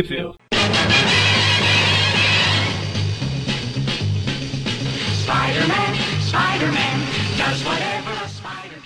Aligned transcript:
View. 0.00 0.34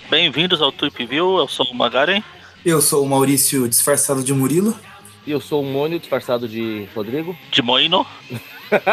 Bem-vindos 0.09 0.61
ao 0.61 0.73
Tweep 0.73 1.05
View, 1.05 1.37
eu 1.37 1.47
sou 1.47 1.65
o 1.67 1.73
Magaren. 1.73 2.21
Eu 2.65 2.81
sou 2.81 3.05
o 3.05 3.07
Maurício 3.07 3.69
disfarçado 3.69 4.21
de 4.21 4.33
Murilo. 4.33 4.77
E 5.25 5.31
eu 5.31 5.39
sou 5.39 5.63
o 5.63 5.65
Mônio 5.65 5.97
disfarçado 5.97 6.45
de 6.45 6.89
Rodrigo. 6.93 7.37
De 7.51 7.61
Moino. 7.61 8.05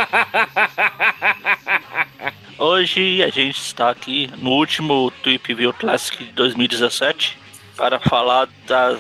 Hoje 2.57 3.25
a 3.25 3.29
gente 3.29 3.59
está 3.59 3.91
aqui 3.91 4.31
no 4.39 4.53
último 4.53 5.11
Tweep 5.23 5.53
View 5.53 5.73
Classic 5.73 6.23
de 6.23 6.31
2017 6.31 7.37
para 7.77 7.99
falar 7.99 8.49
da, 8.69 8.97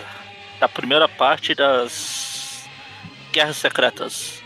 da 0.58 0.68
primeira 0.68 1.08
parte 1.08 1.54
das 1.54 2.33
Guerras 3.34 3.56
Secretas. 3.56 4.40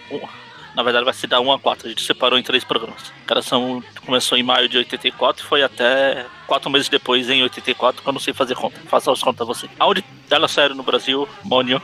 Na 0.75 0.83
verdade 0.83 1.05
vai 1.05 1.13
se 1.13 1.27
dar 1.27 1.43
1 1.43 1.53
a 1.53 1.59
4, 1.59 1.87
a 1.87 1.91
gente 1.91 2.03
separou 2.03 2.39
em 2.39 2.43
três 2.43 2.65
programas. 2.65 3.13
Cada 3.27 3.43
são 3.43 3.83
começou 4.07 4.39
em 4.39 4.43
maio 4.43 4.67
de 4.67 4.79
84 4.79 5.45
e 5.45 5.47
foi 5.47 5.63
até 5.63 6.25
quatro 6.47 6.71
meses 6.71 6.89
depois, 6.89 7.29
em 7.29 7.43
84, 7.43 8.03
que 8.03 8.09
eu 8.09 8.13
não 8.13 8.21
sei 8.21 8.33
fazer 8.33 8.55
conta. 8.55 8.81
Faça 8.87 9.13
as 9.13 9.23
contas 9.23 9.47
você. 9.47 9.69
Aonde 9.79 10.03
elas 10.31 10.51
saíram 10.53 10.75
no 10.75 10.83
Brasil, 10.83 11.29
Mônio? 11.45 11.83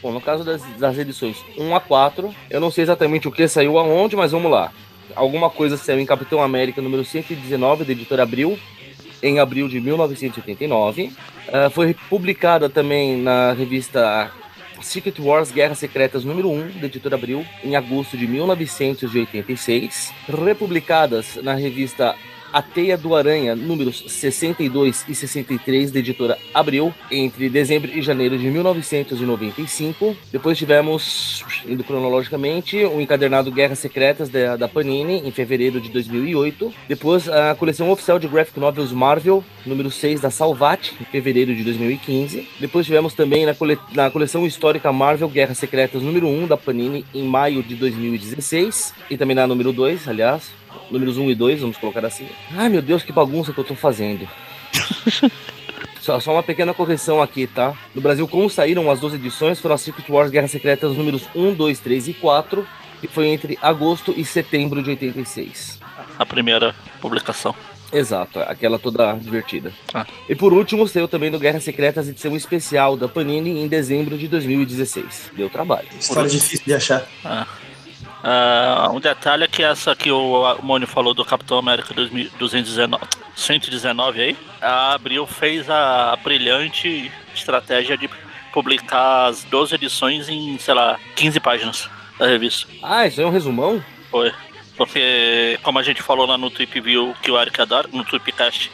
Bom, 0.00 0.12
no 0.12 0.20
caso 0.20 0.44
das, 0.44 0.62
das 0.78 0.96
edições 0.96 1.44
1 1.56 1.74
a 1.74 1.80
4, 1.80 2.32
eu 2.48 2.60
não 2.60 2.70
sei 2.70 2.84
exatamente 2.84 3.26
o 3.26 3.32
que 3.32 3.48
saiu 3.48 3.76
aonde, 3.76 4.14
mas 4.14 4.30
vamos 4.30 4.50
lá. 4.52 4.70
Alguma 5.16 5.50
coisa 5.50 5.76
saiu 5.76 5.98
em 5.98 6.06
Capitão 6.06 6.40
América 6.40 6.80
número 6.80 7.04
119, 7.04 7.84
da 7.84 7.90
editora 7.90 8.22
Abril, 8.22 8.56
em 9.20 9.40
abril 9.40 9.68
de 9.68 9.80
1989. 9.80 11.12
Uh, 11.48 11.70
foi 11.70 11.94
publicada 12.08 12.68
também 12.68 13.16
na 13.16 13.52
revista 13.52 14.30
Secret 14.82 15.18
Wars 15.18 15.50
Guerras 15.50 15.78
Secretas 15.78 16.24
número 16.24 16.50
1, 16.50 16.80
da 16.80 16.86
editora 16.86 17.16
Abril, 17.16 17.44
em 17.62 17.76
agosto 17.76 18.16
de 18.16 18.26
1986. 18.26 20.12
Republicadas 20.28 21.36
na 21.42 21.54
revista 21.54 22.14
a 22.52 22.62
Teia 22.62 22.96
do 22.96 23.14
Aranha, 23.14 23.54
números 23.54 24.04
62 24.06 25.04
e 25.08 25.14
63 25.14 25.90
da 25.90 25.98
editora 25.98 26.38
Abril, 26.52 26.92
entre 27.10 27.48
dezembro 27.48 27.90
e 27.90 28.02
janeiro 28.02 28.38
de 28.38 28.46
1995. 28.46 30.16
Depois 30.32 30.56
tivemos, 30.58 31.44
indo 31.66 31.84
cronologicamente, 31.84 32.84
o 32.84 33.00
encadernado 33.00 33.50
Guerras 33.50 33.78
Secretas 33.78 34.28
da, 34.28 34.56
da 34.56 34.68
Panini, 34.68 35.26
em 35.26 35.30
fevereiro 35.30 35.80
de 35.80 35.88
2008. 35.90 36.72
Depois 36.88 37.28
a 37.28 37.54
coleção 37.54 37.90
oficial 37.90 38.18
de 38.18 38.28
Graphic 38.28 38.58
Novels 38.58 38.92
Marvel, 38.92 39.44
número 39.66 39.90
6 39.90 40.20
da 40.20 40.30
Salvat, 40.30 40.92
em 41.00 41.04
fevereiro 41.04 41.54
de 41.54 41.62
2015. 41.64 42.48
Depois 42.60 42.86
tivemos 42.86 43.14
também 43.14 43.44
na, 43.44 43.54
cole, 43.54 43.78
na 43.92 44.10
coleção 44.10 44.46
histórica 44.46 44.92
Marvel 44.92 45.28
Guerras 45.28 45.58
Secretas 45.58 46.02
número 46.02 46.26
1 46.26 46.46
da 46.46 46.56
Panini, 46.56 47.04
em 47.14 47.24
maio 47.24 47.62
de 47.62 47.74
2016. 47.74 48.94
E 49.10 49.16
também 49.16 49.36
na 49.36 49.46
número 49.46 49.72
2, 49.72 50.08
aliás, 50.08 50.50
números 50.90 51.16
1 51.16 51.30
e 51.30 51.34
2, 51.34 51.60
vamos 51.60 51.76
colocar 51.76 52.04
assim. 52.04 52.26
Ai 52.56 52.68
meu 52.68 52.82
Deus, 52.82 53.02
que 53.02 53.12
bagunça 53.12 53.52
que 53.52 53.58
eu 53.58 53.64
tô 53.64 53.74
fazendo. 53.74 54.28
só, 56.00 56.20
só 56.20 56.32
uma 56.32 56.42
pequena 56.42 56.72
correção 56.74 57.22
aqui, 57.22 57.46
tá? 57.46 57.74
No 57.94 58.00
Brasil, 58.00 58.26
como 58.26 58.48
saíram 58.48 58.90
as 58.90 59.00
duas 59.00 59.14
edições, 59.14 59.60
foram 59.60 59.74
as 59.74 59.80
Secret 59.80 60.10
Wars 60.10 60.30
Guerra 60.30 60.48
Secretas 60.48 60.96
números 60.96 61.28
1, 61.34 61.54
2, 61.54 61.80
3 61.80 62.08
e 62.08 62.14
4, 62.14 62.66
que 63.00 63.06
foi 63.06 63.28
entre 63.28 63.58
agosto 63.62 64.12
e 64.16 64.24
setembro 64.24 64.82
de 64.82 64.90
86. 64.90 65.78
A 66.18 66.26
primeira 66.26 66.74
publicação. 67.00 67.54
Exato, 67.92 68.40
aquela 68.40 68.78
toda 68.78 69.14
divertida. 69.14 69.72
Ah. 69.94 70.06
E 70.28 70.34
por 70.34 70.52
último, 70.52 70.86
saiu 70.86 71.08
também 71.08 71.30
no 71.30 71.38
Guerra 71.38 71.60
Secretas 71.60 72.08
edição 72.08 72.36
especial 72.36 72.96
da 72.96 73.08
Panini 73.08 73.62
em 73.62 73.68
dezembro 73.68 74.18
de 74.18 74.28
2016. 74.28 75.32
Deu 75.34 75.48
trabalho. 75.48 75.88
História 75.98 76.28
difícil 76.28 76.66
de 76.66 76.74
achar. 76.74 77.06
Ah. 77.24 77.46
Uh, 78.18 78.96
um 78.96 79.00
detalhe 79.00 79.44
é 79.44 79.46
que 79.46 79.62
essa 79.62 79.94
que 79.94 80.10
o 80.10 80.58
Mônio 80.62 80.88
falou 80.88 81.14
do 81.14 81.24
Capitão 81.24 81.58
América 81.58 81.94
219, 81.94 83.04
119 83.36 84.20
aí, 84.20 84.36
a 84.60 84.94
Abril 84.94 85.26
fez 85.26 85.70
a 85.70 86.16
brilhante 86.22 87.12
estratégia 87.34 87.96
de 87.96 88.10
publicar 88.52 89.26
as 89.26 89.44
12 89.44 89.74
edições 89.74 90.28
em, 90.28 90.58
sei 90.58 90.74
lá, 90.74 90.98
15 91.14 91.38
páginas 91.38 91.88
da 92.18 92.26
revista. 92.26 92.66
Ah, 92.82 93.06
isso 93.06 93.20
é 93.20 93.26
um 93.26 93.30
resumão? 93.30 93.82
Foi. 94.10 94.32
Porque, 94.76 95.58
como 95.62 95.78
a 95.78 95.82
gente 95.82 96.02
falou 96.02 96.26
lá 96.26 96.38
no 96.38 96.50
Tweep 96.50 96.80
View, 96.80 97.14
que 97.22 97.30
o 97.30 97.40
Eric 97.40 97.60
adora, 97.60 97.88
no 97.92 98.04
Tweepcast, 98.04 98.70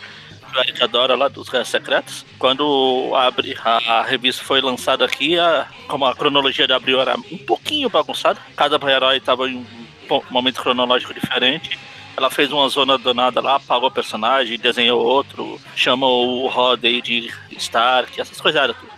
que 0.55 0.59
o 0.59 0.61
Eric 0.61 0.83
adora 0.83 1.17
lá 1.17 1.29
dos 1.29 1.49
Guerras 1.49 1.69
Secretas. 1.69 2.25
Quando 2.39 3.13
a, 3.15 3.29
a, 3.29 3.99
a, 3.99 4.03
revista 4.03 4.45
foi 4.45 4.61
lançada 4.61 5.05
aqui, 5.05 5.39
a, 5.39 5.67
como 5.89 6.05
a 6.07 6.15
cronologia 6.15 6.67
da 6.67 6.77
Abril 6.77 7.01
era 7.01 7.17
um 7.17 7.39
pouquinho 7.39 7.91
bagunçada, 7.91 8.41
cada 8.57 8.79
herói 8.91 9.17
estava 9.17 9.49
em 9.49 9.57
um 9.57 10.23
momento 10.31 10.63
cronológico 10.63 11.13
diferente. 11.13 11.79
Ela 12.17 12.31
fez 12.31 12.53
uma 12.53 12.69
zona 12.69 12.97
danada 12.97 13.41
lá, 13.41 13.57
apagou 13.57 13.89
o 13.89 13.93
personagem, 13.93 14.57
desenhou 14.57 15.05
outro, 15.05 15.61
chamou 15.75 16.45
o 16.45 16.49
Rod 16.49 16.81
de 16.81 17.29
Stark, 17.57 18.21
essas 18.21 18.41
coisas. 18.41 18.77
Tudo. 18.77 18.93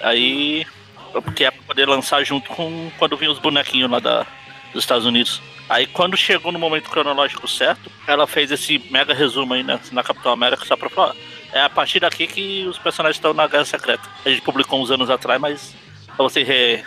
Aí, 0.00 0.66
porque 1.12 1.44
é 1.44 1.50
pra 1.52 1.62
poder 1.62 1.88
lançar 1.88 2.24
junto 2.24 2.50
com 2.50 2.90
quando 2.98 3.16
vinha 3.16 3.30
os 3.30 3.38
bonequinhos 3.38 3.88
lá 3.88 4.00
da, 4.00 4.26
dos 4.72 4.82
Estados 4.82 5.06
Unidos. 5.06 5.40
Aí 5.68 5.86
quando 5.86 6.16
chegou 6.16 6.52
no 6.52 6.58
momento 6.58 6.90
cronológico 6.90 7.48
certo, 7.48 7.90
ela 8.06 8.26
fez 8.26 8.50
esse 8.50 8.78
mega 8.90 9.14
resumo 9.14 9.54
aí 9.54 9.62
na, 9.62 9.80
na 9.92 10.02
Capitão 10.02 10.32
América 10.32 10.64
só 10.64 10.76
pra 10.76 10.90
falar. 10.90 11.14
É 11.52 11.62
a 11.62 11.70
partir 11.70 12.00
daqui 12.00 12.26
que 12.26 12.66
os 12.66 12.78
personagens 12.78 13.16
estão 13.16 13.32
na 13.32 13.46
Guerra 13.46 13.64
Secreta. 13.64 14.02
A 14.24 14.28
gente 14.28 14.42
publicou 14.42 14.82
uns 14.82 14.90
anos 14.90 15.08
atrás, 15.08 15.40
mas 15.40 15.74
pra 16.06 16.24
vocês 16.24 16.46
re, 16.46 16.84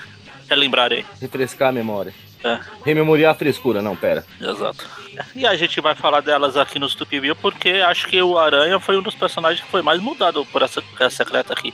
relembrarem. 0.50 1.06
Refrescar 1.20 1.70
a 1.70 1.72
memória. 1.72 2.14
É. 2.44 2.60
Rememoriar 2.86 3.32
a 3.32 3.36
frescura, 3.36 3.82
não, 3.82 3.96
pera. 3.96 4.26
Exato. 4.40 4.88
E 5.36 5.46
a 5.46 5.56
gente 5.56 5.82
vai 5.82 5.96
falar 5.96 6.22
delas 6.22 6.56
aqui 6.56 6.78
no 6.78 6.88
Stupid 6.88 7.36
porque 7.42 7.70
acho 7.70 8.08
que 8.08 8.22
o 8.22 8.38
Aranha 8.38 8.80
foi 8.80 8.98
um 8.98 9.02
dos 9.02 9.16
personagens 9.16 9.64
que 9.64 9.72
foi 9.72 9.82
mais 9.82 10.00
mudado 10.00 10.46
por 10.46 10.62
essa 10.62 10.82
Guerra 10.98 11.10
Secreta 11.10 11.54
aqui. 11.54 11.74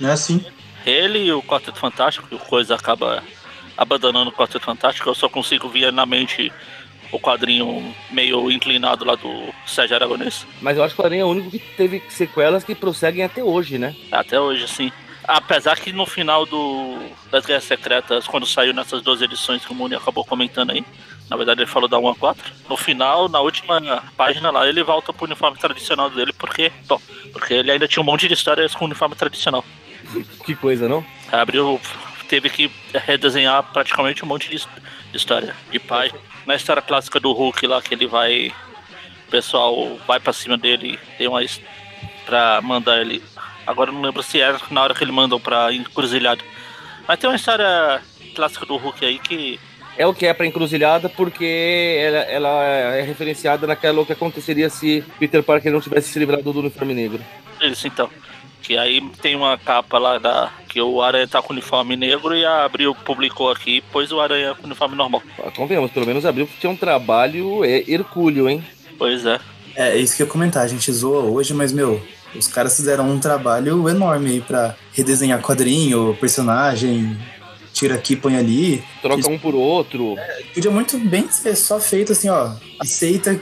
É 0.00 0.06
assim. 0.06 0.44
Ele 0.86 1.24
e 1.24 1.32
o 1.32 1.42
Quarteto 1.42 1.78
Fantástico, 1.78 2.26
que 2.26 2.34
o 2.34 2.38
Coisa 2.38 2.74
acaba 2.74 3.22
abandonando 3.78 4.30
o 4.30 4.32
Quarteto 4.32 4.64
Fantástico, 4.64 5.08
eu 5.08 5.14
só 5.14 5.28
consigo 5.28 5.68
ver 5.68 5.92
na 5.92 6.04
mente 6.04 6.52
o 7.12 7.18
quadrinho 7.18 7.94
meio 8.10 8.50
inclinado 8.50 9.04
lá 9.04 9.14
do 9.14 9.54
Sérgio 9.64 9.94
Aragonês. 9.94 10.44
Mas 10.60 10.76
eu 10.76 10.82
acho 10.82 10.94
que 10.94 11.00
o 11.00 11.04
quadrinho 11.04 11.22
é 11.22 11.24
o 11.24 11.28
único 11.28 11.50
que 11.50 11.60
teve 11.60 12.02
sequelas 12.08 12.64
que 12.64 12.74
prosseguem 12.74 13.24
até 13.24 13.42
hoje, 13.42 13.78
né? 13.78 13.94
Até 14.10 14.38
hoje, 14.38 14.66
sim. 14.66 14.92
Apesar 15.24 15.78
que 15.78 15.92
no 15.92 16.06
final 16.06 16.44
do, 16.44 16.98
das 17.30 17.46
Guerras 17.46 17.64
Secretas, 17.64 18.26
quando 18.26 18.46
saiu 18.46 18.74
nessas 18.74 19.00
duas 19.00 19.22
edições 19.22 19.64
que 19.64 19.70
o 19.70 19.74
Muni 19.74 19.94
acabou 19.94 20.24
comentando 20.24 20.70
aí, 20.70 20.84
na 21.30 21.36
verdade 21.36 21.60
ele 21.60 21.70
falou 21.70 21.88
da 21.88 21.98
1 21.98 22.08
a 22.08 22.14
4, 22.14 22.52
no 22.68 22.76
final, 22.76 23.28
na 23.28 23.38
última 23.38 24.02
página 24.16 24.50
lá, 24.50 24.66
ele 24.66 24.82
volta 24.82 25.12
pro 25.12 25.26
uniforme 25.26 25.58
tradicional 25.58 26.10
dele, 26.10 26.32
porque, 26.32 26.72
bom, 26.86 27.00
porque 27.32 27.54
ele 27.54 27.70
ainda 27.70 27.86
tinha 27.86 28.02
um 28.02 28.06
monte 28.06 28.26
de 28.26 28.34
histórias 28.34 28.74
com 28.74 28.86
uniforme 28.86 29.14
tradicional. 29.14 29.64
Que 30.44 30.54
coisa, 30.54 30.88
não? 30.88 31.04
Abriu 31.30 31.78
teve 32.28 32.50
que 32.50 32.70
redesenhar 32.94 33.62
praticamente 33.72 34.24
um 34.24 34.28
monte 34.28 34.50
de 34.50 34.62
história 35.14 35.54
de 35.70 35.78
pai. 35.78 36.12
Na 36.46 36.54
história 36.54 36.82
clássica 36.82 37.18
do 37.18 37.32
Hulk 37.32 37.66
lá, 37.66 37.82
que 37.82 37.94
ele 37.94 38.06
vai. 38.06 38.52
O 39.26 39.30
pessoal 39.30 39.98
vai 40.06 40.20
pra 40.20 40.32
cima 40.32 40.56
dele, 40.56 40.98
tem 41.16 41.26
uma. 41.26 41.40
pra 42.24 42.60
mandar 42.62 43.00
ele. 43.00 43.22
Agora 43.66 43.92
não 43.92 44.00
lembro 44.00 44.22
se 44.22 44.40
é 44.40 44.56
na 44.70 44.82
hora 44.82 44.94
que 44.94 45.04
ele 45.04 45.12
mandam 45.12 45.38
pra 45.40 45.72
encruzilhada. 45.72 46.42
Mas 47.06 47.18
tem 47.18 47.28
uma 47.28 47.36
história 47.36 48.00
clássica 48.34 48.64
do 48.66 48.76
Hulk 48.76 49.04
aí 49.04 49.18
que. 49.18 49.58
É 49.96 50.06
o 50.06 50.14
que 50.14 50.26
é 50.26 50.32
pra 50.32 50.46
encruzilhada 50.46 51.08
porque 51.08 51.98
ela, 52.00 52.18
ela 52.18 52.64
é 52.64 53.02
referenciada 53.02 53.66
naquela 53.66 54.06
que 54.06 54.12
aconteceria 54.12 54.70
se 54.70 55.02
Peter 55.18 55.42
Parker 55.42 55.72
não 55.72 55.80
tivesse 55.80 56.12
se 56.12 56.18
livrado 56.20 56.52
do 56.52 56.60
uniforme 56.60 56.94
negro. 56.94 57.20
Isso 57.60 57.88
então. 57.88 58.08
Que 58.68 58.76
aí 58.76 59.00
tem 59.22 59.34
uma 59.34 59.56
capa 59.56 59.98
lá 59.98 60.18
da. 60.18 60.52
Que 60.68 60.78
o 60.78 61.00
Aranha 61.00 61.26
tá 61.26 61.40
com 61.40 61.54
uniforme 61.54 61.96
negro 61.96 62.36
e 62.36 62.44
a 62.44 62.66
Abril 62.66 62.94
publicou 62.94 63.50
aqui, 63.50 63.82
pois 63.90 64.12
o 64.12 64.20
Aranha 64.20 64.54
com 64.54 64.66
uniforme 64.66 64.94
normal. 64.94 65.22
Ah, 65.38 65.50
convenhamos, 65.50 65.90
pelo 65.90 66.04
menos 66.04 66.26
a 66.26 66.28
Abril 66.28 66.46
tinha 66.60 66.68
um 66.68 66.76
trabalho 66.76 67.64
é, 67.64 67.82
hercúleo, 67.88 68.46
hein? 68.46 68.62
Pois 68.98 69.24
é. 69.24 69.40
É, 69.74 69.96
isso 69.96 70.14
que 70.14 70.22
eu 70.22 70.26
ia 70.26 70.30
comentar, 70.30 70.64
a 70.64 70.68
gente 70.68 70.92
zoa 70.92 71.22
hoje, 71.22 71.54
mas, 71.54 71.72
meu, 71.72 71.98
os 72.36 72.46
caras 72.46 72.76
fizeram 72.76 73.10
um 73.10 73.18
trabalho 73.18 73.88
enorme 73.88 74.32
aí 74.32 74.40
pra 74.42 74.76
redesenhar 74.92 75.40
quadrinho, 75.40 76.14
personagem, 76.20 77.16
tira 77.72 77.94
aqui, 77.94 78.14
põe 78.16 78.36
ali. 78.36 78.84
Troca 79.00 79.30
um 79.30 79.38
por 79.38 79.54
outro. 79.54 80.14
É, 80.18 80.42
podia 80.52 80.70
muito 80.70 80.98
bem 80.98 81.26
ser 81.30 81.56
só 81.56 81.80
feito 81.80 82.12
assim, 82.12 82.28
ó. 82.28 82.52
Aceita. 82.78 83.40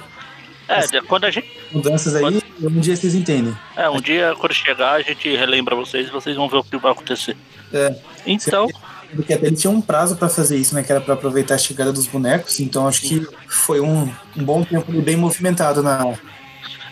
É, 0.69 1.01
quando 1.03 1.25
a 1.25 1.31
gente. 1.31 1.49
Mudanças 1.73 2.15
aí. 2.15 2.23
Quando 2.23 2.77
um 2.77 2.81
dia 2.81 2.97
vocês 2.97 3.15
entendem. 3.15 3.57
É, 3.77 3.89
um 3.89 4.01
dia 4.01 4.35
quando 4.39 4.53
chegar 4.53 4.95
a 4.95 5.03
gente 5.03 5.35
relembra 5.37 5.77
vocês 5.77 6.09
e 6.09 6.11
vocês 6.11 6.37
vão 6.37 6.49
ver 6.49 6.57
o 6.57 6.65
que 6.65 6.77
vai 6.77 6.93
acontecer. 6.93 7.37
É. 7.73 7.95
Então. 8.27 8.69
Porque 9.15 9.33
até 9.33 9.47
ele 9.47 9.57
tinha 9.57 9.71
um 9.71 9.81
prazo 9.81 10.17
para 10.17 10.29
fazer 10.29 10.57
isso, 10.57 10.75
né? 10.75 10.83
Que 10.83 10.91
era 10.91 11.01
para 11.01 11.15
aproveitar 11.15 11.55
a 11.55 11.59
chegada 11.59 11.93
dos 11.93 12.07
bonecos. 12.07 12.59
Então 12.59 12.89
acho 12.89 13.03
que 13.03 13.27
foi 13.49 13.81
um, 13.81 14.13
um 14.37 14.45
bom 14.45 14.65
tempo 14.65 14.91
bem 15.01 15.17
movimentado 15.17 15.83
na. 15.83 16.15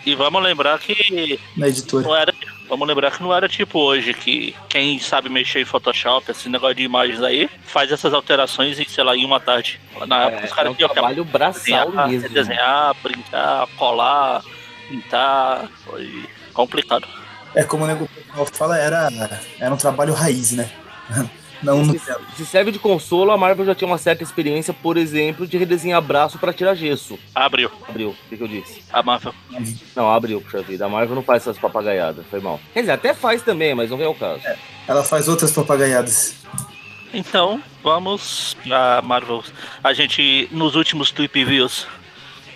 E 0.05 0.15
vamos 0.15 0.41
lembrar 0.41 0.79
que. 0.79 1.39
Na 1.57 1.67
editora. 1.67 2.07
O 2.07 2.13
Aranha, 2.13 2.44
Vamos 2.67 2.87
lembrar 2.87 3.11
que 3.11 3.21
não 3.21 3.33
era 3.33 3.47
tipo 3.47 3.79
hoje, 3.79 4.13
que 4.13 4.55
quem 4.67 4.99
sabe 4.99 5.29
mexer 5.29 5.61
em 5.61 5.65
Photoshop, 5.65 6.31
esse 6.31 6.49
negócio 6.49 6.75
de 6.75 6.83
imagens 6.83 7.21
aí, 7.21 7.49
faz 7.65 7.91
essas 7.91 8.13
alterações 8.13 8.79
em, 8.79 8.85
sei 8.85 9.03
lá, 9.03 9.15
em 9.15 9.23
uma 9.23 9.39
tarde. 9.39 9.79
Na 10.07 10.23
época, 10.23 10.41
é, 10.41 10.45
os 10.45 10.53
caras 10.53 10.79
é 10.79 10.85
um 10.85 10.87
trabalho 10.87 11.23
braçal 11.23 11.85
desenhar, 11.85 12.09
mesmo. 12.09 12.29
Desenhar, 12.29 12.95
brincar, 13.03 13.67
colar, 13.77 14.43
pintar, 14.89 15.69
foi 15.85 16.25
complicado. 16.53 17.07
É 17.53 17.63
como 17.63 17.83
o 17.83 17.87
nego 17.87 18.09
fala, 18.51 18.77
era, 18.77 19.09
era 19.59 19.73
um 19.73 19.77
trabalho 19.77 20.13
raiz, 20.13 20.51
né? 20.51 20.69
Não 21.63 21.85
se, 21.85 21.99
se, 22.35 22.45
serve 22.45 22.71
de 22.71 22.79
consolo, 22.79 23.31
a 23.31 23.37
Marvel 23.37 23.65
já 23.65 23.75
tinha 23.75 23.87
uma 23.87 23.97
certa 23.97 24.23
experiência, 24.23 24.73
por 24.73 24.97
exemplo, 24.97 25.47
de 25.47 25.57
redesenhar 25.57 26.01
braço 26.01 26.37
para 26.37 26.53
tirar 26.53 26.75
gesso. 26.75 27.17
Abriu. 27.33 27.71
Abriu. 27.87 28.09
O 28.09 28.15
que, 28.29 28.37
que, 28.37 28.43
eu 28.43 28.47
disse? 28.47 28.83
A 28.91 29.01
Marvel. 29.01 29.33
Não, 29.95 30.11
abriu, 30.11 30.41
puxa 30.41 30.61
vida. 30.61 30.85
A 30.85 30.89
Marvel 30.89 31.15
não 31.15 31.23
faz 31.23 31.43
essas 31.43 31.57
papagaiadas, 31.57 32.25
foi 32.29 32.39
mal. 32.39 32.59
Quer 32.73 32.81
dizer, 32.81 32.91
até 32.91 33.13
faz 33.13 33.41
também, 33.41 33.73
mas 33.73 33.89
não 33.89 34.01
é 34.01 34.07
o 34.07 34.15
caso. 34.15 34.41
É, 34.45 34.57
ela 34.87 35.03
faz 35.03 35.27
outras 35.27 35.51
papagaiadas. 35.51 36.35
Então, 37.13 37.61
vamos 37.81 38.57
a 38.69 39.01
Marvel. 39.01 39.43
A 39.83 39.93
gente, 39.93 40.49
nos 40.51 40.75
últimos 40.75 41.11
Tweep 41.11 41.45
Views, 41.45 41.87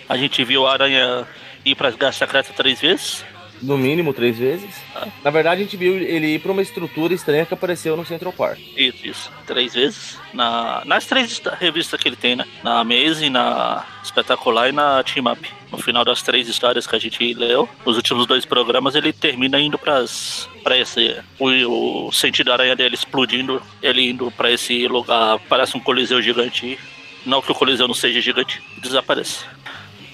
a 0.08 0.16
gente 0.16 0.44
viu 0.44 0.66
a 0.66 0.72
Aranha 0.72 1.26
ir 1.64 1.74
para 1.74 1.88
as 1.88 1.96
Guerras 1.96 2.16
Secretas 2.16 2.54
três 2.54 2.80
vezes. 2.80 3.24
No 3.62 3.76
mínimo 3.76 4.12
três 4.12 4.38
vezes. 4.38 4.70
Ah. 4.94 5.06
Na 5.22 5.30
verdade, 5.30 5.60
a 5.60 5.64
gente 5.64 5.76
viu 5.76 5.96
ele 5.96 6.34
ir 6.34 6.38
pra 6.40 6.52
uma 6.52 6.62
estrutura 6.62 7.12
estranha 7.12 7.44
que 7.44 7.52
apareceu 7.52 7.96
no 7.96 8.06
Central 8.06 8.32
Park. 8.32 8.58
Isso, 8.76 9.06
isso. 9.06 9.32
Três 9.46 9.74
vezes. 9.74 10.18
Na, 10.32 10.82
nas 10.86 11.06
três 11.06 11.40
revistas 11.58 12.00
que 12.00 12.08
ele 12.08 12.16
tem, 12.16 12.36
né? 12.36 12.46
Na 12.62 12.82
Maze, 12.84 13.28
na 13.28 13.84
Espetacular 14.02 14.70
e 14.70 14.72
na 14.72 15.02
Team 15.02 15.30
Up. 15.30 15.48
No 15.70 15.78
final 15.78 16.04
das 16.04 16.22
três 16.22 16.48
histórias 16.48 16.86
que 16.86 16.96
a 16.96 16.98
gente 16.98 17.34
leu, 17.34 17.68
os 17.84 17.96
últimos 17.96 18.26
dois 18.26 18.44
programas, 18.44 18.94
ele 18.94 19.12
termina 19.12 19.60
indo 19.60 19.78
pras, 19.78 20.48
pra 20.64 20.76
esse. 20.76 21.16
O, 21.38 22.06
o 22.08 22.12
sentido 22.12 22.52
aranha 22.52 22.74
dele 22.74 22.94
explodindo, 22.94 23.62
ele 23.82 24.10
indo 24.10 24.30
pra 24.30 24.50
esse 24.50 24.88
lugar, 24.88 25.38
parece 25.48 25.76
um 25.76 25.80
coliseu 25.80 26.20
gigante. 26.22 26.78
Não 27.24 27.42
que 27.42 27.52
o 27.52 27.54
coliseu 27.54 27.86
não 27.86 27.94
seja 27.94 28.20
gigante, 28.20 28.62
desaparece. 28.78 29.44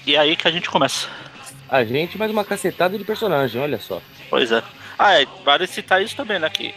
E 0.05 0.15
é 0.15 0.19
aí 0.19 0.35
que 0.35 0.47
a 0.47 0.51
gente 0.51 0.69
começa 0.69 1.07
a 1.69 1.83
gente, 1.83 2.17
mais 2.17 2.31
uma 2.31 2.45
cacetada 2.45 2.97
de 2.97 3.03
personagem, 3.03 3.61
olha 3.61 3.79
só. 3.79 4.01
Pois 4.29 4.51
é. 4.51 4.63
Ah, 4.97 5.21
é, 5.21 5.25
vale 5.45 5.67
citar 5.67 6.01
isso 6.01 6.15
também, 6.15 6.39
né? 6.39 6.49
Que 6.49 6.73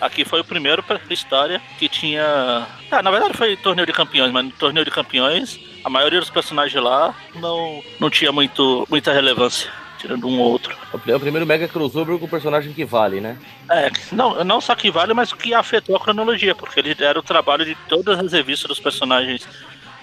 aqui 0.00 0.24
foi 0.24 0.40
o 0.40 0.44
primeiro 0.44 0.82
pra 0.82 1.00
história 1.10 1.60
que 1.78 1.88
tinha. 1.88 2.66
Ah, 2.90 3.02
na 3.02 3.10
verdade 3.10 3.36
foi 3.36 3.56
torneio 3.56 3.86
de 3.86 3.92
campeões, 3.92 4.32
mas 4.32 4.44
no 4.44 4.50
torneio 4.52 4.84
de 4.84 4.90
campeões, 4.90 5.58
a 5.82 5.90
maioria 5.90 6.20
dos 6.20 6.30
personagens 6.30 6.82
lá 6.82 7.14
não, 7.36 7.82
não 7.98 8.10
tinha 8.10 8.32
muito, 8.32 8.86
muita 8.90 9.12
relevância. 9.12 9.70
Tirando 9.98 10.28
um 10.28 10.38
ou 10.38 10.50
outro. 10.50 10.76
É 11.08 11.16
o 11.16 11.20
primeiro 11.20 11.46
mega 11.46 11.66
crossover 11.66 12.18
com 12.18 12.26
o 12.26 12.28
personagem 12.28 12.74
que 12.74 12.84
vale, 12.84 13.22
né? 13.22 13.38
É, 13.70 13.90
não, 14.12 14.44
não 14.44 14.60
só 14.60 14.74
que 14.74 14.90
vale, 14.90 15.14
mas 15.14 15.32
que 15.32 15.54
afetou 15.54 15.96
a 15.96 16.00
cronologia, 16.00 16.54
porque 16.54 16.78
eles 16.80 16.94
deram 16.94 17.20
o 17.20 17.24
trabalho 17.24 17.64
de 17.64 17.74
todas 17.88 18.18
as 18.18 18.32
revistas 18.32 18.68
dos 18.68 18.78
personagens 18.78 19.48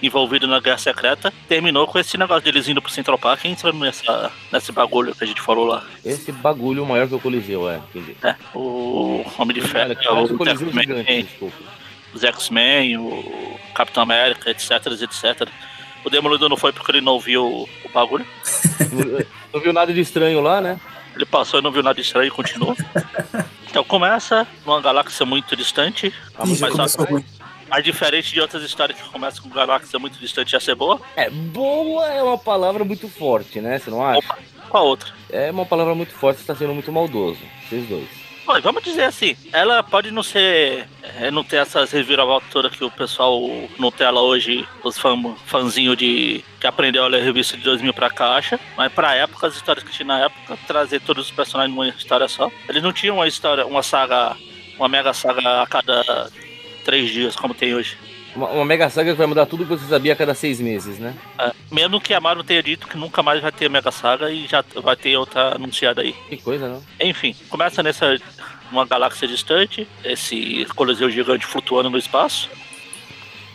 envolvido 0.02 0.46
na 0.46 0.60
Guerra 0.60 0.78
Secreta, 0.78 1.32
terminou 1.48 1.86
com 1.86 1.98
esse 1.98 2.18
negócio 2.18 2.42
deles 2.42 2.68
indo 2.68 2.82
pro 2.82 2.90
Central 2.90 3.18
Park 3.18 3.44
e 3.44 3.48
entrando 3.48 3.78
nessa, 3.78 4.30
nesse 4.52 4.72
bagulho 4.72 5.14
que 5.14 5.22
a 5.22 5.26
gente 5.26 5.40
falou 5.40 5.64
lá. 5.64 5.84
Esse 6.04 6.32
bagulho 6.32 6.84
maior 6.84 7.08
que 7.08 7.14
o 7.14 7.20
Coliseu, 7.20 7.70
é. 7.70 7.80
É, 8.22 8.34
o 8.54 9.24
Homem 9.38 9.54
de 9.54 9.60
Ferro, 9.60 9.94
o 10.10 10.48
X-Men, 10.48 11.28
os 12.12 12.24
X-Men, 12.24 12.98
o 12.98 13.58
Capitão 13.74 14.02
América, 14.02 14.50
etc, 14.50 14.70
etc. 15.00 15.48
O 16.04 16.10
Demolidor 16.10 16.48
não 16.48 16.56
foi 16.56 16.72
porque 16.72 16.90
ele 16.90 17.00
não 17.00 17.20
viu 17.20 17.44
o 17.44 17.88
bagulho. 17.94 18.26
não 19.54 19.60
viu 19.60 19.72
nada 19.72 19.92
de 19.92 20.00
estranho 20.00 20.40
lá, 20.40 20.60
né? 20.60 20.80
Ele 21.14 21.26
passou 21.26 21.60
e 21.60 21.62
não 21.62 21.70
viu 21.70 21.82
nada 21.82 21.94
de 21.94 22.00
estranho 22.00 22.28
e 22.28 22.30
continuou. 22.30 22.76
Então 23.72 23.82
começa 23.82 24.46
numa 24.66 24.82
galáxia 24.82 25.24
muito 25.24 25.56
distante. 25.56 26.08
Ih, 26.44 26.58
mas 26.60 26.92
só, 26.92 27.06
mas 27.72 27.82
diferente 27.82 28.34
de 28.34 28.38
outras 28.38 28.62
histórias 28.62 29.00
que 29.00 29.08
começam 29.08 29.42
com 29.42 29.48
galáxia 29.48 29.98
muito 29.98 30.18
distante, 30.18 30.52
ia 30.52 30.60
ser 30.60 30.74
boa? 30.74 31.00
É, 31.16 31.30
boa 31.30 32.06
é 32.06 32.22
uma 32.22 32.36
palavra 32.36 32.84
muito 32.84 33.08
forte, 33.08 33.62
né? 33.62 33.78
Você 33.78 33.88
não 33.88 34.04
acha? 34.04 34.18
Opa, 34.18 34.38
qual 34.68 34.86
outra? 34.86 35.10
É 35.30 35.50
uma 35.50 35.64
palavra 35.64 35.94
muito 35.94 36.12
forte, 36.12 36.40
você 36.40 36.46
tá 36.46 36.54
sendo 36.54 36.74
muito 36.74 36.92
maldoso. 36.92 37.38
Vocês 37.66 37.88
dois. 37.88 38.06
Vamos 38.62 38.82
dizer 38.82 39.04
assim, 39.04 39.34
ela 39.54 39.82
pode 39.82 40.10
não 40.10 40.22
ser. 40.22 40.86
É, 41.18 41.30
não 41.30 41.42
ter 41.42 41.56
essas 41.56 41.90
reviravoltas 41.92 42.50
todas 42.50 42.76
que 42.76 42.84
o 42.84 42.90
pessoal 42.90 43.40
Nutella 43.78 44.20
hoje, 44.20 44.68
os 44.84 44.98
fã, 44.98 45.16
fãzinhos 45.46 45.96
de. 45.96 46.44
que 46.60 46.66
aprendeu 46.66 47.04
a 47.04 47.08
ler 47.08 47.22
a 47.22 47.24
revista 47.24 47.56
de 47.56 47.62
2000 47.62 47.94
pra 47.94 48.10
caixa, 48.10 48.60
mas 48.76 48.92
pra 48.92 49.14
época, 49.14 49.46
as 49.46 49.56
histórias 49.56 49.82
que 49.82 49.92
tinha 49.92 50.06
na 50.06 50.26
época, 50.26 50.58
trazer 50.66 51.00
todos 51.00 51.24
os 51.24 51.30
personagens 51.30 51.74
numa 51.74 51.88
história 51.88 52.28
só. 52.28 52.50
Eles 52.68 52.82
não 52.82 52.92
tinham 52.92 53.16
uma 53.16 53.26
história, 53.26 53.64
uma 53.64 53.82
saga, 53.82 54.36
uma 54.76 54.90
mega 54.90 55.14
saga 55.14 55.62
a 55.62 55.66
cada 55.66 56.30
três 56.84 57.10
dias, 57.10 57.36
como 57.36 57.54
tem 57.54 57.74
hoje. 57.74 57.96
Uma, 58.34 58.48
uma, 58.48 58.64
mega 58.64 58.88
saga 58.88 59.12
que 59.12 59.18
vai 59.18 59.26
mudar 59.26 59.44
tudo 59.44 59.64
que 59.64 59.70
você 59.70 59.86
sabia 59.86 60.14
a 60.14 60.16
cada 60.16 60.34
seis 60.34 60.58
meses, 60.60 60.98
né? 60.98 61.14
É, 61.38 61.52
mesmo 61.70 62.00
que 62.00 62.14
a 62.14 62.20
Marvel 62.20 62.42
tenha 62.42 62.62
dito 62.62 62.88
que 62.88 62.96
nunca 62.96 63.22
mais 63.22 63.42
vai 63.42 63.52
ter 63.52 63.68
mega 63.68 63.90
saga 63.90 64.30
e 64.30 64.46
já 64.46 64.64
vai 64.82 64.96
ter 64.96 65.16
outra 65.16 65.54
anunciada 65.54 66.00
aí. 66.00 66.14
Que 66.28 66.38
coisa, 66.38 66.68
não? 66.68 66.82
Enfim, 66.98 67.36
começa 67.50 67.82
nessa 67.82 68.16
uma 68.70 68.86
galáxia 68.86 69.28
distante, 69.28 69.86
esse 70.02 70.66
coliseu 70.74 71.10
gigante 71.10 71.44
flutuando 71.44 71.90
no 71.90 71.98
espaço. 71.98 72.48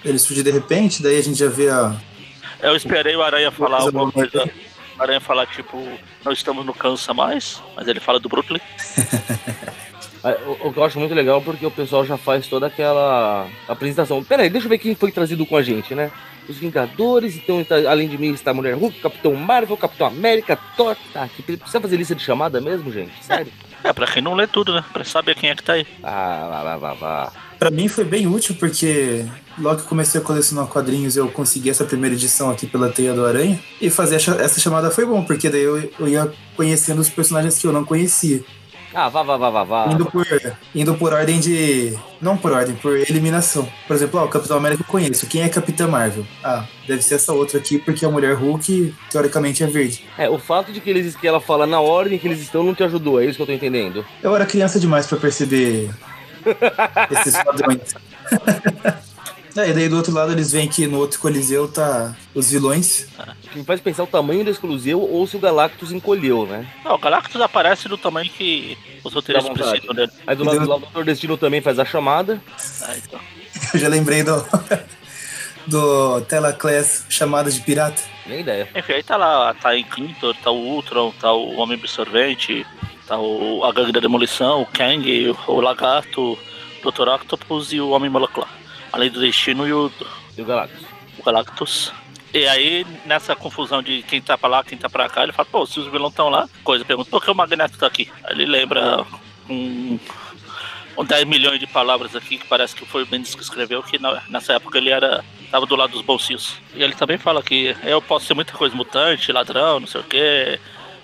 Ele 0.06 0.20
surge 0.20 0.44
de 0.44 0.52
repente, 0.52 1.02
daí 1.02 1.18
a 1.18 1.24
gente 1.24 1.40
já 1.40 1.50
vê 1.50 1.70
a. 1.70 1.96
Eu 2.62 2.76
esperei 2.76 3.16
o 3.16 3.24
Aranha 3.24 3.52
falar 3.52 3.82
alguma 3.82 4.12
coisa. 4.12 4.50
O 4.98 5.02
Aranha 5.02 5.20
falar, 5.20 5.48
tipo, 5.48 5.78
não 6.24 6.32
estamos 6.32 6.66
no 6.66 6.74
Cansa 6.74 7.14
mais, 7.14 7.62
mas 7.76 7.88
ele 7.88 8.00
fala 8.00 8.20
do 8.20 8.30
Brooklyn. 8.30 8.62
O 10.62 10.74
que 10.74 10.80
eu 10.80 10.84
acho 10.84 11.00
muito 11.00 11.14
legal 11.14 11.42
porque 11.42 11.66
o 11.66 11.72
pessoal 11.72 12.06
já 12.06 12.18
faz 12.18 12.48
toda 12.48 12.68
aquela 12.68 13.48
apresentação. 13.68 14.24
Pera 14.24 14.44
aí, 14.44 14.50
deixa 14.50 14.66
eu 14.66 14.70
ver 14.70 14.78
quem 14.78 14.96
foi 14.96 15.12
trazido 15.12 15.46
com 15.46 15.56
a 15.56 15.62
gente, 15.62 15.94
né? 15.94 16.12
Os 16.50 16.58
Vingadores, 16.58 17.36
então 17.36 17.64
tá, 17.64 17.76
além 17.90 18.08
de 18.08 18.18
mim 18.18 18.34
está 18.34 18.52
a 18.52 18.54
Mulher 18.54 18.74
Hulk, 18.76 19.02
Capitão 19.02 19.36
Marvel, 19.36 19.76
Capitão 19.76 20.08
América, 20.08 20.58
Thor. 20.78 20.96
Tá, 21.14 21.24
aqui. 21.24 21.44
Precisa 21.44 21.82
fazer 21.82 21.98
lista 21.98 22.16
de 22.16 22.24
chamada 22.24 22.62
mesmo, 22.62 22.92
gente? 22.92 23.12
Sério? 23.22 23.52
É, 23.84 23.94
pra 23.94 24.08
quem 24.08 24.22
não 24.22 24.34
lê 24.34 24.48
tudo, 24.48 24.74
né? 24.74 24.84
Pra 24.92 25.04
saber 25.04 25.36
quem 25.36 25.50
é 25.50 25.56
que 25.56 25.64
tá 25.64 25.74
aí. 25.74 25.86
Ah, 26.04 26.48
vá, 26.50 26.64
vá, 26.64 26.78
vá, 26.78 26.94
vá. 26.94 27.34
Pra 27.60 27.72
mim 27.72 27.88
foi 27.88 28.04
bem 28.04 28.28
útil 28.28 28.56
porque 28.60 29.26
logo 29.58 29.82
que 29.82 29.88
comecei 29.88 30.22
a 30.22 30.24
colecionar 30.24 30.68
quadrinhos 30.68 31.18
eu 31.18 31.28
consegui 31.30 31.70
essa 31.70 31.84
primeira 31.84 32.16
edição 32.16 32.52
aqui 32.52 32.68
pela 32.68 32.90
Teia 32.90 33.14
do 33.14 33.26
Aranha. 33.26 33.60
E 33.82 33.90
fazer 33.90 34.16
essa 34.16 34.60
chamada 34.60 34.92
foi 34.92 35.06
bom, 35.06 35.24
porque 35.24 35.50
daí 35.50 35.64
eu, 35.64 35.92
eu 36.00 36.08
ia 36.08 36.32
conhecendo 36.56 37.00
os 37.00 37.10
personagens 37.10 37.58
que 37.58 37.66
eu 37.66 37.74
não 37.74 37.84
conhecia. 37.84 38.44
Ah, 39.00 39.10
vá, 39.10 39.22
vá, 39.22 39.38
vá, 39.38 39.50
vá, 39.52 39.64
vá. 39.64 39.94
Indo 39.94 40.06
por, 40.08 40.26
indo 40.74 40.96
por 40.96 41.14
ordem 41.14 41.40
de. 41.40 41.96
Não 42.20 42.36
por 42.36 42.52
ordem, 42.52 42.74
por 42.74 42.98
eliminação. 42.98 43.72
Por 43.86 43.96
exemplo, 43.96 44.20
ó, 44.20 44.26
o 44.26 44.28
Capitão 44.28 44.58
América 44.58 44.82
eu 44.82 44.88
conheço. 44.88 45.28
Quem 45.28 45.44
é 45.44 45.50
Capitã 45.50 45.88
Marvel? 45.88 46.26
Ah, 46.44 46.66
deve 46.88 47.04
ser 47.04 47.14
essa 47.14 47.32
outra 47.32 47.60
aqui, 47.60 47.78
porque 47.78 48.04
a 48.04 48.10
mulher 48.10 48.34
Hulk, 48.34 48.96
teoricamente, 49.12 49.64
é 49.64 49.68
verde. 49.68 50.04
É, 50.18 50.28
o 50.28 50.40
fato 50.40 50.74
de 50.74 50.82
que, 50.82 50.90
eles, 50.90 51.16
que 51.16 51.28
ela 51.28 51.40
fala 51.40 51.68
na 51.68 51.80
ordem 51.80 52.18
que 52.18 52.28
eles 52.28 52.42
estão 52.42 52.64
não 52.64 52.74
te 52.74 52.84
ajudou, 52.84 53.22
é 53.22 53.26
isso 53.26 53.36
que 53.36 53.42
eu 53.44 53.46
tô 53.46 53.52
entendendo. 53.52 54.04
Eu 54.24 54.36
era 54.36 54.48
criança 54.48 54.80
demais 54.80 55.06
para 55.06 55.20
perceber 55.20 55.92
esses 57.12 57.38
padrões. 57.44 57.94
É, 59.58 59.72
e 59.72 59.74
daí 59.74 59.90
do 59.90 59.98
outro 59.98 60.14
lado 60.14 60.32
eles 60.32 60.52
veem 60.52 60.68
que 60.68 60.86
no 60.86 61.00
outro 61.00 61.20
Coliseu 61.20 61.68
tá 61.68 62.16
os 62.36 62.52
vilões. 62.52 63.08
O 63.37 63.37
que 63.48 63.58
me 63.58 63.66
faz 63.66 63.80
pensar 63.80 64.04
o 64.04 64.08
tamanho 64.08 64.44
desse 64.44 64.60
Coliseu 64.60 65.02
ou 65.02 65.26
se 65.28 65.36
o 65.36 65.40
Galactus 65.40 65.92
encolheu, 65.92 66.46
né? 66.46 66.68
Não, 66.84 66.96
o 66.96 66.98
Galactus 66.98 67.42
aparece 67.42 67.88
do 67.88 67.98
tamanho 67.98 68.30
que 68.30 68.78
os 69.04 69.14
roteiristas 69.14 69.54
precisam 69.54 69.96
dele. 69.96 70.12
Aí 70.26 70.36
do 70.36 70.44
lado 70.44 70.60
do 70.60 70.70
lado 70.70 70.88
o 70.94 71.04
Destino 71.04 71.38
também 71.38 71.62
faz 71.62 71.80
a 71.80 71.86
chamada. 71.86 72.42
Ah, 72.82 72.96
então. 72.98 73.20
Eu 73.74 73.80
já 73.80 73.88
lembrei 73.88 74.24
do. 74.24 74.34
do 75.68 76.22
Telaclass 76.22 77.06
chamada 77.10 77.52
de 77.52 77.60
pirata. 77.60 78.02
Nem 78.26 78.40
ideia. 78.40 78.70
Enfim, 78.74 78.94
aí 78.94 79.04
tá 79.04 79.18
lá, 79.18 79.54
tá 79.54 79.76
em 79.78 79.84
Quintor, 79.84 80.36
tá 80.42 80.50
o 80.50 80.56
Ultron, 80.56 81.14
tá 81.20 81.32
o 81.32 81.58
Homem 81.58 81.78
Absorvente, 81.78 82.66
tá 83.06 83.18
o, 83.20 83.64
a 83.64 83.72
Gangue 83.72 83.92
da 83.92 84.00
Demolição, 84.00 84.62
o 84.62 84.66
Kang, 84.66 85.30
o, 85.30 85.52
o 85.52 85.62
Lagarto, 85.62 86.38
o 86.84 86.92
Dr. 86.92 87.10
Octopus 87.10 87.74
e 87.74 87.82
o 87.82 87.90
Homem 87.90 88.10
Molecular. 88.10 88.50
Além 88.92 89.12
do 89.12 89.20
Destino 89.20 89.68
e 89.68 89.74
o, 89.74 89.92
e 90.38 90.42
o 90.42 90.46
Galactus. 90.46 90.86
O 91.18 91.24
Galactus. 91.24 91.92
E 92.34 92.46
aí, 92.48 92.86
nessa 93.06 93.36
confusão 93.36 93.82
de 93.82 94.04
quem 94.04 94.22
tá 94.22 94.38
pra 94.38 94.50
lá, 94.50 94.64
quem 94.64 94.78
tá 94.78 94.90
pra 94.90 95.10
cá, 95.10 95.24
ele 95.24 95.32
fala, 95.32 95.48
pô, 95.52 95.66
se 95.66 95.80
os 95.80 95.88
vilões 95.88 96.12
estão 96.12 96.30
lá, 96.30 96.48
coisa, 96.64 96.84
pergunta, 96.84 97.10
por 97.10 97.24
que 97.24 97.32
o 97.32 97.36
Magneto 97.36 97.78
tá 97.78 97.88
aqui? 97.88 98.10
Aí 98.24 98.34
ele 98.34 98.46
lembra 98.46 99.06
um, 99.50 99.98
um 100.98 101.06
10 101.06 101.26
milhões 101.26 101.60
de 101.60 101.68
palavras 101.68 102.16
aqui, 102.16 102.38
que 102.38 102.48
parece 102.48 102.76
que 102.76 102.86
foi 102.86 103.04
o 103.04 103.06
Bendis 103.06 103.34
que 103.34 103.42
escreveu, 103.42 103.82
que 103.82 103.98
na, 103.98 104.22
nessa 104.30 104.54
época 104.54 104.78
ele 104.78 104.90
era. 104.90 105.24
tava 105.50 105.66
do 105.66 105.76
lado 105.76 105.92
dos 105.92 106.02
bolsinhos. 106.02 106.58
E 106.76 106.84
ele 106.84 106.94
também 106.96 107.18
fala 107.18 107.42
que 107.42 107.76
eu 107.84 108.02
posso 108.02 108.26
ser 108.26 108.34
muita 108.34 108.54
coisa 108.54 108.76
mutante, 108.76 109.32
ladrão, 109.32 109.80
não 109.80 109.88
sei 109.88 110.02
o 110.02 110.04
que, 110.04 110.60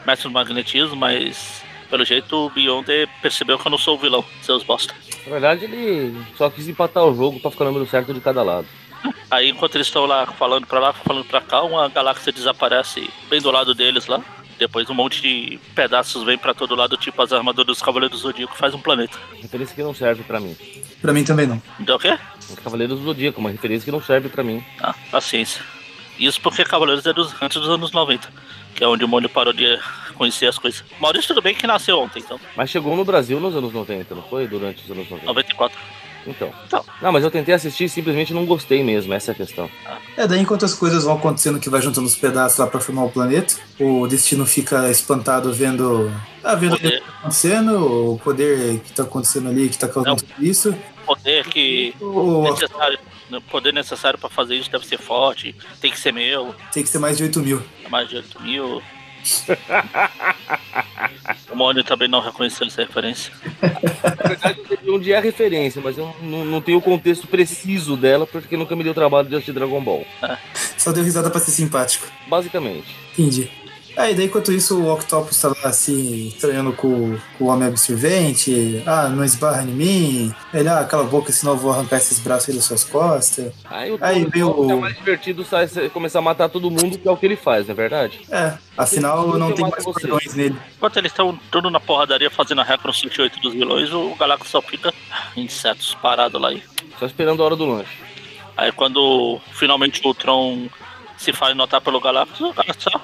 mestre 0.06 0.28
do 0.28 0.34
magnetismo, 0.34 0.96
mas 0.96 1.64
pelo 1.90 2.04
jeito 2.04 2.36
o 2.36 2.50
Beyond 2.50 3.08
percebeu 3.22 3.58
que 3.58 3.68
eu 3.68 3.72
não 3.72 3.78
sou 3.78 3.96
o 3.96 4.00
vilão, 4.00 4.26
seus 4.42 4.64
bosta. 4.64 4.94
Na 5.26 5.32
verdade, 5.32 5.66
ele 5.66 6.22
só 6.38 6.50
quis 6.50 6.68
empatar 6.68 7.06
o 7.06 7.16
jogo 7.16 7.40
pra 7.40 7.50
ficar 7.50 7.66
no 7.66 7.72
número 7.72 7.90
certo 7.90 8.14
de 8.14 8.20
cada 8.20 8.44
lado. 8.44 8.68
Aí 9.30 9.50
enquanto 9.50 9.76
eles 9.76 9.88
estão 9.88 10.06
lá 10.06 10.26
falando 10.26 10.68
pra 10.68 10.80
lá, 10.80 10.94
falando 10.94 11.26
pra 11.26 11.42
cá, 11.42 11.62
uma 11.64 11.88
galáxia 11.90 12.32
desaparece 12.32 13.10
bem 13.30 13.42
do 13.42 13.52
lado 13.52 13.74
deles 13.74 14.08
lá. 14.08 14.22
Depois 14.58 14.90
um 14.90 14.94
monte 14.94 15.22
de 15.22 15.60
pedaços 15.74 16.24
vem 16.24 16.38
pra 16.38 16.54
todo 16.54 16.76
lado, 16.76 16.96
tipo 16.96 17.22
as 17.22 17.34
armaduras 17.34 17.68
dos 17.68 17.82
Cavaleiros 17.82 18.22
do 18.22 18.22
Zodíaco 18.22 18.56
faz 18.56 18.74
um 18.74 18.80
planeta. 18.80 19.18
Referência 19.42 19.76
que 19.76 19.84
não 19.84 19.94
serve 19.94 20.24
pra 20.24 20.40
mim. 20.40 20.56
Pra 21.02 21.12
mim 21.12 21.24
também 21.24 21.48
não. 21.48 21.62
Então 21.80 21.96
o 21.96 22.00
quê? 22.00 22.18
Os 22.50 22.56
Cavaleiros 22.60 23.00
do 23.00 23.06
Zodíaco, 23.06 23.40
uma 23.40 23.50
referência 23.50 23.86
que 23.86 23.92
não 23.92 24.02
serve 24.02 24.30
pra 24.30 24.44
mim. 24.44 24.64
Ah, 24.80 24.94
paciência. 25.12 25.62
Isso 26.18 26.40
porque 26.40 26.64
Cavaleiros 26.64 27.06
é 27.06 27.14
dos, 27.14 27.34
antes 27.42 27.60
dos 27.60 27.70
anos 27.70 27.92
90, 27.92 28.32
que 28.76 28.84
é 28.84 28.88
onde 28.88 29.04
o 29.04 29.08
Mônio 29.08 29.30
parou 29.30 29.52
de 29.52 29.80
conhecer 30.14 30.48
as 30.48 30.58
coisas. 30.60 30.84
Maurício, 31.00 31.30
tudo 31.30 31.42
bem 31.42 31.56
que 31.56 31.66
nasceu 31.66 32.00
ontem, 32.00 32.20
então. 32.20 32.40
Mas 32.56 32.70
chegou 32.70 32.96
no 32.96 33.04
Brasil 33.04 33.40
nos 33.40 33.56
anos 33.56 33.74
90, 33.74 34.14
não 34.14 34.24
foi? 34.24 34.48
Durante 34.48 34.84
os 34.84 34.92
anos 34.92 35.10
90. 35.10 35.26
94. 35.26 35.78
Então. 36.26 36.52
Então. 36.68 36.86
Não, 37.02 37.12
mas 37.12 37.24
eu 37.24 37.32
tentei 37.32 37.54
assistir 37.54 37.86
e 37.86 37.90
simplesmente 37.90 38.34
não 38.34 38.46
gostei 38.46 38.84
mesmo, 38.84 39.14
essa 39.14 39.32
é 39.32 39.34
a 39.34 39.36
questão. 39.36 39.70
É, 40.16 40.26
daí 40.28 40.40
enquanto 40.40 40.64
as 40.66 40.74
coisas 40.74 41.04
vão 41.04 41.16
acontecendo 41.16 41.60
que 41.60 41.70
vai 41.70 41.82
juntando 41.82 42.08
os 42.08 42.16
pedaços 42.16 42.58
lá 42.58 42.68
pra 42.68 42.80
formar 42.80 43.04
o 43.06 43.10
planeta, 43.10 43.56
o 43.80 44.08
destino 44.08 44.46
fica 44.46 44.90
espantado 44.90 45.52
vendo. 45.52 46.12
Ah, 46.44 46.56
vendo 46.56 46.74
o 46.76 46.78
que 46.78 46.84
Poder. 46.84 47.02
tá 47.02 47.08
acontecendo, 47.20 48.12
o 48.14 48.20
poder 48.20 48.80
que 48.80 48.92
tá 48.94 49.04
acontecendo 49.04 49.50
ali, 49.50 49.70
que 49.70 49.78
tá 49.78 49.88
causando 49.88 50.22
tudo 50.24 50.46
isso. 50.46 50.76
Poder 51.06 51.46
que 51.48 51.94
O, 52.00 52.44
necessário, 52.44 53.00
o 53.32 53.42
poder 53.42 53.74
necessário 53.74 54.18
pra 54.20 54.30
fazer 54.30 54.56
isso 54.56 54.72
deve 54.72 54.86
ser 54.88 54.98
forte, 54.98 55.54
tem 55.82 55.92
que 55.92 56.00
ser 56.00 56.14
meu, 56.14 56.54
tem 56.72 56.84
que 56.84 56.90
ser 56.90 57.00
mais 57.00 57.18
de 57.18 57.24
8 57.24 57.40
mil. 57.42 57.62
mais 57.90 58.08
de 58.10 58.16
8 58.18 58.42
mil. 58.42 58.82
o 61.52 61.56
Mônio 61.56 61.84
também 61.84 62.08
não 62.08 62.22
reconheceu 62.22 62.68
essa 62.68 62.82
referência. 62.82 63.34
Na 63.62 64.30
verdade, 64.30 64.60
eu 64.60 64.68
sei 64.68 64.90
onde 64.90 65.12
é 65.12 65.18
a 65.18 65.22
referência, 65.22 65.82
mas 65.82 65.98
eu 65.98 66.14
não, 66.22 66.46
não 66.46 66.62
tenho 66.62 66.78
o 66.78 66.82
contexto 66.82 67.28
preciso 67.28 67.96
dela, 67.96 68.28
porque 68.28 68.58
nunca 68.58 68.76
me 68.76 68.84
deu 68.84 68.94
trabalho 68.94 69.28
de 69.28 69.36
assistir 69.36 69.54
Dragon 69.54 69.82
Ball. 69.82 70.06
Só 70.78 70.92
deu 70.92 71.04
risada 71.04 71.30
pra 71.30 71.40
ser 71.40 71.52
simpático. 71.52 72.08
Basicamente. 72.28 72.96
Entendi. 73.14 73.50
Aí 73.96 74.16
daí 74.16 74.26
enquanto 74.26 74.52
isso 74.52 74.80
o 74.82 74.92
Octopus 74.94 75.40
tá 75.40 75.50
lá 75.50 75.56
assim, 75.70 76.28
estranhando 76.30 76.74
com, 76.74 77.18
com 77.38 77.46
o 77.46 77.48
homem 77.48 77.68
absorvente. 77.68 78.82
Ah, 78.86 79.08
não 79.08 79.24
esbarra 79.24 79.62
em 79.64 79.68
mim. 79.68 80.36
Ele, 80.54 80.68
ah, 80.70 80.84
cala 80.84 81.04
a 81.04 81.08
boca, 81.08 81.32
senão 81.32 81.54
eu 81.54 81.58
vou 81.60 81.72
arrancar 81.72 81.98
esses 81.98 82.20
braços 82.20 82.50
aí 82.50 82.56
das 82.56 82.66
suas 82.66 82.84
costas. 82.84 83.54
Aí 83.66 83.92
o 83.92 83.98
Aí 84.02 84.26
veio 84.26 84.50
o- 84.50 84.72
é 84.72 84.76
mais 84.76 84.96
divertido 84.96 85.46
sai, 85.46 85.68
começar 85.94 86.20
a 86.20 86.22
matar 86.24 86.50
todo 86.50 86.72
mundo, 86.72 86.98
que 86.98 87.08
é 87.08 87.12
o 87.12 87.18
que 87.18 87.26
ele 87.26 87.36
faz, 87.36 87.68
não 87.68 87.74
é 87.74 87.76
verdade? 87.76 88.22
É, 88.32 88.54
afinal 88.78 89.30
Eu 89.30 89.38
não 89.38 89.52
tem 89.52 89.68
mais 89.70 89.84
você. 89.84 90.08
cordões 90.08 90.34
nele. 90.34 90.56
Enquanto 90.76 90.98
eles 90.98 91.12
estão 91.12 91.38
tudo 91.52 91.70
na 91.70 91.80
porradaria 91.80 92.32
fazendo 92.32 92.62
a 92.62 92.64
recra 92.64 92.88
no 92.88 92.94
108 92.94 93.40
dos 93.40 93.54
vilões, 93.54 93.92
o 93.94 94.16
Galactus 94.16 94.50
só 94.50 94.62
fica 94.62 94.94
insetos 95.38 95.96
parado 96.02 96.40
lá. 96.40 96.50
aí. 96.50 96.64
Só 97.00 97.06
esperando 97.06 97.42
a 97.42 97.46
hora 97.46 97.56
do 97.56 97.66
lanche. 97.66 97.92
Aí 98.58 98.72
quando 98.72 99.40
finalmente 99.52 100.02
o 100.04 100.14
Tron 100.14 100.68
se 101.18 101.32
faz 101.34 101.56
notar 101.56 101.80
pelo 101.82 102.00
Galactus, 102.02 102.40
o 102.42 102.54
Galactus 102.54 102.84
só 102.92 103.02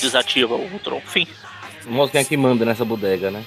desativa 0.00 0.54
o 0.54 0.78
Tron. 0.82 1.00
Fim. 1.06 1.26
Mostra 1.86 2.12
quem 2.12 2.20
é 2.20 2.24
que 2.24 2.36
manda 2.36 2.64
nessa 2.64 2.84
bodega, 2.84 3.30
né? 3.30 3.44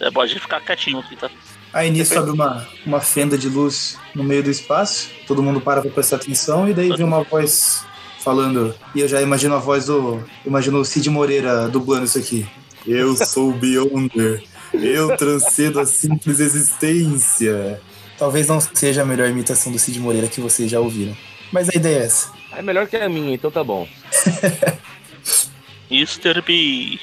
É 0.00 0.10
bom 0.10 0.20
a 0.20 0.26
gente 0.26 0.40
ficar 0.40 0.60
quietinho 0.60 0.98
aqui, 0.98 1.16
tá? 1.16 1.30
Aí 1.72 1.90
nisso 1.90 2.16
abre 2.18 2.30
uma, 2.30 2.66
uma 2.86 3.00
fenda 3.00 3.36
de 3.36 3.48
luz 3.48 3.98
no 4.14 4.22
meio 4.22 4.42
do 4.42 4.50
espaço, 4.50 5.08
todo 5.26 5.42
mundo 5.42 5.60
para 5.60 5.82
pra 5.82 5.90
prestar 5.90 6.16
atenção, 6.16 6.68
e 6.68 6.72
daí 6.72 6.88
vem 6.88 7.04
uma 7.04 7.22
voz 7.24 7.84
falando. 8.20 8.74
E 8.94 9.00
eu 9.00 9.08
já 9.08 9.20
imagino 9.20 9.54
a 9.54 9.58
voz 9.58 9.86
do. 9.86 10.22
Imagino 10.46 10.78
o 10.78 10.84
Cid 10.84 11.10
Moreira 11.10 11.68
dublando 11.68 12.04
isso 12.04 12.18
aqui. 12.18 12.46
Eu 12.86 13.16
sou 13.16 13.50
o 13.50 13.52
Beyonder. 13.52 14.42
Eu 14.72 15.16
transcendo 15.16 15.80
a 15.80 15.86
simples 15.86 16.40
existência. 16.40 17.80
Talvez 18.18 18.46
não 18.48 18.60
seja 18.60 19.02
a 19.02 19.04
melhor 19.04 19.28
imitação 19.28 19.72
do 19.72 19.78
Cid 19.78 19.98
Moreira 20.00 20.28
que 20.28 20.40
vocês 20.40 20.70
já 20.70 20.80
ouviram. 20.80 21.16
Mas 21.52 21.68
a 21.68 21.74
ideia 21.74 21.98
é 21.98 22.04
essa. 22.04 22.32
É 22.56 22.62
melhor 22.62 22.86
que 22.86 22.96
a 22.96 23.08
minha, 23.08 23.34
então 23.34 23.50
tá 23.50 23.62
bom. 23.62 23.86
Mr. 25.94 26.42
B. 26.42 26.98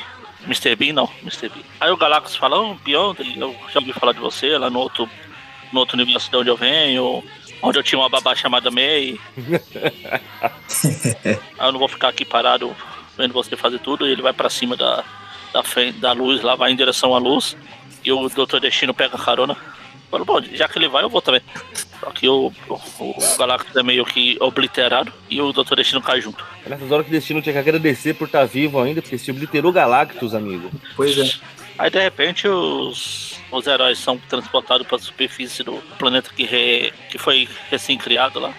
Mr. 0.46 0.76
B 0.76 0.92
não, 0.92 1.10
Mr. 1.22 1.50
B. 1.50 1.62
Aí 1.80 1.92
o 1.92 1.98
Galactus 1.98 2.36
fala, 2.36 2.60
oh, 2.60 2.76
Beyond, 2.76 3.20
eu 3.38 3.56
já 3.72 3.80
ouvi 3.80 3.94
falar 3.94 4.14
de 4.14 4.20
você 4.20 4.58
lá 4.58 4.70
no 4.70 4.80
outro, 4.80 5.10
no 5.72 5.80
outro 5.80 5.96
universo 5.96 6.30
de 6.30 6.38
onde 6.38 6.50
eu 6.50 6.58
venho, 6.58 7.24
onde 7.62 7.78
eu 7.78 7.84
tinha 7.84 8.00
uma 8.00 8.10
babá 8.10 8.36
chamada 8.36 8.72
May. 8.72 9.20
Aí 11.60 11.68
eu 11.68 11.72
não 11.72 11.80
vou 11.80 11.88
ficar 11.88 12.10
aqui 12.10 12.26
parado 12.26 12.76
vendo 13.18 13.34
você 13.34 13.56
fazer 13.56 13.80
tudo, 13.80 14.08
e 14.08 14.12
ele 14.12 14.22
vai 14.22 14.34
pra 14.34 14.50
cima 14.50 14.76
da, 14.76 15.04
da, 15.54 15.64
da 15.96 16.12
luz, 16.12 16.42
lá 16.42 16.56
vai 16.56 16.72
em 16.72 16.76
direção 16.76 17.14
à 17.14 17.20
luz, 17.20 17.56
e 18.04 18.12
o 18.12 18.28
Dr. 18.30 18.60
Destino 18.60 18.94
pega 18.94 19.18
carona. 19.18 19.56
Fala, 20.12 20.26
bom, 20.26 20.42
já 20.54 20.68
que 20.68 20.78
ele 20.78 20.90
vai, 20.90 21.04
eu 21.04 21.10
vou 21.10 21.22
também. 21.22 21.42
Só 22.02 22.12
que 22.12 22.28
o, 22.28 22.52
o, 22.68 22.74
o 23.04 23.38
Galactus 23.38 23.76
é 23.76 23.82
meio 23.84 24.04
que 24.06 24.38
obliterado 24.42 25.12
e 25.30 25.42
o 25.42 25.54
Dr. 25.54 25.76
Destino 25.76 26.02
cai 26.02 26.20
junto. 26.20 26.44
É 26.66 26.70
Nessas 26.70 26.92
horas 26.92 27.06
que 27.06 27.12
o 27.12 27.14
Destino 27.16 27.42
tinha 27.42 27.54
que 27.54 27.60
agradecer 27.60 28.14
por 28.16 28.26
estar 28.26 28.44
vivo 28.46 28.82
ainda, 28.82 29.02
porque 29.02 29.18
se 29.18 29.32
obliterou 29.32 29.72
Galactus, 29.72 30.36
amigo. 30.36 30.70
Pois 30.96 31.18
é. 31.18 31.32
Aí 31.78 31.90
de 31.90 32.00
repente 32.02 32.48
os, 32.48 33.40
os 33.52 33.66
heróis 33.68 33.98
são 33.98 34.18
transportados 34.18 34.86
para 34.86 34.98
a 34.98 35.00
superfície 35.00 35.64
do 35.64 35.74
planeta 35.98 36.30
que, 36.36 36.44
re- 36.44 36.92
que 37.10 37.18
foi 37.18 37.48
recém-criado 37.70 38.40
lá. 38.40 38.54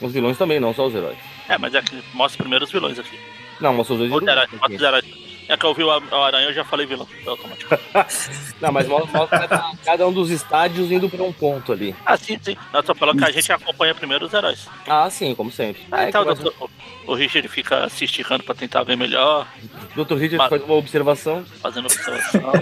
Os 0.00 0.12
vilões 0.12 0.38
também, 0.38 0.60
não 0.60 0.72
só 0.72 0.86
os 0.86 0.94
heróis. 0.94 1.18
É, 1.48 1.58
mas 1.58 1.74
é 1.74 1.82
que 1.82 2.02
mostra 2.14 2.38
primeiro 2.38 2.64
os 2.64 2.70
vilões 2.70 2.98
aqui. 2.98 3.18
Não, 3.60 3.74
mostra 3.74 3.94
os 3.94 3.98
dois 4.00 4.12
Os 4.12 4.22
heróis, 4.22 4.50
vilões. 4.50 4.60
mostra 4.60 4.76
os 4.76 4.82
heróis. 4.82 5.21
É 5.52 5.56
que 5.58 5.66
eu 5.66 5.74
vi 5.74 5.82
o 5.84 5.90
Aranha, 5.90 6.46
eu 6.46 6.52
já 6.54 6.64
falei 6.64 6.86
vilão. 6.86 7.06
É 7.26 7.28
automático. 7.28 7.76
Não, 8.58 8.72
mas 8.72 8.88
mostra, 8.88 9.46
cada, 9.84 10.08
um 10.08 10.12
dos 10.12 10.30
estádios 10.30 10.90
indo 10.90 11.10
pra 11.10 11.22
um 11.22 11.30
ponto 11.32 11.72
ali. 11.72 11.94
Ah, 12.06 12.16
sim, 12.16 12.38
sim. 12.42 12.56
Eu 12.72 12.82
tô 12.82 12.94
falando 12.94 13.18
que 13.18 13.24
a 13.24 13.30
gente 13.30 13.52
acompanha 13.52 13.94
primeiro 13.94 14.24
os 14.24 14.32
heróis. 14.32 14.66
Ah, 14.88 15.10
sim, 15.10 15.34
como 15.34 15.52
sempre. 15.52 15.82
Ah, 15.92 16.04
É, 16.04 16.08
então 16.08 16.22
o, 16.22 16.34
doutor- 16.34 16.70
o 17.06 17.14
Richard 17.14 17.46
fica 17.48 17.86
se 17.90 18.06
esticando 18.06 18.42
pra 18.44 18.54
tentar 18.54 18.82
ver 18.84 18.96
melhor, 18.96 19.46
o 19.94 20.04
Dr. 20.04 20.14
Richard 20.14 20.36
Mas- 20.38 20.48
faz 20.48 20.62
uma 20.62 20.74
observação. 20.74 21.44
fazendo 21.60 21.84
observação. 21.84 22.52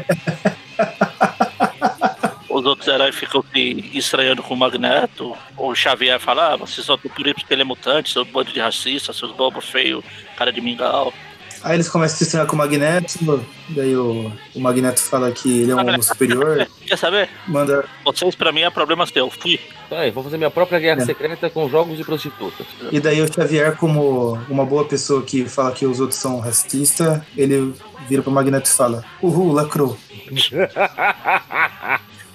Os 2.48 2.64
outros 2.66 2.88
heróis 2.88 3.14
ficam 3.14 3.44
se 3.52 3.90
estranhando 3.94 4.42
com 4.42 4.54
o 4.54 4.56
Magneto. 4.56 5.36
O 5.56 5.72
Xavier 5.74 6.18
fala: 6.18 6.54
ah, 6.54 6.56
vocês 6.56 6.84
só 6.84 6.96
estão 6.96 7.10
por 7.10 7.24
isso 7.26 7.36
porque 7.36 7.54
ele 7.54 7.62
é 7.62 7.64
mutante, 7.64 8.10
seu 8.12 8.24
bando 8.24 8.52
de 8.52 8.58
racista, 8.60 9.12
seus 9.12 9.30
bobos 9.32 9.66
feios, 9.66 10.04
cara 10.36 10.52
de 10.52 10.60
mingau. 10.60 11.14
Aí 11.62 11.76
eles 11.76 11.88
começam 11.88 12.14
a 12.14 12.18
se 12.18 12.24
estranhar 12.24 12.46
com 12.46 12.54
o 12.54 12.58
Magneto, 12.58 13.44
daí 13.68 13.94
o, 13.94 14.32
o 14.54 14.60
Magneto 14.60 15.00
fala 15.00 15.30
que 15.30 15.60
ele 15.60 15.72
é 15.72 15.76
um 15.76 15.80
homo 15.86 16.02
superior, 16.02 16.66
Quer 16.86 16.96
saber? 16.96 17.28
manda. 17.46 17.84
Vocês 18.04 18.34
pra 18.34 18.50
mim 18.50 18.62
é 18.62 18.70
problema 18.70 19.06
seu. 19.06 19.30
Fui. 19.30 19.60
Aí, 19.90 20.10
vou 20.10 20.24
fazer 20.24 20.38
minha 20.38 20.50
própria 20.50 20.78
guerra 20.78 21.02
É. 21.02 21.04
secreta 21.04 21.50
com 21.50 21.68
jogos 21.68 22.00
e 22.00 22.04
prostitutas. 22.04 22.66
E 22.90 22.98
daí 22.98 23.20
o 23.20 23.30
Xavier, 23.32 23.76
como 23.76 24.38
uma 24.48 24.64
boa 24.64 24.86
pessoa 24.86 25.22
que 25.22 25.46
fala 25.48 25.72
que 25.72 25.84
os 25.84 26.00
outros 26.00 26.18
são 26.18 26.40
racistas, 26.40 27.20
ele 27.36 27.74
vira 28.08 28.22
pro 28.22 28.32
Magneto 28.32 28.70
e 28.70 28.72
fala: 28.72 29.04
Uhul, 29.20 29.52
lacrou. 29.52 29.98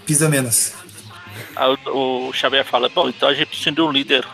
Pisa 0.05 0.29
menos. 0.29 0.73
Aí 1.55 1.77
o, 1.87 2.31
Xavier 2.33 2.65
fala: 2.65 2.89
bom, 2.89 3.09
então 3.09 3.29
a 3.29 3.33
gente 3.33 3.47
precisa 3.47 3.71
de 3.71 3.81
um 3.81 3.91
líder. 3.91 4.25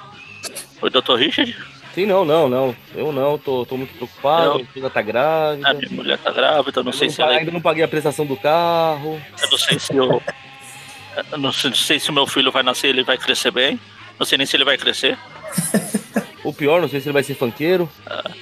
O 0.82 0.90
Dr. 0.90 1.14
Richard, 1.16 1.56
Sim, 1.94 2.06
não, 2.06 2.24
não, 2.24 2.48
não. 2.48 2.76
Eu 2.96 3.12
não, 3.12 3.38
tô, 3.38 3.66
tô 3.66 3.76
muito 3.76 3.94
preocupado, 3.94 4.56
minha 4.56 4.68
filha 4.68 4.90
tá 4.90 5.02
grávida. 5.02 5.70
a 5.70 5.74
minha 5.74 5.90
mulher 5.92 6.18
tá 6.18 6.32
grávida, 6.32 6.80
eu 6.80 6.84
não 6.84 6.92
Eu 6.92 6.98
sei 6.98 7.08
não 7.08 7.16
se 7.16 7.22
ela 7.22 7.34
é 7.34 7.40
Ainda 7.40 7.52
não 7.52 7.62
paguei 7.62 7.84
a 7.84 7.88
prestação 7.88 8.26
do 8.26 8.38
carro. 8.38 9.22
Eu 9.42 9.52
não 9.52 9.58
sei 9.58 9.80
se 9.80 9.96
eu. 9.96 10.22
eu 11.32 11.38
não 11.38 11.52
sei, 11.52 11.70
não 11.70 11.78
sei 11.78 12.00
se 12.00 12.10
o 12.10 12.14
meu 12.14 12.26
filho 12.26 12.52
vai 12.52 12.64
nascer, 12.64 12.88
ele 12.88 13.04
vai 13.04 13.18
crescer 13.18 13.52
bem. 13.52 13.80
Não 14.18 14.26
sei 14.26 14.38
nem 14.38 14.48
se 14.48 14.56
ele 14.56 14.64
vai 14.64 14.78
crescer. 14.78 15.18
O 16.44 16.52
pior, 16.52 16.82
não 16.82 16.90
sei 16.90 17.00
se 17.00 17.08
ele 17.08 17.14
vai 17.14 17.24
ser 17.24 17.36
funkeiro. 17.36 17.90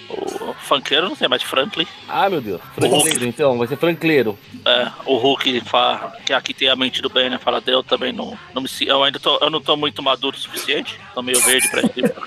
O 0.10 0.54
funkeiro 0.54 1.10
não 1.10 1.16
tem 1.16 1.28
mais 1.28 1.44
Franklin. 1.44 1.86
Ah, 2.08 2.30
meu 2.30 2.40
Deus. 2.40 2.62
Francleiro, 2.76 3.26
então, 3.26 3.58
vai 3.58 3.68
ser 3.68 3.78
francleiro. 3.78 4.38
É, 4.66 4.92
o 5.06 5.18
Hulk 5.18 5.62
fala 5.62 6.14
que 6.26 6.32
aqui 6.32 6.54
tem 6.54 6.70
a 6.70 6.76
mente 6.76 7.02
do 7.02 7.10
bem, 7.10 7.30
né? 7.30 7.38
Fala, 7.38 7.62
eu 7.66 7.84
também 7.84 8.14
não, 8.14 8.38
não 8.54 8.62
me 8.62 8.70
Eu 8.82 9.04
ainda 9.04 9.20
tô, 9.20 9.38
eu 9.40 9.50
não 9.50 9.60
tô 9.60 9.76
muito 9.76 10.02
maduro 10.02 10.38
o 10.38 10.40
suficiente. 10.40 11.00
Tô 11.14 11.22
meio 11.22 11.40
verde 11.42 11.68
pra 11.70 11.82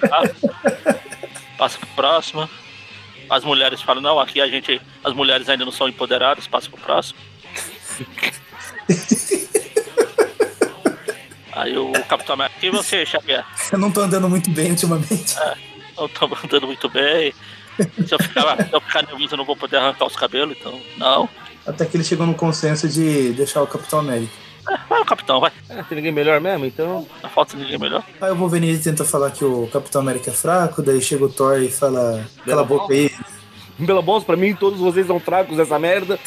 cá. 0.09 0.23
Passa 1.63 1.79
pro 1.79 1.87
próximo. 1.91 2.51
As 3.31 3.45
mulheres 3.45 3.81
falam, 3.81 4.03
não, 4.03 4.19
aqui 4.19 4.41
a 4.41 4.49
gente. 4.49 4.83
As 5.05 5.15
mulheres 5.15 5.49
ainda 5.49 5.65
não 5.65 5.71
são 5.71 5.89
empoderadas, 5.89 6.49
passa 6.49 6.69
pro 6.69 6.81
próximo. 6.81 7.21
Aí 11.53 11.79
o 11.79 11.93
Capitão 12.09 12.35
América, 12.35 12.67
e 12.67 12.71
você, 12.71 13.07
Xavier? 13.07 13.45
Eu 13.71 13.79
não 13.79 13.93
tô 13.93 14.01
andando 14.01 14.29
muito 14.29 14.51
bem 14.51 14.73
ultimamente. 14.73 15.37
Eu 15.97 16.09
tô 16.09 16.25
andando 16.43 16.67
muito 16.67 16.89
bem. 16.89 17.33
Se 18.09 18.13
eu 18.13 18.19
ficar, 18.19 18.57
se 18.57 18.75
eu 18.75 18.81
ficar 18.81 19.03
nervoso, 19.07 19.35
eu 19.35 19.39
não 19.39 19.45
vou 19.45 19.55
poder 19.55 19.77
arrancar 19.77 20.07
os 20.07 20.17
cabelos, 20.17 20.57
então. 20.59 20.81
Não. 20.97 21.29
Até 21.65 21.87
que 21.87 21.97
ele 21.97 22.03
chegou 22.03 22.27
no 22.27 22.35
consenso 22.35 22.89
de 22.89 23.31
deixar 23.35 23.63
o 23.63 23.69
Capitão 23.69 24.01
América. 24.01 24.33
É, 24.69 24.77
vai, 24.89 25.01
o 25.01 25.05
capitão, 25.05 25.41
vai. 25.41 25.53
É, 25.69 25.83
tem 25.83 25.97
ninguém 25.97 26.13
melhor 26.13 26.41
mesmo, 26.41 26.65
então. 26.65 27.07
Não 27.23 27.31
falta 27.31 27.57
ninguém 27.57 27.79
melhor. 27.79 28.05
Aí 28.21 28.31
o 28.31 28.37
Wolverine 28.37 28.79
tenta 28.79 29.05
falar 29.05 29.31
que 29.31 29.45
o 29.45 29.69
Capitão 29.73 30.01
América 30.03 30.31
é 30.31 30.35
fraco, 30.35 30.83
daí 30.83 31.01
chega 31.01 31.25
o 31.25 31.29
Thor 31.29 31.61
e 31.61 31.71
fala: 31.71 32.25
Cala 32.47 32.63
a 32.63 32.65
boca 32.65 32.93
aí. 32.93 33.11
Pela 33.85 34.03
bosta, 34.03 34.27
pra 34.27 34.37
mim, 34.37 34.55
todos 34.55 34.79
vocês 34.79 35.07
são 35.07 35.19
fracos 35.19 35.57
nessa 35.57 35.79
merda. 35.79 36.19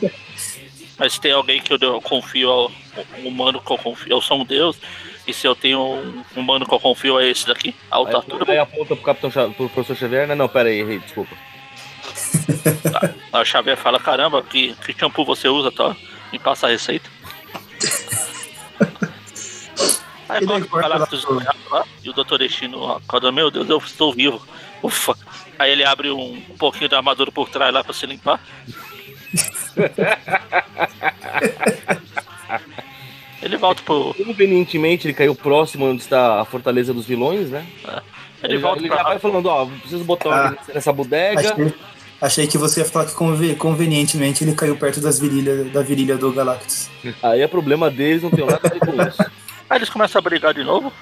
Mas 0.98 1.14
se 1.14 1.20
tem 1.20 1.32
alguém 1.32 1.60
que 1.60 1.72
eu, 1.72 1.78
eu 1.80 2.00
confio, 2.00 2.70
um 3.18 3.28
humano 3.28 3.60
que 3.60 3.72
eu 3.72 3.78
confio, 3.78 4.12
eu 4.12 4.20
sou 4.20 4.40
um 4.40 4.44
deus. 4.44 4.76
E 5.26 5.32
se 5.32 5.46
eu 5.46 5.54
tenho 5.54 5.78
um 5.80 6.40
humano 6.40 6.66
que 6.66 6.72
eu 6.74 6.80
confio, 6.80 7.18
é 7.18 7.28
esse 7.28 7.46
daqui, 7.46 7.74
a 7.90 7.96
Aí, 7.96 8.00
alta 8.00 8.16
altura. 8.16 8.52
aí 8.52 8.58
aponta 8.58 8.96
pro, 8.96 9.04
Capitão 9.04 9.30
pro 9.52 9.68
professor 9.68 9.96
Xavier, 9.96 10.26
né? 10.26 10.34
Não, 10.34 10.48
pera 10.48 10.68
aí, 10.68 10.80
errei, 10.80 10.98
desculpa. 10.98 11.34
Aí 13.32 13.42
o 13.42 13.44
Xavier 13.44 13.76
fala, 13.76 14.00
caramba, 14.00 14.42
que, 14.42 14.74
que 14.74 14.92
shampoo 14.98 15.24
você 15.24 15.48
usa, 15.48 15.70
tá? 15.70 15.94
Me 16.32 16.38
passa 16.38 16.66
a 16.66 16.70
receita. 16.70 17.08
Aí 20.28 20.44
E 20.44 20.46
corta 20.46 20.76
lá 20.76 20.82
Galactus 20.82 21.24
lá, 21.70 21.84
e 22.04 22.10
o 22.10 22.12
Dr. 22.12 22.38
Destino 22.38 22.92
acorda, 22.92 23.32
meu 23.32 23.50
Deus, 23.50 23.68
eu 23.68 23.78
estou 23.78 24.12
vivo. 24.12 24.40
Ufa. 24.82 25.16
Aí 25.58 25.72
ele 25.72 25.84
abre 25.84 26.10
um, 26.10 26.34
um 26.34 26.56
pouquinho 26.56 26.88
da 26.88 26.98
armadura 26.98 27.32
por 27.32 27.48
trás 27.48 27.74
lá 27.74 27.82
pra 27.82 27.92
se 27.92 28.06
limpar. 28.06 28.40
ele 33.42 33.56
volta 33.56 33.82
pro. 33.82 34.14
Convenientemente, 34.14 35.06
ele 35.06 35.14
caiu 35.14 35.34
próximo 35.34 35.86
onde 35.86 36.02
está 36.02 36.40
a 36.40 36.44
fortaleza 36.44 36.92
dos 36.94 37.06
vilões, 37.06 37.50
né? 37.50 37.66
Ele, 38.42 38.54
Ele, 38.54 38.58
volta 38.62 38.80
ele 38.80 38.88
pra 38.88 38.96
já 38.98 39.02
vai 39.04 39.18
falando, 39.18 39.46
ó, 39.46 39.66
preciso 39.66 40.04
botar 40.04 40.50
Ah. 40.50 40.56
nessa 40.72 40.92
bodega. 40.92 41.42
Achei 42.20 42.46
que 42.46 42.58
você 42.58 42.80
ia 42.80 42.86
falar 42.86 43.06
que 43.06 43.14
conve- 43.14 43.54
convenientemente 43.54 44.44
ele 44.44 44.54
caiu 44.54 44.76
perto 44.76 45.00
das 45.00 45.18
virilhas, 45.18 45.70
da 45.72 45.82
virilha 45.82 46.16
do 46.16 46.32
Galactus. 46.32 46.88
Aí 47.22 47.40
é 47.40 47.46
problema 47.48 47.90
deles, 47.90 48.22
não 48.22 48.30
tem 48.30 48.44
nada 48.46 48.60
a 48.62 48.68
ver 48.68 48.80
com 48.80 49.02
isso. 49.02 49.22
Aí 49.68 49.78
eles 49.78 49.88
começam 49.90 50.18
a 50.18 50.22
brigar 50.22 50.52
de 50.54 50.64
novo. 50.64 50.92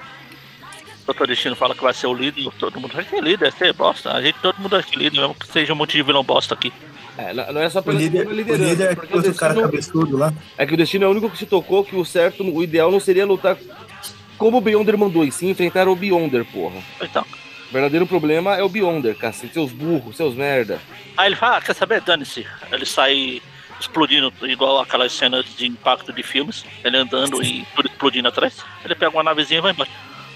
O 1.07 1.13
Dr. 1.15 1.27
Destino 1.27 1.57
fala 1.57 1.75
que 1.75 1.83
vai 1.83 1.95
ser 1.95 2.07
o 2.07 2.13
líder. 2.15 2.51
Todo 2.59 2.79
mundo 2.79 2.93
vai 2.93 3.05
ser 3.05 3.23
líder, 3.23 3.49
é 3.49 3.51
ser 3.51 3.73
bosta. 3.73 4.13
A 4.13 4.21
gente, 4.21 4.37
todo 4.43 4.59
mundo 4.59 4.77
é 4.77 4.83
líder, 4.95 5.19
mesmo 5.21 5.35
que 5.35 5.47
seja 5.47 5.73
um 5.73 5.77
monte 5.77 5.97
de 5.97 6.03
vilão 6.03 6.23
bosta 6.23 6.53
aqui. 6.55 6.71
É, 7.17 7.33
não 7.53 7.61
é 7.63 7.69
só 7.71 7.81
O 7.81 7.83
pela 7.83 7.99
líder, 7.99 8.29
o 8.29 8.33
líder 8.33 8.81
é 8.81 8.95
porque 8.95 9.13
o 9.13 9.17
outro 9.17 9.35
cara 9.35 9.55
destino, 9.55 9.71
cabeçudo 9.71 10.17
lá. 10.19 10.33
é 10.57 10.65
que 10.67 10.75
o 10.75 10.77
destino 10.77 11.05
é 11.05 11.09
o 11.09 11.11
único 11.11 11.29
que 11.31 11.39
se 11.39 11.47
tocou 11.47 11.83
que 11.85 11.97
o 11.97 12.05
certo, 12.05 12.45
o 12.45 12.63
ideal 12.63 12.93
não 12.93 13.01
seria 13.01 13.27
lutar 13.27 13.57
como 14.37 14.59
o 14.59 14.61
Beyonder 14.61 14.97
mandou, 14.97 15.25
e 15.25 15.33
sim 15.33 15.49
enfrentar 15.51 15.89
o 15.89 15.97
Beyonder, 15.97 16.45
porra. 16.45 16.77
Então. 17.03 17.25
O 17.69 17.73
verdadeiro 17.73 18.07
problema 18.07 18.57
é 18.57 18.63
o 18.63 18.69
Beyonder, 18.69 19.15
cacete, 19.17 19.53
seus 19.55 19.73
burros, 19.73 20.17
seus 20.17 20.35
merda. 20.35 20.81
Aí 21.17 21.27
ele 21.29 21.37
fala, 21.37 21.59
ah, 21.59 21.61
quer 21.61 21.75
saber? 21.75 22.01
Dane-se. 22.01 22.47
Ele 22.73 22.87
sai 22.87 23.43
explodindo 23.81 24.33
igual 24.43 24.81
aquelas 24.81 25.13
cenas 25.13 25.45
de 25.57 25.67
impacto 25.67 26.13
de 26.13 26.23
filmes. 26.23 26.65
Ele 26.83 26.97
andando 26.97 27.43
e 27.45 27.67
tudo 27.77 27.89
explodindo 27.89 28.29
atrás. 28.29 28.57
Ele 28.85 28.95
pega 28.95 29.11
uma 29.11 29.23
navezinha 29.23 29.59
e 29.59 29.63
vai 29.63 29.73
embora. 29.73 29.89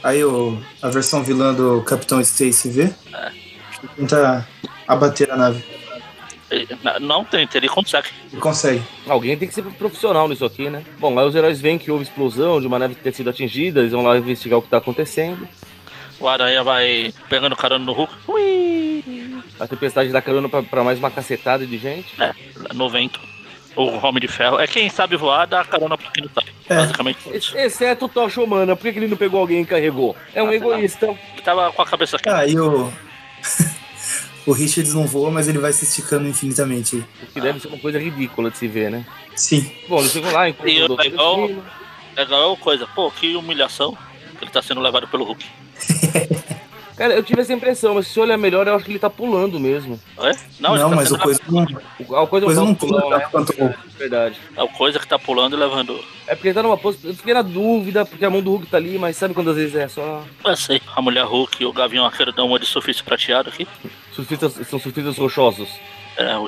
Aí 0.05 0.23
o, 0.25 0.61
a 0.83 0.89
versão 0.89 1.23
vilã 1.23 1.55
do 1.55 1.81
Capitão 1.83 2.21
Stacy 2.21 2.69
vê. 2.71 2.93
Tenta 3.97 4.47
abater 4.87 5.31
a 5.31 5.37
nave. 5.37 5.65
Ele, 6.51 6.69
na- 6.83 7.01
não 7.01 7.25
tenta, 7.25 7.57
ele 7.57 7.69
consegue. 7.69 8.09
E 8.33 8.37
consegue. 8.37 8.83
Alguém 9.09 9.37
tem 9.39 9.49
que 9.49 9.55
ser 9.55 9.63
profissional 9.63 10.29
nisso 10.29 10.45
aqui, 10.45 10.69
né? 10.69 10.85
Bom, 10.99 11.19
aí 11.19 11.27
os 11.27 11.35
heróis 11.35 11.61
veem 11.61 11.79
que 11.79 11.91
houve 11.91 12.05
explosão 12.05 12.61
de 12.61 12.67
uma 12.67 12.79
nave 12.79 12.95
ter 12.95 13.15
sido 13.15 13.31
atingida, 13.31 13.81
eles 13.81 13.93
vão 13.93 14.03
lá 14.03 14.19
investigar 14.19 14.59
o 14.59 14.63
que 14.63 14.69
tá 14.69 14.77
acontecendo. 14.77 15.49
O 16.23 16.29
Aranha 16.29 16.63
vai 16.63 17.13
pegando 17.29 17.57
carona 17.57 17.85
no 17.85 17.93
Hulk. 17.93 18.13
Ui! 18.29 19.43
A 19.59 19.67
tempestade 19.67 20.11
dá 20.11 20.23
carona 20.23 20.49
pra, 20.49 20.63
pra 20.63 20.85
mais 20.85 20.97
uma 20.97 21.11
cacetada 21.11 21.67
de 21.67 21.77
gente. 21.77 22.15
É, 22.23 22.33
no 22.73 22.89
vento. 22.89 23.19
O 23.75 24.07
Homem 24.07 24.21
de 24.21 24.29
Ferro. 24.29 24.61
É 24.61 24.69
quem 24.69 24.89
sabe 24.89 25.17
voar, 25.17 25.47
dá 25.47 25.65
carona 25.65 25.99
pra 25.99 26.13
quem 26.13 26.25
não 26.25 26.31
sabe. 26.33 26.53
É. 26.69 26.77
Basicamente 26.77 27.19
Exceto 27.57 28.05
o 28.05 28.09
Tocha 28.09 28.41
Humana, 28.41 28.77
por 28.77 28.83
que, 28.93 28.97
ele 28.97 29.09
não 29.09 29.17
pegou 29.17 29.41
alguém 29.41 29.63
e 29.63 29.67
carregou? 29.67 30.15
É 30.33 30.41
um 30.41 30.49
Ah, 30.49 30.55
egoísta. 30.55 31.07
Ele 31.07 31.43
tava 31.45 31.73
com 31.73 31.83
a 31.83 31.87
cabeça 31.87 32.17
aqui. 32.17 32.29
Aí 32.29 32.57
o. 32.57 32.93
o 34.47 34.53
Richards 34.53 34.95
não 34.95 35.09
voa, 35.09 35.29
mas 35.29 35.49
ele 35.49 35.59
vai 35.59 35.73
se 35.73 35.85
esticando 35.85 36.29
infinitamente. 36.29 37.05
O 37.21 37.27
que 37.35 37.41
deve 37.41 37.59
ser 37.59 37.67
uma 37.67 37.79
coisa 37.79 37.99
ridícula 37.99 38.49
de 38.49 38.59
se 38.59 38.69
ver, 38.69 38.93
né? 38.93 39.05
Sim. 39.35 39.69
Bom, 39.89 39.99
eles 39.99 40.13
chegam 40.13 40.31
lá, 40.31 40.49
E 40.49 40.55
legal-. 40.87 41.51
Legal 42.17 42.57
coisa. 42.59 42.87
Pô, 42.87 43.11
que 43.11 43.35
humilhação. 43.35 43.99
que 44.39 44.45
Ele 44.45 44.53
tá 44.53 44.63
sendo 44.63 44.81
levado 44.81 45.09
pelo 45.09 45.25
Hulk. 45.25 45.62
Cara, 46.97 47.15
eu 47.15 47.23
tive 47.23 47.41
essa 47.41 47.53
impressão, 47.53 47.95
mas 47.95 48.07
se 48.07 48.21
olhar 48.21 48.37
melhor, 48.37 48.67
eu 48.69 48.75
acho 48.77 48.85
que 48.85 48.93
ele 48.93 48.99
tá 48.99 49.09
pulando 49.09 49.59
mesmo. 49.59 49.99
É? 50.19 50.31
Não, 50.61 50.75
ele 50.75 50.83
tá 50.85 50.89
mas 50.91 51.11
o 51.11 51.19
coisa 51.19 51.41
não, 51.49 51.67
O- 52.07 52.17
A 52.17 52.27
coisa 52.27 52.47
coisa 52.47 52.61
é 52.61 52.65
não 52.65 52.75
pula 52.75 53.19
né? 53.19 53.27
tanto 53.33 53.53
o. 53.61 53.65
É 53.65 53.75
verdade. 53.99 54.39
É 54.55 54.63
o 54.63 54.69
coisa 54.69 54.99
que 54.99 55.09
tá 55.09 55.19
pulando 55.19 55.57
e 55.57 55.59
levando. 55.59 55.99
É 56.27 56.35
porque 56.35 56.49
ele 56.49 56.55
tá 56.55 56.63
numa 56.63 56.77
posição. 56.77 57.11
Eu 57.11 57.17
fiquei 57.17 57.33
na 57.35 57.43
dúvida, 57.43 58.05
porque 58.05 58.25
a 58.25 58.31
mão 58.31 58.43
do 58.43 58.51
Hulk 58.51 58.67
tá 58.67 58.77
ali, 58.77 58.99
mas 58.99 59.17
sabe 59.17 59.33
quando 59.35 59.51
às 59.51 59.57
vezes 59.57 59.75
é 59.75 59.89
só. 59.89 60.23
Eu 60.45 60.55
sei. 60.57 60.81
A 60.95 61.01
mulher 61.03 61.25
Hulk 61.25 61.63
e 61.63 61.67
o 61.67 61.73
Gavião 61.73 62.05
Arqueiro 62.05 62.31
dão 62.31 62.47
uma 62.47 62.59
de 62.59 62.67
surfista 62.67 63.03
prateado 63.03 63.49
aqui. 63.49 63.67
Surfistas, 64.15 64.53
são 64.69 64.79
surfistas 64.79 65.17
rochosos. 65.17 65.71
É, 66.17 66.37
o 66.37 66.47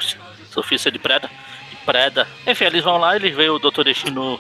surfista 0.53 0.91
de 0.91 0.99
preda. 0.99 1.29
De 1.71 1.77
preda. 1.87 2.29
Enfim, 2.47 2.65
eles 2.67 2.85
vão 2.85 2.99
lá, 2.99 3.17
eles 3.17 3.35
veem 3.35 3.49
o 3.51 3.59
Dr. 3.59 3.83
Destino 3.83 4.39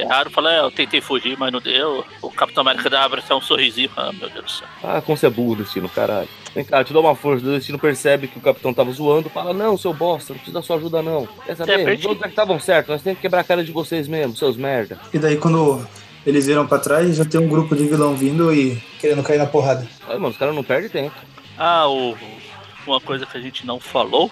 errado. 0.00 0.30
Fala, 0.30 0.52
é, 0.52 0.60
eu 0.60 0.70
tentei 0.70 1.00
fugir, 1.00 1.36
mas 1.38 1.52
não 1.52 1.60
deu. 1.60 2.04
O 2.22 2.30
Capitão 2.30 2.62
América 2.62 2.88
dá 2.90 3.04
abre 3.04 3.20
até 3.20 3.34
um 3.34 3.40
sorrisinho. 3.40 3.90
Ah, 3.96 4.10
meu 4.12 4.28
Deus 4.30 4.44
do 4.44 4.50
céu. 4.50 4.68
Ah, 4.82 5.00
como 5.00 5.16
você 5.16 5.26
é 5.26 5.30
burro, 5.30 5.56
Destino, 5.56 5.88
caralho. 5.88 6.28
Vem 6.54 6.64
cá, 6.64 6.82
te 6.82 6.92
dou 6.92 7.02
uma 7.02 7.14
força. 7.14 7.46
O 7.46 7.50
Destino 7.50 7.78
percebe 7.78 8.26
que 8.28 8.38
o 8.38 8.40
capitão 8.40 8.74
tava 8.74 8.90
zoando. 8.92 9.30
Fala, 9.30 9.52
não, 9.52 9.76
seu 9.76 9.92
bosta, 9.94 10.32
não 10.32 10.38
precisa 10.38 10.58
da 10.58 10.62
sua 10.64 10.76
ajuda, 10.76 11.00
não. 11.02 11.28
Quer 11.46 11.56
saber? 11.56 11.76
repente- 11.78 12.00
Os 12.00 12.06
outros 12.06 12.22
é 12.22 12.26
que 12.26 12.32
estavam 12.32 12.58
certos, 12.58 12.90
nós 12.90 13.02
temos 13.02 13.18
que 13.18 13.22
quebrar 13.22 13.40
a 13.40 13.44
cara 13.44 13.62
de 13.64 13.70
vocês 13.72 14.08
mesmo, 14.08 14.36
seus 14.36 14.56
merda. 14.56 14.98
E 15.14 15.18
daí 15.18 15.36
quando 15.36 15.86
eles 16.26 16.46
viram 16.46 16.66
pra 16.66 16.78
trás, 16.78 17.16
já 17.16 17.24
tem 17.24 17.40
um 17.40 17.48
grupo 17.48 17.74
de 17.76 17.84
vilão 17.86 18.14
vindo 18.16 18.52
e 18.52 18.82
querendo 19.00 19.22
cair 19.22 19.38
na 19.38 19.46
porrada. 19.46 19.86
Aí, 20.08 20.14
mano, 20.14 20.28
os 20.28 20.36
caras 20.36 20.54
não 20.54 20.64
perdem 20.64 20.90
tempo. 20.90 21.14
Ah, 21.56 21.86
o... 21.88 22.16
uma 22.86 23.00
coisa 23.00 23.24
que 23.26 23.38
a 23.38 23.40
gente 23.40 23.64
não 23.66 23.78
falou. 23.78 24.30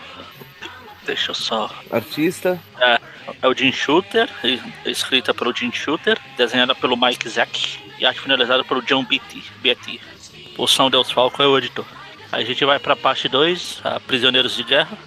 Deixa 1.09 1.31
eu 1.31 1.35
só. 1.35 1.71
Artista, 1.91 2.61
É, 2.79 3.01
é 3.43 3.49
o 3.49 3.55
Jim 3.55 3.73
Shooter, 3.73 4.29
escrita 4.85 5.33
pelo 5.33 5.55
Jim 5.57 5.73
Shooter, 5.73 6.19
desenhada 6.37 6.75
pelo 6.75 6.97
Mike 6.97 7.27
Zack 7.29 7.79
e 7.99 8.05
arte 8.05 8.21
finalizada 8.21 8.63
pelo 8.63 8.83
John 8.83 9.03
Beatty. 9.05 9.43
Beatty. 9.63 9.99
O 10.59 10.67
São 10.69 10.91
Deus 10.91 11.11
Falco 11.11 11.43
é 11.43 11.47
o 11.47 11.57
editor. 11.57 11.87
Aí 12.31 12.43
a 12.43 12.47
gente 12.47 12.63
vai 12.65 12.79
pra 12.79 12.95
parte 12.95 13.27
2, 13.27 13.81
a 13.85 13.99
Prisioneiros 14.01 14.55
de 14.55 14.63
Guerra. 14.65 14.99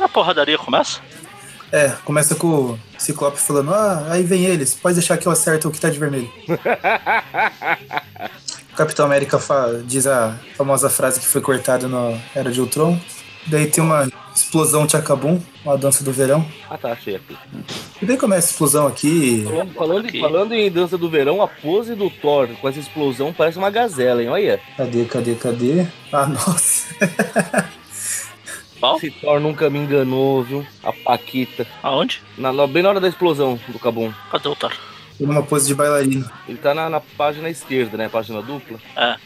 A 0.00 0.08
porradaria 0.08 0.56
começa. 0.56 1.00
É, 1.72 1.88
começa 2.04 2.36
com 2.36 2.46
o 2.46 2.80
Ciclope 2.96 3.38
falando, 3.38 3.74
ah, 3.74 4.06
aí 4.10 4.22
vem 4.22 4.44
eles, 4.44 4.74
pode 4.74 4.94
deixar 4.94 5.16
que 5.18 5.26
eu 5.26 5.32
acerto 5.32 5.68
o 5.68 5.72
que 5.72 5.80
tá 5.80 5.88
de 5.90 5.98
vermelho. 5.98 6.32
o 8.72 8.76
Capitão 8.76 9.06
América 9.06 9.38
fa- 9.38 9.80
diz 9.84 10.06
a 10.06 10.36
famosa 10.56 10.88
frase 10.88 11.18
que 11.20 11.26
foi 11.26 11.40
cortada 11.40 11.88
na 11.88 12.16
Era 12.34 12.50
de 12.50 12.60
Ultron. 12.60 12.98
Daí 13.46 13.66
tem 13.66 13.82
uma 13.82 14.08
explosão 14.34 14.86
Tchacabum, 14.86 15.40
uma 15.64 15.76
dança 15.76 16.02
do 16.04 16.12
verão. 16.12 16.46
ah 16.68 16.78
tá, 16.78 16.92
achei 16.92 17.16
aqui. 17.16 17.36
E 18.00 18.06
daí 18.06 18.16
começa 18.16 18.48
a 18.48 18.50
explosão 18.50 18.86
aqui. 18.86 19.44
Falando, 19.44 19.74
falando, 19.74 20.06
Aqui. 20.06 20.20
falando 20.20 20.52
em 20.54 20.70
dança 20.70 20.96
do 20.96 21.08
verão, 21.10 21.42
a 21.42 21.48
pose 21.48 21.94
do 21.94 22.08
Thor 22.10 22.48
com 22.60 22.68
essa 22.68 22.78
explosão 22.78 23.32
parece 23.32 23.58
uma 23.58 23.70
gazela, 23.70 24.22
hein? 24.22 24.28
Olha. 24.28 24.60
Cadê, 24.76 25.04
cadê, 25.04 25.34
cadê? 25.34 25.86
Ah, 26.12 26.26
nossa. 26.26 26.94
Qual? 28.78 28.96
Esse 28.96 29.10
Thor 29.10 29.40
nunca 29.40 29.68
me 29.68 29.78
enganou, 29.78 30.42
viu? 30.42 30.66
A 30.82 30.92
Paquita. 30.92 31.66
Aonde? 31.82 32.22
Na, 32.38 32.66
bem 32.66 32.82
na 32.82 32.88
hora 32.88 33.00
da 33.00 33.08
explosão 33.08 33.58
do 33.68 33.78
Cabum. 33.78 34.12
Cadê 34.30 34.48
o 34.48 34.56
Thor? 34.56 34.72
Tem 35.18 35.28
uma 35.28 35.42
pose 35.42 35.66
de 35.66 35.74
bailarino. 35.74 36.30
Ele 36.48 36.56
tá 36.56 36.72
na, 36.72 36.88
na 36.88 37.00
página 37.00 37.50
esquerda, 37.50 37.98
né? 37.98 38.08
Página 38.08 38.40
dupla. 38.40 38.78
É. 38.96 39.16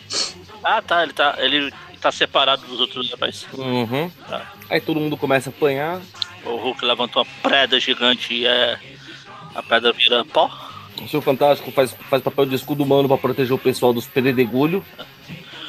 Ah, 0.65 0.83
tá, 0.83 1.05
ele 1.05 1.13
tá, 1.13 1.37
ele 1.39 1.73
tá 2.05 2.13
separado 2.13 2.67
dos 2.67 2.81
outros 2.81 3.11
heróis. 3.11 3.47
Uhum. 3.55 4.11
Ah. 4.31 4.43
Aí 4.69 4.79
todo 4.79 5.01
mundo 5.01 5.17
começa 5.17 5.49
a 5.49 5.53
apanhar. 5.53 6.03
O 6.45 6.57
Hulk 6.57 6.85
levantou 6.85 7.23
uma 7.23 7.29
preda 7.43 7.81
gigante 7.81 8.35
e 8.35 8.47
é, 8.47 8.79
a 9.55 9.63
pedra 9.63 9.91
vira 9.91 10.23
pó. 10.23 10.51
O 11.01 11.09
Senhor 11.09 11.23
Fantástico 11.23 11.73
faz, 11.73 11.97
faz 12.11 12.23
papel 12.23 12.45
de 12.45 12.57
escudo 12.57 12.85
humano 12.85 13.09
pra 13.09 13.17
proteger 13.17 13.55
o 13.55 13.59
pessoal 13.59 13.95
dos 13.95 14.07
pedregulho. 14.07 14.85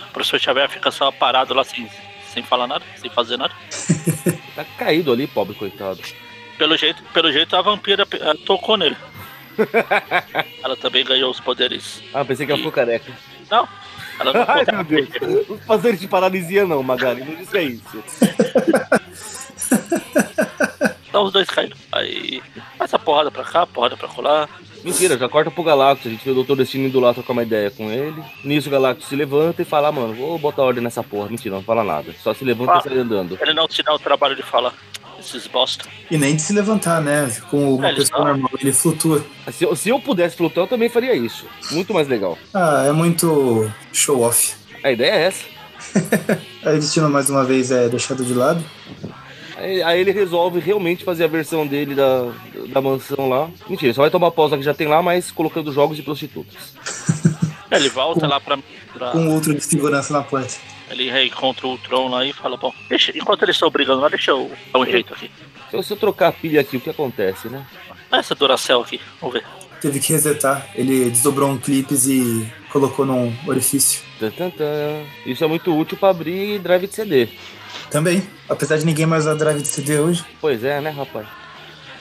O 0.09 0.11
professor 0.11 0.37
Xavier 0.37 0.69
fica 0.69 0.91
só 0.91 1.09
parado 1.09 1.53
lá 1.53 1.63
sem, 1.63 1.89
sem 2.27 2.43
falar 2.43 2.67
nada, 2.67 2.83
sem 2.97 3.09
fazer 3.09 3.37
nada. 3.37 3.53
Tá 4.55 4.63
caído 4.77 5.11
ali, 5.11 5.27
pobre 5.27 5.53
coitado. 5.53 5.99
Pelo 6.57 6.77
jeito, 6.77 7.03
pelo 7.13 7.29
jeito 7.29 7.53
a 7.57 7.61
vampira 7.61 8.07
eh, 8.09 8.33
tocou 8.45 8.77
nele. 8.77 8.95
ela 10.63 10.77
também 10.77 11.03
ganhou 11.03 11.29
os 11.29 11.41
poderes. 11.41 12.01
Ah, 12.13 12.23
pensei 12.23 12.45
que 12.45 12.53
ela 12.53 12.59
ficou 12.59 12.71
careca. 12.71 13.11
Não 13.51 13.67
Ai, 14.47 14.65
meu 14.71 14.83
Deus. 14.83 15.09
Os 15.49 15.59
poderes 15.61 15.99
de 15.99 16.07
paralisia 16.07 16.65
não, 16.65 16.81
Magali. 16.83 17.23
Não 17.23 17.35
disse 17.35 17.57
é 17.57 17.63
isso. 17.63 18.03
Então 21.07 21.23
os 21.23 21.31
dois 21.31 21.47
caíram. 21.49 21.77
Aí, 21.91 22.41
essa 22.79 22.99
porrada 22.99 23.31
pra 23.31 23.43
cá, 23.43 23.65
porrada 23.65 23.95
pra 23.95 24.07
colar. 24.07 24.49
Mentira, 24.83 25.17
já 25.17 25.27
corta 25.27 25.49
pro 25.49 25.63
Galactus. 25.63 26.07
A 26.07 26.09
gente 26.11 26.23
vê 26.23 26.31
o 26.31 26.35
Doutor 26.35 26.57
Destino 26.57 26.87
indo 26.87 26.99
lá 26.99 27.13
trocar 27.13 27.33
uma 27.33 27.41
ideia 27.43 27.71
com 27.71 27.89
ele. 27.89 28.21
Nisso 28.43 28.67
o 28.67 28.71
Galactus 28.71 29.07
se 29.07 29.15
levanta 29.15 29.61
e 29.61 29.65
fala, 29.65 29.87
ah, 29.87 29.91
mano, 29.91 30.13
vou 30.13 30.37
botar 30.37 30.61
ordem 30.63 30.83
nessa 30.83 31.01
porra. 31.01 31.29
Mentira, 31.29 31.55
não 31.55 31.63
fala 31.63 31.83
nada. 31.83 32.13
Só 32.21 32.33
se 32.33 32.43
levanta 32.45 32.73
Ah. 32.73 32.77
e 32.79 32.83
sai 32.83 32.97
andando. 32.99 33.37
Ele 33.41 33.53
não 33.53 33.67
se 33.67 33.81
dá 33.81 33.93
o 33.93 33.99
trabalho 33.99 34.35
de 34.35 34.43
falar. 34.43 34.73
Esses 35.25 35.47
bosta. 35.47 35.85
E 36.09 36.17
nem 36.17 36.35
de 36.35 36.41
se 36.41 36.53
levantar, 36.53 37.01
né? 37.01 37.29
Com 37.49 37.75
uma 37.75 37.89
É, 37.89 37.95
pessoa 37.95 38.23
normal, 38.25 38.51
ele 38.61 38.71
flutua. 38.71 39.25
Se 39.51 39.63
eu, 39.63 39.75
se 39.75 39.89
eu 39.89 39.99
pudesse 39.99 40.35
flutuar, 40.37 40.65
eu 40.65 40.69
também 40.69 40.87
faria 40.89 41.13
isso. 41.15 41.45
Muito 41.71 41.93
mais 41.93 42.07
legal. 42.07 42.37
Ah, 42.53 42.85
é 42.87 42.91
muito 42.91 43.71
show 43.91 44.21
off. 44.21 44.53
A 44.83 44.91
ideia 44.91 45.11
é 45.11 45.23
essa. 45.25 45.45
Aí 46.63 46.77
o 46.77 46.79
destino 46.79 47.09
mais 47.09 47.29
uma 47.29 47.43
vez 47.43 47.71
é 47.71 47.89
deixado 47.89 48.23
de 48.23 48.33
lado. 48.33 48.63
Aí, 49.57 49.81
aí 49.81 50.01
ele 50.01 50.11
resolve 50.11 50.59
realmente 50.59 51.03
fazer 51.05 51.23
a 51.23 51.27
versão 51.27 51.65
dele 51.65 51.95
da, 51.95 52.29
da 52.67 52.81
mansão 52.81 53.29
lá. 53.29 53.49
Mentira, 53.69 53.93
só 53.93 54.01
vai 54.01 54.11
tomar 54.11 54.29
pausa 54.31 54.57
que 54.57 54.63
já 54.63 54.73
tem 54.73 54.85
lá, 54.87 55.01
mas 55.01 55.31
colocando 55.31 55.71
jogos 55.71 55.95
de 55.95 56.03
prostitutas. 56.03 56.73
Ele 57.71 57.89
volta 57.89 58.27
lá 58.27 58.39
pra. 58.39 58.59
pra- 58.93 59.11
Com 59.11 59.29
outro 59.33 59.53
de 59.53 59.61
segurança 59.61 60.11
na 60.13 60.21
porta. 60.23 60.55
Ele 60.95 61.11
reencontra 61.11 61.67
o 61.67 61.77
Tron 61.77 62.07
lá 62.07 62.25
e 62.25 62.31
fala, 62.31 62.55
bom, 62.55 62.73
deixa, 62.87 63.11
enquanto 63.15 63.43
eles 63.43 63.57
estão 63.57 63.69
brigando 63.69 63.99
lá, 63.99 64.07
deixa 64.07 64.31
eu 64.31 64.49
dar 64.71 64.79
um 64.79 64.85
jeito 64.85 65.13
aqui. 65.13 65.29
Se 65.69 65.75
eu, 65.75 65.83
se 65.83 65.91
eu 65.91 65.97
trocar 65.97 66.29
a 66.29 66.31
pilha 66.31 66.61
aqui, 66.61 66.77
o 66.77 66.79
que 66.79 66.89
acontece, 66.89 67.49
né? 67.49 67.65
Essa 68.09 68.33
Duracell 68.33 68.79
aqui, 68.81 69.01
vamos 69.19 69.33
ver. 69.33 69.45
Teve 69.81 69.99
que 69.99 70.13
resetar. 70.13 70.69
Ele 70.73 71.09
desdobrou 71.09 71.49
um 71.49 71.57
clipes 71.57 72.07
e 72.07 72.49
colocou 72.69 73.05
num 73.05 73.35
orifício. 73.45 74.01
Isso 75.25 75.43
é 75.43 75.47
muito 75.47 75.77
útil 75.77 75.97
pra 75.97 76.09
abrir 76.09 76.59
drive 76.59 76.87
de 76.87 76.95
CD. 76.95 77.27
Também. 77.91 78.25
Apesar 78.47 78.77
de 78.77 78.85
ninguém 78.85 79.05
mais 79.05 79.25
usar 79.25 79.35
drive 79.35 79.61
de 79.61 79.67
CD 79.67 79.99
hoje. 79.99 80.23
Pois 80.39 80.63
é, 80.63 80.79
né, 80.79 80.91
rapaz? 80.91 81.27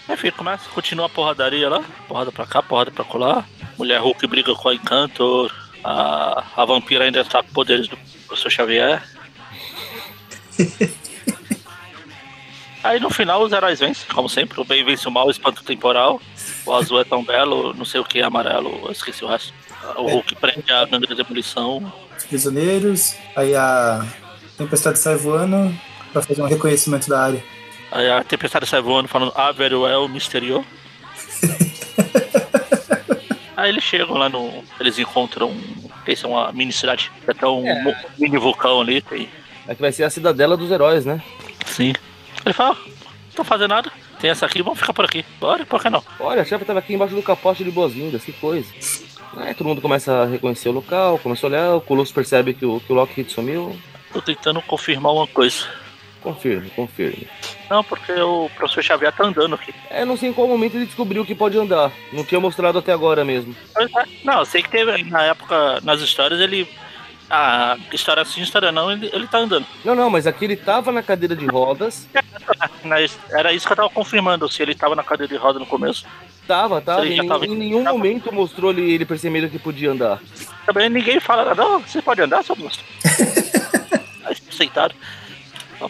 Enfim, 0.08 0.30
começa, 0.30 0.68
continua 0.70 1.06
a 1.06 1.08
porradaria 1.08 1.68
lá, 1.68 1.82
porrada 2.06 2.30
pra 2.30 2.46
cá, 2.46 2.62
porrada 2.62 2.92
pra 2.92 3.04
colar. 3.04 3.48
Mulher 3.76 4.00
Hulk 4.00 4.24
briga 4.28 4.54
com 4.54 4.68
a 4.68 4.74
Encantor. 4.74 5.52
A, 5.82 6.44
a 6.56 6.64
vampira 6.64 7.04
ainda 7.04 7.24
tá 7.24 7.42
com 7.42 7.52
poderes 7.52 7.88
do 7.88 7.98
professor 8.34 8.50
Xavier. 8.50 9.02
Aí 12.82 13.00
no 13.00 13.08
final 13.08 13.42
os 13.42 13.52
heróis 13.52 13.80
vencem, 13.80 14.06
como 14.12 14.28
sempre. 14.28 14.60
O 14.60 14.64
bem 14.64 14.84
vence 14.84 15.08
o 15.08 15.10
mal, 15.10 15.26
o 15.26 15.30
espanto 15.30 15.64
temporal. 15.64 16.20
O 16.66 16.74
azul 16.74 17.00
é 17.00 17.04
tão 17.04 17.24
belo, 17.24 17.72
não 17.74 17.84
sei 17.84 18.00
o 18.00 18.04
que, 18.04 18.20
amarelo, 18.20 18.82
eu 18.84 18.92
esqueci 18.92 19.24
o 19.24 19.28
resto. 19.28 19.54
O 19.96 20.06
Hulk 20.06 20.34
prende 20.36 20.70
a 20.72 20.84
gangue 20.84 21.06
de 21.06 21.14
demolição. 21.14 21.92
Os 22.16 22.24
prisioneiros. 22.24 23.14
Aí 23.36 23.54
a 23.54 24.04
tempestade 24.58 24.98
sai 24.98 25.16
voando 25.16 25.74
pra 26.12 26.22
fazer 26.22 26.42
um 26.42 26.46
reconhecimento 26.46 27.08
da 27.08 27.24
área. 27.24 27.44
Aí 27.90 28.10
a 28.10 28.24
tempestade 28.24 28.66
sai 28.66 28.80
voando 28.80 29.08
falando 29.08 29.32
Ah, 29.34 29.52
very 29.52 29.74
well, 29.74 30.08
misterio. 30.08 30.64
Aí 33.56 33.70
eles 33.70 33.84
chegam 33.84 34.16
lá 34.16 34.28
no. 34.28 34.64
Eles 34.80 34.98
encontram. 34.98 35.52
Essa 35.52 35.83
é 36.12 36.26
uma 36.26 36.52
mini 36.52 36.72
cidade. 36.72 37.10
É 37.26 37.30
até 37.30 37.46
um 37.46 37.66
É. 37.66 38.04
mini 38.18 38.36
vulcão 38.38 38.80
ali. 38.80 39.00
Tem, 39.02 39.28
É 39.66 39.74
que 39.74 39.80
vai 39.80 39.90
ser 39.92 40.04
a 40.04 40.10
cidadela 40.10 40.56
dos 40.56 40.70
heróis, 40.70 41.04
né? 41.06 41.22
sim. 41.64 41.92
Ele 42.44 42.52
fala, 42.52 42.72
"Ah, 42.78 42.84
não 42.86 43.32
tô 43.36 43.44
fazendo 43.44 43.70
nada. 43.70 43.90
Tem 44.20 44.30
essa 44.30 44.44
aqui, 44.46 44.62
vamos 44.62 44.78
ficar 44.78 44.92
por 44.92 45.04
aqui. 45.06 45.24
Bora, 45.40 45.64
por 45.64 45.80
que 45.82 45.88
não? 45.90 46.02
Olha, 46.20 46.42
a 46.42 46.44
chefe 46.44 46.64
tava 46.64 46.78
aqui 46.78 46.92
embaixo 46.94 47.14
do 47.14 47.22
capote 47.22 47.64
de 47.64 47.70
boas-vindas, 47.70 48.22
que 48.22 48.32
coisa. 48.32 48.70
Aí 49.38 49.54
todo 49.54 49.66
mundo 49.66 49.80
começa 49.80 50.22
a 50.22 50.26
reconhecer 50.26 50.68
o 50.68 50.72
local, 50.72 51.18
começa 51.18 51.46
a 51.46 51.48
olhar, 51.48 51.74
o 51.74 51.80
Colosso 51.80 52.12
percebe 52.14 52.52
que 52.54 52.64
o, 52.64 52.78
que 52.80 52.92
o 52.92 52.94
Lockheed 52.96 53.30
sumiu. 53.32 53.76
Tô 54.12 54.20
tentando 54.22 54.60
confirmar 54.62 55.12
uma 55.12 55.26
coisa. 55.26 55.66
Confirme, 56.24 56.70
confirme. 56.70 57.28
Não, 57.68 57.84
porque 57.84 58.10
o 58.12 58.50
professor 58.56 58.82
Xavier 58.82 59.12
tá 59.12 59.26
andando 59.26 59.54
aqui. 59.56 59.74
É, 59.90 60.06
não 60.06 60.16
sei 60.16 60.30
em 60.30 60.32
qual 60.32 60.48
momento 60.48 60.74
ele 60.74 60.86
descobriu 60.86 61.22
que 61.22 61.34
pode 61.34 61.58
andar. 61.58 61.92
Não 62.10 62.24
tinha 62.24 62.40
mostrado 62.40 62.78
até 62.78 62.92
agora 62.92 63.26
mesmo. 63.26 63.54
É. 63.78 63.86
Não, 64.24 64.38
eu 64.38 64.46
sei 64.46 64.62
que 64.62 64.70
teve 64.70 65.04
na 65.04 65.22
época, 65.24 65.82
nas 65.82 66.00
histórias, 66.00 66.40
ele. 66.40 66.66
A 67.28 67.76
história 67.92 68.24
sim, 68.24 68.40
história 68.40 68.72
não, 68.72 68.90
ele, 68.90 69.10
ele 69.12 69.26
tá 69.26 69.38
andando. 69.38 69.66
Não, 69.84 69.94
não, 69.94 70.08
mas 70.08 70.26
aqui 70.26 70.46
ele 70.46 70.56
tava 70.56 70.90
na 70.90 71.02
cadeira 71.02 71.36
de 71.36 71.46
rodas. 71.46 72.08
Era 73.30 73.52
isso 73.52 73.66
que 73.66 73.72
eu 73.72 73.76
tava 73.76 73.90
confirmando, 73.90 74.48
se 74.48 74.62
ele 74.62 74.74
tava 74.74 74.96
na 74.96 75.02
cadeira 75.02 75.32
de 75.32 75.38
roda 75.38 75.58
no 75.58 75.66
começo. 75.66 76.06
Tava, 76.46 76.80
tava. 76.80 77.06
Em, 77.06 77.26
tava- 77.26 77.46
em 77.46 77.54
nenhum 77.54 77.84
tava. 77.84 77.96
momento 77.96 78.32
mostrou 78.32 78.70
ele, 78.70 78.92
ele 78.92 79.04
percebendo 79.04 79.48
que 79.50 79.58
podia 79.58 79.90
andar. 79.90 80.20
Também 80.64 80.88
ninguém 80.88 81.20
fala, 81.20 81.54
não, 81.54 81.80
você 81.80 82.00
pode 82.00 82.22
andar, 82.22 82.42
seu 82.42 82.56
monstro. 82.56 82.84
Não, 84.24 84.32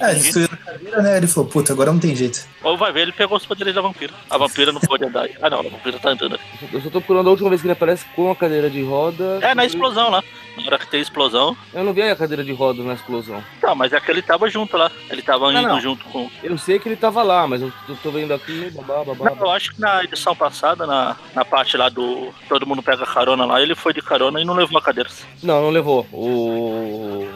É, 0.01 0.15
destruiu 0.15 0.49
a 0.53 0.57
cadeira, 0.57 1.03
né? 1.03 1.17
Ele 1.17 1.27
falou, 1.27 1.49
puta, 1.49 1.73
agora 1.73 1.93
não 1.93 1.99
tem 1.99 2.15
jeito. 2.15 2.47
Ou 2.63 2.77
vai 2.77 2.93
ver, 2.93 3.01
ele 3.03 3.13
pegou 3.13 3.37
os 3.37 3.47
poderes 3.47 3.75
da 3.75 3.81
vampira. 3.81 4.13
A 4.31 4.39
vampira 4.39 4.73
não 4.73 4.81
pode 4.81 5.05
andar. 5.05 5.29
Ah 5.41 5.51
não, 5.51 5.61
a 5.61 5.63
vampira 5.63 5.99
tá 5.99 6.11
andando. 6.11 6.39
Eu 6.73 6.81
só 6.81 6.91
tô 6.91 7.01
procurando 7.01 7.29
a 7.29 7.31
última 7.31 7.49
vez 7.51 7.61
que 7.61 7.67
ele 7.67 7.73
aparece 7.73 8.05
com 8.17 8.31
a 8.31 8.37
cadeira 8.37 8.71
de 8.71 8.83
roda. 8.83 9.39
É, 9.43 9.55
na 9.55 9.65
explosão 9.65 10.11
lá. 10.11 10.23
Na 10.57 10.67
hora 10.67 10.79
que 10.79 10.87
tem 10.87 11.01
explosão. 11.01 11.57
Eu 11.73 11.83
não 11.83 11.93
vi 11.93 12.03
a 12.03 12.15
cadeira 12.15 12.45
de 12.45 12.53
roda 12.53 12.83
na 12.83 12.95
explosão. 12.95 13.43
Tá, 13.61 13.75
mas 13.75 13.93
é 13.93 14.01
que 14.01 14.09
ele 14.11 14.23
tava 14.23 14.49
junto 14.49 14.77
lá. 14.77 14.91
Ele 15.11 15.21
tava 15.21 15.51
Não, 15.51 15.61
indo 15.61 15.69
não. 15.69 15.81
junto 15.81 16.05
com. 16.07 16.31
Eu 16.43 16.57
sei 16.57 16.79
que 16.79 16.89
ele 16.89 16.97
tava 16.97 17.23
lá, 17.25 17.47
mas 17.49 17.61
eu 17.61 17.73
tô, 17.87 17.95
tô 17.97 18.11
vendo 18.13 18.33
aqui, 18.33 18.71
babá, 18.71 19.03
babá. 19.05 19.31
Não, 19.31 19.37
eu 19.47 19.51
acho 19.51 19.75
que 19.75 19.81
na 19.81 20.05
edição 20.05 20.35
passada, 20.37 20.87
na, 20.87 21.17
na 21.35 21.45
parte 21.45 21.77
lá 21.77 21.89
do. 21.89 22.33
Todo 22.49 22.67
mundo 22.67 22.83
pega 22.83 23.05
carona 23.05 23.45
lá, 23.45 23.61
ele 23.61 23.75
foi 23.75 23.93
de 23.93 24.01
carona 24.01 24.41
e 24.41 24.45
não 24.45 24.55
levou 24.55 24.79
a 24.79 24.83
cadeira. 24.83 25.11
Não, 25.43 25.61
não 25.63 25.71
levou. 25.71 26.07
O 26.13 27.27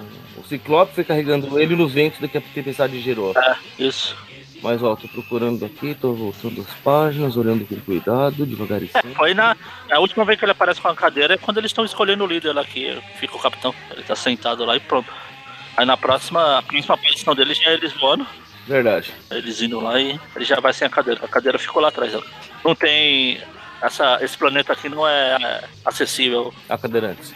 Ciclope 0.48 0.94
foi 0.94 1.04
carregando 1.04 1.58
ele 1.60 1.76
nos 1.76 1.92
ventos 1.92 2.20
da 2.20 2.28
que 2.28 2.38
a 2.38 2.40
tempestade 2.40 3.00
gerou. 3.00 3.34
É, 3.36 3.56
isso. 3.78 4.16
Mas 4.62 4.82
ó, 4.82 4.96
tô 4.96 5.06
procurando 5.08 5.64
aqui, 5.64 5.94
tô 5.94 6.12
voltando 6.12 6.60
as 6.60 6.74
páginas, 6.82 7.36
olhando 7.36 7.64
com 7.64 7.76
cuidado, 7.80 8.44
devagarinho. 8.44 8.90
É, 8.94 9.02
foi 9.14 9.32
na. 9.34 9.56
A 9.90 10.00
última 10.00 10.24
vez 10.24 10.38
que 10.38 10.44
ele 10.44 10.52
aparece 10.52 10.80
com 10.80 10.88
a 10.88 10.96
cadeira 10.96 11.34
é 11.34 11.38
quando 11.38 11.58
eles 11.58 11.70
estão 11.70 11.84
escolhendo 11.84 12.24
o 12.24 12.26
líder 12.26 12.52
lá, 12.52 12.64
que 12.64 12.98
fica 13.20 13.36
o 13.36 13.40
capitão. 13.40 13.72
Ele 13.92 14.02
tá 14.02 14.16
sentado 14.16 14.64
lá 14.64 14.76
e 14.76 14.80
pronto. 14.80 15.12
Aí 15.76 15.86
na 15.86 15.96
próxima, 15.96 16.58
a 16.58 16.62
próxima 16.62 16.94
aparição 16.96 17.34
dele 17.36 17.54
já 17.54 17.70
é 17.70 17.74
eles 17.74 17.92
voando. 17.92 18.26
Verdade. 18.66 19.14
Eles 19.30 19.62
indo 19.62 19.80
lá 19.80 20.00
e 20.00 20.18
ele 20.34 20.44
já 20.44 20.58
vai 20.60 20.72
sem 20.72 20.86
a 20.86 20.90
cadeira. 20.90 21.20
A 21.24 21.28
cadeira 21.28 21.58
ficou 21.58 21.80
lá 21.80 21.88
atrás. 21.88 22.14
ó. 22.14 22.22
Não 22.64 22.74
tem. 22.74 23.40
Essa, 23.80 24.18
esse 24.22 24.36
planeta 24.36 24.72
aqui 24.72 24.88
não 24.88 25.06
é 25.06 25.36
é, 25.40 25.64
acessível. 25.84 26.52
A 26.68 26.76
cadeirantes. 26.76 27.32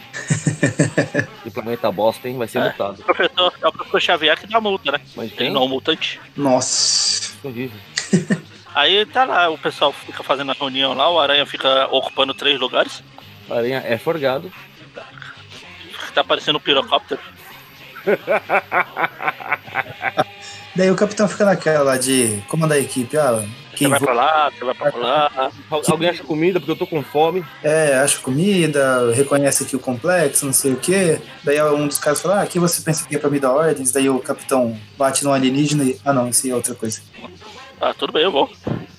e 1.46 1.50
planeta 1.50 1.90
bosta, 1.92 2.28
hein? 2.28 2.36
Vai 2.36 2.48
ser 2.48 2.58
É. 2.58 2.62
multado. 2.64 3.00
O 3.00 3.04
professor, 3.04 3.52
é 3.62 3.68
o 3.68 3.72
professor 3.72 4.00
Xavier 4.00 4.38
que 4.40 4.46
dá 4.48 4.60
multa, 4.60 4.90
né? 4.92 5.00
Mas 5.14 5.26
Ele 5.28 5.36
quem? 5.36 5.50
não 5.50 5.62
é 5.62 5.64
um 5.64 5.68
mutante. 5.68 6.20
Nossa. 6.36 7.32
Horrível. 7.44 7.78
Aí 8.74 9.04
tá 9.06 9.24
lá, 9.24 9.50
o 9.50 9.58
pessoal 9.58 9.92
fica 9.92 10.22
fazendo 10.22 10.50
a 10.50 10.54
reunião 10.54 10.94
lá, 10.94 11.08
o 11.10 11.20
Aranha 11.20 11.44
fica 11.46 11.86
ocupando 11.90 12.32
três 12.34 12.58
lugares. 12.58 13.02
Aranha 13.50 13.82
é 13.86 13.98
forgado. 13.98 14.50
Tá 16.14 16.24
parecendo 16.24 16.58
um 16.58 16.60
pirocóptero. 16.60 17.20
Daí 20.74 20.90
o 20.90 20.96
capitão 20.96 21.28
fica 21.28 21.44
naquela 21.44 21.84
lá 21.84 21.98
de 21.98 22.42
comandar 22.48 22.78
a 22.78 22.80
equipe. 22.80 23.16
Ah, 23.16 23.44
Você 23.82 23.88
vai 23.88 24.00
pra 24.00 24.12
lá, 24.12 24.50
você 24.50 24.64
vai 24.64 24.74
pra 24.74 24.96
lá. 24.96 25.50
Al- 25.70 25.82
Alguém 25.88 26.08
acha 26.08 26.22
comida 26.24 26.58
porque 26.60 26.72
eu 26.72 26.76
tô 26.76 26.86
com 26.86 27.02
fome. 27.02 27.44
é, 27.62 27.94
acha 27.98 28.18
comida, 28.20 29.12
reconhece 29.12 29.64
aqui 29.64 29.76
o 29.76 29.78
complexo, 29.80 30.46
não 30.46 30.52
sei 30.52 30.72
o 30.72 30.76
quê. 30.76 31.20
Daí 31.44 31.60
um 31.62 31.86
dos 31.88 31.98
caras 31.98 32.20
fala, 32.20 32.36
ah, 32.36 32.42
aqui 32.42 32.58
você 32.58 32.80
pensa 32.82 33.06
que 33.08 33.14
é 33.16 33.18
pra 33.18 33.30
me 33.30 33.38
dar 33.40 33.52
ordens? 33.52 33.92
Daí 33.92 34.08
o 34.08 34.18
capitão 34.18 34.76
bate 34.98 35.24
no 35.24 35.32
alienígena 35.32 35.84
e, 35.84 35.98
ah 36.04 36.12
não, 36.12 36.28
isso 36.28 36.46
aí 36.46 36.52
é 36.52 36.54
outra 36.54 36.74
coisa. 36.74 37.00
Ah, 37.80 37.92
tudo 37.92 38.12
bem, 38.12 38.22
eu 38.22 38.30
vou. 38.30 38.48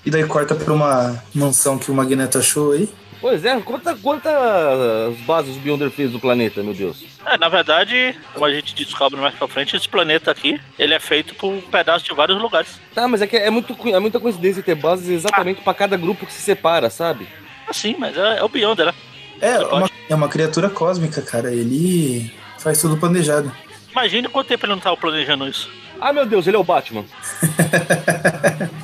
E 0.05 0.11
daí 0.11 0.25
corta 0.25 0.53
pra 0.55 0.73
uma 0.73 1.23
mansão 1.33 1.77
que 1.79 1.89
o 1.89 1.93
Magneto 1.93 2.37
achou 2.37 2.73
aí. 2.73 2.89
Pois 3.23 3.45
é, 3.45 3.57
quanta, 3.61 3.95
quantas 3.95 5.15
bases 5.25 5.55
o 5.55 5.59
Beyonder 5.61 5.89
fez 5.89 6.11
do 6.11 6.19
planeta, 6.19 6.61
meu 6.61 6.73
Deus? 6.73 7.05
É, 7.25 7.37
na 7.37 7.47
verdade, 7.47 8.19
como 8.33 8.45
a 8.45 8.51
gente 8.53 8.75
descobre 8.75 9.17
mais 9.17 9.33
pra 9.33 9.47
frente, 9.47 9.77
esse 9.77 9.87
planeta 9.87 10.29
aqui, 10.29 10.59
ele 10.77 10.93
é 10.93 10.99
feito 10.99 11.33
por 11.35 11.47
um 11.53 11.61
pedaço 11.61 12.03
de 12.03 12.13
vários 12.13 12.37
lugares. 12.41 12.77
Tá, 12.93 13.07
mas 13.07 13.21
é 13.21 13.27
que 13.27 13.37
é, 13.37 13.49
muito, 13.49 13.77
é 13.87 13.97
muita 13.97 14.19
coincidência 14.19 14.61
ter 14.61 14.75
bases 14.75 15.07
exatamente 15.07 15.61
pra 15.61 15.73
cada 15.73 15.95
grupo 15.95 16.25
que 16.25 16.33
se 16.33 16.41
separa, 16.41 16.89
sabe? 16.89 17.25
Assim, 17.65 17.95
mas 17.97 18.17
é, 18.17 18.39
é 18.39 18.43
o 18.43 18.49
Beyonder, 18.49 18.87
né? 18.87 18.93
É, 19.39 19.57
uma, 19.59 19.89
é 20.09 20.15
uma 20.15 20.27
criatura 20.27 20.69
cósmica, 20.69 21.21
cara. 21.21 21.49
Ele 21.49 22.29
faz 22.59 22.81
tudo 22.81 22.97
planejado. 22.97 23.49
Imagine 23.93 24.27
quanto 24.27 24.47
tempo 24.49 24.65
ele 24.65 24.73
não 24.73 24.81
tava 24.81 24.97
planejando 24.97 25.47
isso. 25.47 25.69
Ah, 26.01 26.11
meu 26.11 26.25
Deus, 26.25 26.45
ele 26.45 26.57
é 26.57 26.59
o 26.59 26.63
Batman. 26.63 27.05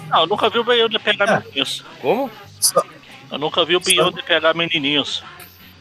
Não, 0.09 0.21
eu 0.21 0.27
nunca 0.27 0.49
vi 0.49 0.59
o 0.59 0.63
Beyonder 0.63 1.01
pegar 1.01 1.29
Ah. 1.29 1.39
menininhos. 1.41 1.83
Como? 2.01 2.31
Só- 2.61 2.81
Eu 3.31 3.37
nunca 3.37 3.63
vi 3.65 3.75
o 3.75 3.79
Beyonder 3.79 4.23
pegar 4.23 4.53
menininhos. 4.53 5.23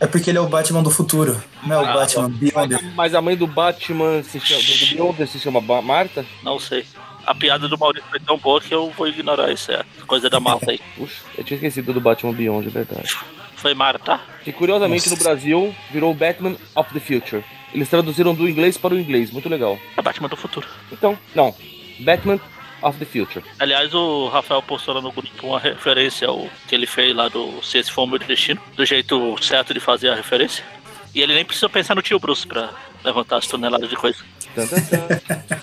É 0.00 0.06
porque 0.06 0.30
ele 0.30 0.38
é 0.38 0.40
o 0.40 0.46
Batman 0.48 0.82
do 0.82 0.90
futuro. 0.90 1.42
Não 1.66 1.76
é 1.76 1.78
o 1.82 1.86
Ah, 1.86 1.92
Batman 1.94 2.28
Mas, 2.28 2.38
Beyonder. 2.38 2.94
mas 2.94 3.14
a 3.14 3.20
mãe 3.22 3.36
do 3.36 3.46
Batman 3.46 4.22
se 4.22 4.38
chama, 4.38 4.62
do 4.62 4.86
Beyonder 4.94 5.28
se 5.28 5.38
chama 5.40 5.60
Marta? 5.82 6.24
Não 6.42 6.58
sei. 6.58 6.84
A 7.26 7.34
piada 7.34 7.68
do 7.68 7.76
Maurício 7.76 8.08
foi 8.08 8.20
tão 8.20 8.38
boa 8.38 8.60
que 8.60 8.72
eu 8.74 8.90
vou 8.96 9.08
ignorar 9.08 9.50
isso. 9.52 9.70
É 9.72 9.84
coisa 10.06 10.30
da 10.30 10.38
Marta 10.40 10.70
aí. 10.70 10.80
Puxa, 10.96 11.14
eu 11.36 11.44
tinha 11.44 11.56
esquecido 11.56 11.92
do 11.92 12.00
Batman 12.00 12.32
Beyond, 12.32 12.68
é 12.68 12.70
verdade. 12.70 13.16
Foi 13.56 13.74
Marta. 13.74 14.20
Que 14.44 14.52
curiosamente 14.52 15.10
Nossa. 15.10 15.18
no 15.22 15.28
Brasil 15.28 15.74
virou 15.90 16.14
Batman 16.14 16.54
of 16.76 16.92
the 16.92 17.00
Future. 17.00 17.44
Eles 17.74 17.88
traduziram 17.88 18.34
do 18.34 18.48
inglês 18.48 18.78
para 18.78 18.94
o 18.94 18.98
inglês, 18.98 19.30
muito 19.30 19.48
legal. 19.48 19.78
É 19.96 20.00
Batman 20.00 20.28
do 20.28 20.36
futuro. 20.36 20.66
Então, 20.92 21.18
não. 21.34 21.54
Batman 22.00 22.38
of 22.82 22.98
the 22.98 23.04
Future. 23.04 23.44
Aliás, 23.58 23.92
o 23.94 24.28
Rafael 24.28 24.62
postou 24.62 24.94
lá 24.94 25.00
no 25.00 25.10
grupo 25.12 25.46
uma 25.46 25.58
referência 25.58 26.28
ao 26.28 26.48
que 26.66 26.74
ele 26.74 26.86
fez 26.86 27.14
lá 27.14 27.28
do 27.28 27.60
Se 27.62 27.78
Esse 27.78 27.90
For 27.90 28.04
o 28.04 28.06
Meu 28.06 28.18
Destino, 28.18 28.60
do 28.76 28.84
jeito 28.84 29.36
certo 29.42 29.72
de 29.74 29.80
fazer 29.80 30.10
a 30.10 30.14
referência. 30.14 30.64
E 31.14 31.20
ele 31.22 31.34
nem 31.34 31.44
precisou 31.44 31.68
pensar 31.70 31.94
no 31.94 32.02
tio 32.02 32.18
Bruce 32.18 32.46
pra 32.46 32.70
levantar 33.04 33.38
as 33.38 33.46
toneladas 33.46 33.88
de 33.88 33.96
coisa. 33.96 34.18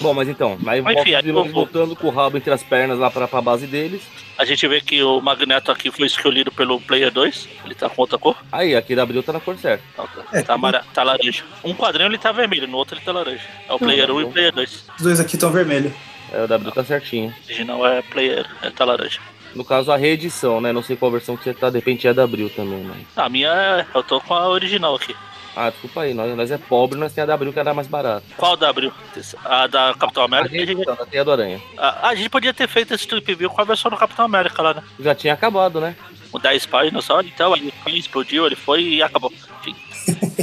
Bom, 0.00 0.14
mas 0.14 0.28
então, 0.30 0.58
aí 0.66 0.80
Mas 0.80 0.96
enfim, 0.96 1.14
aí 1.14 1.30
voltando 1.30 1.94
com 1.94 2.06
o 2.06 2.10
rabo 2.10 2.38
entre 2.38 2.50
as 2.50 2.62
pernas 2.62 2.98
lá 2.98 3.10
pra, 3.10 3.28
pra 3.28 3.42
base 3.42 3.66
deles. 3.66 4.00
A 4.38 4.46
gente 4.46 4.66
vê 4.66 4.80
que 4.80 5.02
o 5.02 5.20
Magneto 5.20 5.70
aqui 5.70 5.90
foi 5.90 6.06
escolhido 6.06 6.50
pelo 6.50 6.80
Player 6.80 7.10
2. 7.12 7.46
Ele 7.66 7.74
tá 7.74 7.86
com 7.90 8.00
outra 8.00 8.16
cor. 8.16 8.34
Aí, 8.50 8.74
aqui 8.74 8.96
da 8.96 9.02
Abril 9.02 9.22
tá 9.22 9.30
na 9.34 9.40
cor 9.40 9.58
certa. 9.58 9.84
Tá, 9.94 10.08
É. 10.32 10.40
tá, 10.40 10.54
amara- 10.54 10.82
tá 10.94 11.02
laranja. 11.02 11.44
Um 11.62 11.74
quadrinho 11.74 12.08
ele 12.08 12.16
tá 12.16 12.32
vermelho, 12.32 12.66
no 12.66 12.78
outro 12.78 12.96
ele 12.96 13.04
tá 13.04 13.12
laranja. 13.12 13.44
É 13.68 13.72
o 13.74 13.78
Player 13.78 14.10
1 14.10 14.20
e 14.22 14.24
o 14.24 14.30
Player 14.30 14.52
2. 14.54 14.84
Os 14.96 15.02
dois 15.04 15.20
aqui 15.20 15.34
estão 15.36 15.50
vermelhos. 15.52 15.92
É, 16.32 16.44
o 16.44 16.48
da 16.48 16.56
Abril 16.56 16.72
tá 16.72 16.84
certinho. 16.84 17.30
O 17.30 17.44
original 17.46 17.86
é 17.86 18.02
Player, 18.02 18.46
é, 18.62 18.70
tá 18.70 18.84
laranja. 18.84 19.20
No 19.54 19.64
caso, 19.64 19.90
a 19.90 19.96
reedição, 19.96 20.60
né? 20.60 20.72
Não 20.72 20.82
sei 20.82 20.96
qual 20.96 21.10
versão 21.10 21.36
que 21.36 21.42
você 21.44 21.52
tá, 21.52 21.70
de 21.70 21.76
repente 21.76 22.06
é 22.06 22.14
da 22.14 22.22
Abril 22.22 22.48
também, 22.50 22.84
mas... 22.84 22.98
A 23.16 23.28
minha 23.28 23.48
é. 23.48 23.86
Eu 23.94 24.02
tô 24.02 24.20
com 24.20 24.34
a 24.34 24.48
original 24.48 24.94
aqui. 24.94 25.14
Ah, 25.56 25.68
desculpa 25.68 26.02
aí, 26.02 26.14
nós, 26.14 26.34
nós 26.36 26.50
é 26.52 26.58
pobre, 26.58 26.96
nós 26.96 27.12
tem 27.12 27.22
a 27.22 27.26
da 27.26 27.34
Abril 27.34 27.52
que 27.52 27.58
era 27.58 27.74
mais 27.74 27.88
barata. 27.88 28.22
Qual 28.36 28.56
da 28.56 28.68
Abril? 28.68 28.92
A 29.44 29.66
da 29.66 29.92
Capitão 29.98 30.22
A 30.22 30.26
América? 30.26 30.56
gente, 30.56 30.72
então, 30.80 30.94
da 30.94 31.04
Teia 31.04 31.24
do 31.24 31.32
Aranha. 31.32 31.60
A, 31.76 32.08
a 32.10 32.14
gente 32.14 32.28
podia 32.30 32.54
ter 32.54 32.68
feito 32.68 32.94
esse 32.94 33.06
trip 33.06 33.34
view 33.34 33.50
com 33.50 33.60
a 33.60 33.64
versão 33.64 33.90
do 33.90 33.96
Capitão 33.96 34.24
América 34.24 34.62
lá, 34.62 34.74
né? 34.74 34.82
Já 35.00 35.14
tinha 35.14 35.34
acabado, 35.34 35.80
né? 35.80 35.96
Com 36.30 36.38
10 36.38 36.66
páginas 36.66 37.04
só, 37.04 37.20
então 37.20 37.52
aí 37.52 37.72
ele 37.86 37.98
explodiu, 37.98 38.46
ele 38.46 38.54
foi 38.54 38.82
e 38.82 39.02
acabou. 39.02 39.32
Enfim. 39.60 39.74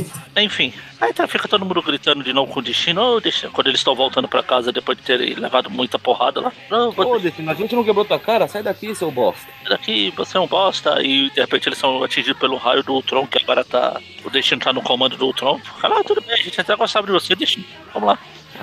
Enfim, 0.38 0.71
aí 1.02 1.12
tá, 1.13 1.28
fica 1.28 1.47
todo 1.47 1.65
mundo 1.65 1.82
gritando 1.82 2.23
de 2.23 2.32
novo 2.32 2.54
com 2.54 2.60
o 2.60 2.63
destino, 2.63 3.02
ô 3.02 3.19
destino, 3.19 3.52
quando 3.52 3.67
eles 3.67 3.80
estão 3.80 3.95
voltando 3.95 4.28
pra 4.28 4.43
casa 4.43 4.71
depois 4.71 4.97
de 4.97 5.04
terem 5.04 5.34
levado 5.34 5.69
muita 5.69 5.97
porrada 5.97 6.39
lá. 6.41 6.54
Não, 6.69 6.91
vou 6.91 7.15
Ô, 7.15 7.19
Destino, 7.19 7.50
a 7.50 7.54
gente 7.56 7.76
não 7.76 7.84
quebrou 7.84 8.06
tua 8.06 8.19
cara? 8.19 8.47
Sai 8.47 8.62
daqui, 8.62 8.93
seu 8.93 9.10
bosta. 9.10 9.41
sair 9.41 9.69
daqui, 9.69 10.13
você 10.15 10.38
é 10.38 10.39
um 10.39 10.47
bosta. 10.47 11.02
E 11.02 11.30
de 11.32 11.39
repente 11.41 11.67
eles 11.67 11.80
são 11.80 12.04
atingidos 12.04 12.39
pelo 12.39 12.58
raio 12.58 12.84
do 12.84 12.93
Ultron, 12.93 13.26
que 13.26 13.39
agora 13.41 13.63
tá. 13.63 14.00
O 14.23 14.30
destino 14.30 14.62
tá 14.62 14.71
no 14.71 14.82
comando 14.82 15.17
do 15.17 15.26
Ultron. 15.26 15.60
Fala, 15.82 16.00
ah, 16.00 16.04
tudo 16.04 16.21
bem, 16.21 16.34
a 16.34 16.38
gente 16.38 16.60
até 16.60 16.76
gostava 16.76 17.08
de 17.08 17.13
você, 17.13 17.36
destino. 17.36 17.65
Vamos 17.93 18.10
lá. 18.10 18.19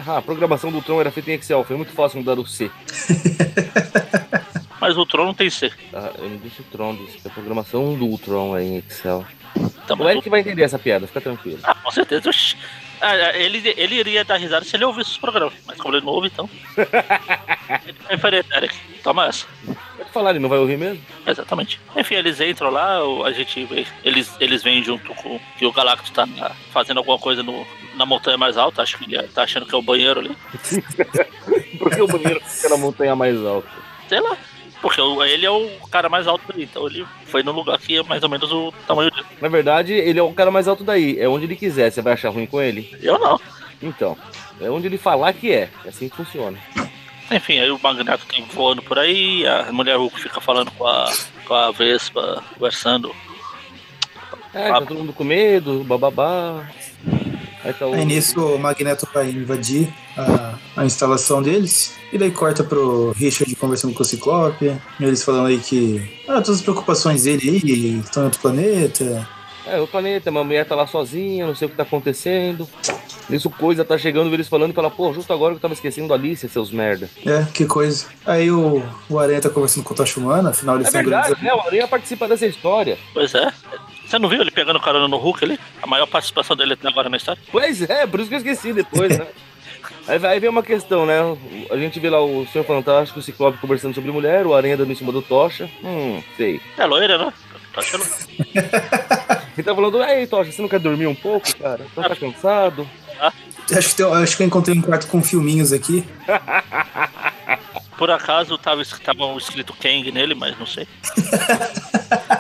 Ah, 0.07 0.19
a 0.19 0.23
programação 0.23 0.73
do 0.73 0.83
Tron 0.83 1.01
era 1.01 1.11
feita 1.11 1.31
em 1.31 1.35
Excel, 1.35 1.63
foi 1.65 1.77
muito 1.77 1.93
fácil 1.93 2.19
mudar 2.19 2.39
o 2.39 2.47
C. 2.47 2.71
Mas 4.81 4.97
o 4.97 5.01
Ultron 5.01 5.27
não 5.27 5.35
tem 5.35 5.49
C. 5.49 5.73
Ah, 5.93 6.11
eu 6.19 6.29
não 6.29 6.37
disse 6.39 6.61
o 6.61 6.65
Tron, 6.65 6.97
disse 6.97 7.19
que 7.19 7.29
a 7.29 7.31
programação 7.31 7.95
do 7.95 8.19
Tron 8.19 8.57
é 8.57 8.65
em 8.65 8.77
Excel. 8.79 9.25
Então, 9.85 9.99
O 9.99 10.09
Eric 10.09 10.29
vai 10.29 10.40
entender 10.40 10.62
essa 10.62 10.79
piada, 10.79 11.07
fica 11.07 11.21
tranquilo. 11.21 11.59
Ah, 11.62 11.75
com 11.75 11.90
certeza. 11.90 12.29
Oxi. 12.29 12.57
Ah, 13.01 13.37
ele, 13.37 13.75
ele 13.77 13.97
iria 13.97 14.25
dar 14.25 14.37
risada 14.37 14.64
se 14.64 14.75
ele 14.77 14.85
ouvisse 14.85 15.11
os 15.11 15.19
programas. 15.19 15.53
Mas 15.67 15.77
como 15.77 15.95
ele 15.95 16.05
não 16.05 16.12
ouve, 16.12 16.29
então. 16.29 16.49
ele 17.85 17.99
prefere 18.07 18.45
Eric. 18.51 18.75
Toma 19.03 19.27
essa. 19.27 19.47
Pode 19.99 20.11
falar, 20.11 20.31
ele 20.31 20.38
não 20.38 20.49
vai 20.49 20.59
ouvir 20.59 20.79
mesmo? 20.79 21.03
Exatamente. 21.27 21.79
Enfim, 21.95 22.14
eles 22.14 22.40
entram 22.40 22.71
lá, 22.71 22.99
a 23.27 23.33
gente. 23.33 23.69
Eles, 24.03 24.35
eles 24.40 24.62
vêm 24.62 24.83
junto 24.83 25.14
com. 25.14 25.38
Que 25.59 25.67
o 25.67 25.73
Galactus 25.73 26.11
tá 26.11 26.27
fazendo 26.73 26.99
alguma 26.99 27.19
coisa 27.19 27.43
no, 27.43 27.67
na 27.95 28.07
montanha 28.07 28.38
mais 28.38 28.57
alta. 28.57 28.81
Acho 28.81 28.97
que 28.97 29.05
ele 29.05 29.29
tá 29.29 29.43
achando 29.43 29.67
que 29.67 29.75
é 29.75 29.79
o 29.79 29.83
banheiro 29.83 30.21
ali. 30.21 30.37
Porque 31.79 32.01
o 32.01 32.07
banheiro 32.07 32.40
fica 32.40 32.71
na 32.71 32.79
montanha 32.79 33.14
mais 33.14 33.37
alta. 33.45 33.69
Sei 34.09 34.21
lá. 34.21 34.37
Porque 34.85 35.01
ele 35.01 35.47
é 35.47 35.51
o 35.51 35.70
cara 35.90 36.11
mais 36.11 36.27
alto 36.27 36.44
ali. 36.53 36.64
Então 36.64 36.87
ele 36.87 37.07
foi 37.25 37.42
no 37.42 37.53
lugar 37.53 37.79
que 37.79 37.97
é 37.97 38.03
mais 38.03 38.23
ou 38.23 38.29
menos 38.29 38.53
o 38.53 38.70
tamanho 38.87 39.11
dele. 39.11 39.25
Na 39.40 39.49
verdade, 39.49 39.94
ele 39.94 40.18
é 40.18 40.23
o 40.23 40.35
cara 40.35 40.51
mais 40.51 40.68
alto 40.68 40.85
daí. 40.85 41.18
É 41.18 41.27
onde 41.27 41.47
ele 41.47 41.57
quiser. 41.57 41.90
Você 41.90 42.03
vai 42.03 42.12
achar 42.12 42.29
ruim 42.29 42.44
com 42.44 42.61
ele? 42.61 42.94
Eu 43.01 43.18
não. 43.18 43.40
Então, 43.83 44.14
é 44.61 44.68
onde 44.68 44.87
ele 44.87 44.99
falar 44.99 45.33
que 45.33 45.51
é. 45.51 45.70
É 45.87 45.88
assim 45.88 46.07
que 46.07 46.16
funciona. 46.16 46.59
Enfim, 47.31 47.61
aí 47.61 47.70
o 47.70 47.81
Magneto 47.83 48.27
tá 48.27 48.37
voando 48.53 48.83
por 48.83 48.99
aí, 48.99 49.47
a 49.47 49.73
mulher 49.73 49.97
Hulk 49.97 50.20
fica 50.20 50.38
falando 50.42 50.70
com 50.73 50.87
a, 50.87 51.11
com 51.47 51.55
a 51.55 51.70
Vespa, 51.70 52.44
conversando. 52.53 53.11
É, 54.53 54.68
tá 54.68 54.83
todo 54.83 54.99
mundo 54.99 55.14
com 55.14 55.25
medo, 55.25 55.83
bababá. 55.83 56.68
Aí 57.64 57.72
tá 57.72 57.87
o. 57.87 57.94
Aí 57.94 58.05
nisso 58.05 58.38
o 58.40 58.59
Magneto 58.59 59.09
vai 59.12 59.31
invadir 59.31 59.88
a, 60.16 60.55
a 60.77 60.85
instalação 60.85 61.42
deles. 61.42 61.94
E 62.12 62.18
daí 62.18 62.31
corta 62.31 62.62
pro 62.62 63.12
Richard 63.12 63.55
conversando 63.57 63.94
com 63.94 64.03
o 64.03 64.07
Ciclope. 64.07 64.66
E 65.00 65.05
eles 65.05 65.22
falando 65.24 65.46
aí 65.46 65.59
que. 65.59 66.00
Ah, 66.29 66.35
todas 66.42 66.57
as 66.57 66.62
preocupações 66.62 67.24
dele 67.24 67.50
aí 67.50 67.98
estão 68.00 68.22
em 68.22 68.27
outro 68.27 68.40
planeta. 68.40 69.29
É, 69.66 69.81
o 69.81 69.87
planeta, 69.87 70.31
minha 70.31 70.44
mulher 70.44 70.66
tá 70.66 70.74
lá 70.74 70.87
sozinha, 70.87 71.46
não 71.46 71.55
sei 71.55 71.64
o 71.66 71.70
que 71.70 71.77
tá 71.77 71.85
acontecendo. 71.85 72.68
Isso 73.31 73.48
coisa 73.48 73.83
tá 73.83 73.96
chegando, 73.96 74.31
eles 74.35 74.46
falando 74.46 74.72
e 74.72 74.74
fala, 74.74 74.90
pô, 74.90 75.11
justo 75.14 75.33
agora 75.33 75.53
que 75.55 75.57
eu 75.57 75.62
tava 75.62 75.72
esquecendo 75.72 76.09
da 76.09 76.14
Alice, 76.14 76.46
seus 76.50 76.70
merda. 76.70 77.09
É, 77.24 77.46
que 77.55 77.64
coisa. 77.64 78.05
Aí 78.27 78.50
o, 78.50 78.83
o 79.09 79.18
Aranha 79.18 79.40
tá 79.40 79.48
conversando 79.48 79.83
com 79.85 79.94
o 79.94 79.96
Tocha 79.96 80.20
Humana, 80.20 80.50
afinal 80.50 80.74
eles 80.74 80.88
É 80.88 80.90
são 80.90 81.00
verdade, 81.00 81.29
grandes. 81.29 81.42
né? 81.44 81.55
O 81.55 81.61
Aranha 81.66 81.88
participa 81.88 82.29
dessa 82.29 82.44
história. 82.44 82.98
Pois 83.14 83.35
é. 83.35 83.50
Você 84.14 84.18
não 84.20 84.29
viu 84.29 84.40
ele 84.40 84.50
pegando 84.53 84.79
carona 84.79 85.09
no 85.09 85.16
Hulk 85.16 85.44
ali? 85.44 85.59
A 85.83 85.88
maior 85.88 86.07
participação 86.07 86.55
dele 86.55 86.74
até 86.74 86.87
agora 86.87 87.09
na 87.09 87.16
história? 87.16 87.42
Pois 87.50 87.83
é, 87.83 88.07
por 88.07 88.20
isso 88.20 88.29
que 88.29 88.37
eu 88.37 88.38
esqueci 88.38 88.72
depois, 88.72 89.18
né? 89.18 89.27
Aí, 90.07 90.38
vem 90.38 90.48
uma 90.48 90.62
questão, 90.62 91.05
né? 91.05 91.18
A 91.68 91.77
gente 91.77 91.98
vê 91.98 92.09
lá 92.09 92.22
o 92.24 92.46
Senhor 92.46 92.62
Fantástico, 92.64 93.18
o 93.18 93.22
Ciclope 93.22 93.59
conversando 93.59 93.92
sobre 93.92 94.12
mulher, 94.12 94.46
o 94.46 94.55
Aranha 94.55 94.77
dando 94.77 94.92
em 94.92 94.94
cima 94.94 95.11
do 95.11 95.20
Tocha. 95.20 95.68
Hum, 95.83 96.22
sei. 96.37 96.61
É 96.79 96.87
loira, 96.87 97.18
né? 97.18 97.33
Tá 97.72 97.81
achando? 97.81 98.05
Ele 99.59 99.64
tá 99.64 99.74
falando, 99.74 100.05
ei, 100.05 100.29
Tocha, 100.29 100.53
você 100.53 100.62
não 100.62 100.68
quer 100.68 100.79
dormir 100.79 101.09
um 101.09 101.14
pouco, 101.14 101.53
cara? 101.57 101.85
Não 101.96 102.05
tá 102.05 102.14
cansado? 102.14 102.88
Acho 103.77 103.88
que, 103.88 103.96
tem- 103.96 104.12
acho 104.12 104.37
que 104.37 104.42
eu 104.44 104.46
encontrei 104.46 104.79
um 104.79 104.83
quarto 104.83 105.09
com 105.09 105.20
filminhos 105.24 105.72
aqui. 105.72 106.05
Por 107.98 108.12
acaso 108.12 108.57
tava, 108.59 108.81
tava 109.05 109.37
escrito 109.38 109.74
Kang 109.74 110.12
nele, 110.12 110.37
mas 110.37 110.57
não 110.57 110.66
sei. 110.66 110.87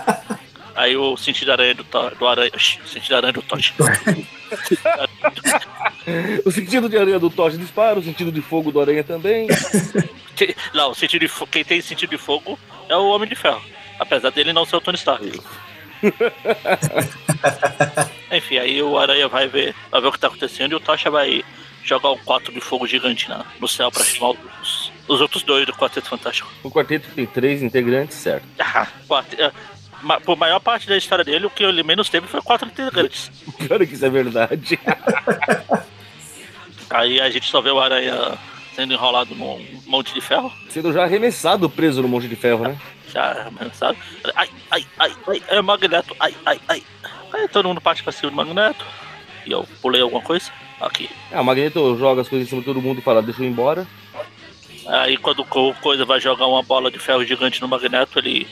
Aí 0.74 0.96
o 0.96 1.16
sentido 1.16 1.52
aranha 1.52 1.74
do, 1.74 1.84
to, 1.84 2.10
do 2.18 2.26
aranha. 2.26 2.50
O 2.54 2.88
sentido 2.88 3.16
aranha 3.16 3.32
do 3.32 3.42
Tocha. 3.42 3.72
O 6.44 6.50
sentido 6.52 6.88
de 6.88 6.96
aranha 6.98 7.18
do 7.18 7.30
Tocha 7.30 7.56
dispara, 7.56 7.98
o 7.98 8.02
sentido 8.02 8.30
de 8.30 8.42
fogo 8.42 8.70
do 8.70 8.80
Aranha 8.80 9.02
também. 9.02 9.48
Não, 10.74 10.90
o 10.90 10.94
sentido 10.94 11.22
de 11.22 11.28
fo- 11.28 11.46
quem 11.46 11.64
tem 11.64 11.80
sentido 11.80 12.10
de 12.10 12.18
fogo 12.18 12.58
é 12.88 12.96
o 12.96 13.08
Homem 13.08 13.28
de 13.28 13.34
Ferro. 13.34 13.62
Apesar 13.98 14.30
dele 14.30 14.52
não 14.52 14.64
ser 14.66 14.76
o 14.76 14.80
Tony 14.80 14.96
Stark. 14.98 15.40
Enfim, 18.32 18.58
aí 18.58 18.82
o 18.82 18.98
Aranha 18.98 19.28
vai 19.28 19.46
ver, 19.48 19.74
vai 19.90 20.00
ver 20.00 20.08
o 20.08 20.12
que 20.12 20.18
tá 20.18 20.26
acontecendo 20.28 20.72
e 20.72 20.74
o 20.74 20.80
Tocha 20.80 21.10
vai 21.10 21.44
jogar 21.82 22.10
um 22.12 22.18
4 22.18 22.52
de 22.52 22.60
fogo 22.60 22.86
gigante 22.86 23.28
na, 23.28 23.44
no 23.60 23.68
céu 23.68 23.90
pra 23.90 24.04
chamar 24.04 24.30
os, 24.62 24.92
os 25.08 25.20
outros 25.20 25.42
dois 25.42 25.66
do 25.66 25.72
Quarteto 25.72 26.08
Fantástico. 26.08 26.50
O 26.62 26.70
quarteto 26.70 27.08
tem 27.14 27.26
três 27.26 27.62
integrantes, 27.62 28.16
certo. 28.16 28.44
Ah, 28.58 28.86
quarte- 29.06 29.40
ah, 29.40 29.52
ma- 30.04 30.20
por 30.20 30.36
maior 30.36 30.60
parte 30.60 30.86
da 30.88 30.96
história 30.96 31.24
dele, 31.24 31.46
o 31.46 31.50
que 31.50 31.64
ele 31.64 31.82
menos 31.82 32.08
teve 32.08 32.26
foi 32.26 32.40
quatro 32.42 32.68
integrantes. 32.68 33.30
O 33.46 33.52
pior 33.58 33.80
é 33.82 33.86
que 33.86 33.94
isso 33.94 34.06
é 34.06 34.10
verdade. 34.10 34.78
Aí 36.90 37.20
a 37.20 37.30
gente 37.30 37.46
só 37.50 37.60
vê 37.60 37.70
o 37.70 37.80
Aranha 37.80 38.38
sendo 38.74 38.92
enrolado 38.92 39.34
num 39.34 39.64
monte 39.86 40.12
de 40.14 40.20
ferro. 40.20 40.52
Sendo 40.68 40.92
já 40.92 41.04
arremessado 41.04 41.68
preso 41.68 42.02
no 42.02 42.08
monte 42.08 42.28
de 42.28 42.36
ferro, 42.36 42.64
né? 42.68 42.76
Já, 43.12 43.48
sabe? 43.74 43.98
Ai, 44.34 44.48
ai, 44.70 44.86
ai, 44.98 45.12
ai, 45.28 45.42
é 45.48 45.60
o 45.60 45.64
Magneto, 45.64 46.14
ai, 46.20 46.34
ai, 46.44 46.60
ai. 46.68 46.82
Aí 47.32 47.48
todo 47.48 47.68
mundo 47.68 47.80
parte 47.80 48.02
pra 48.02 48.12
cima 48.12 48.30
do 48.30 48.36
Magneto. 48.36 48.84
E 49.46 49.52
eu 49.52 49.66
pulei 49.82 50.02
alguma 50.02 50.22
coisa. 50.22 50.50
Aqui. 50.80 51.08
Ah, 51.32 51.40
o 51.40 51.44
Magneto 51.44 51.96
joga 51.96 52.22
as 52.22 52.28
coisas 52.28 52.46
em 52.46 52.50
cima 52.50 52.60
de 52.60 52.66
todo 52.66 52.82
mundo 52.82 52.98
e 52.98 53.02
fala, 53.02 53.22
deixa 53.22 53.40
eu 53.40 53.46
ir 53.46 53.50
embora. 53.50 53.86
Aí 54.86 55.16
quando 55.16 55.40
o 55.40 55.44
co- 55.44 55.74
coisa 55.80 56.04
vai 56.04 56.20
jogar 56.20 56.46
uma 56.46 56.62
bola 56.62 56.90
de 56.90 56.98
ferro 56.98 57.24
gigante 57.24 57.60
no 57.60 57.68
Magneto, 57.68 58.18
ele. 58.18 58.46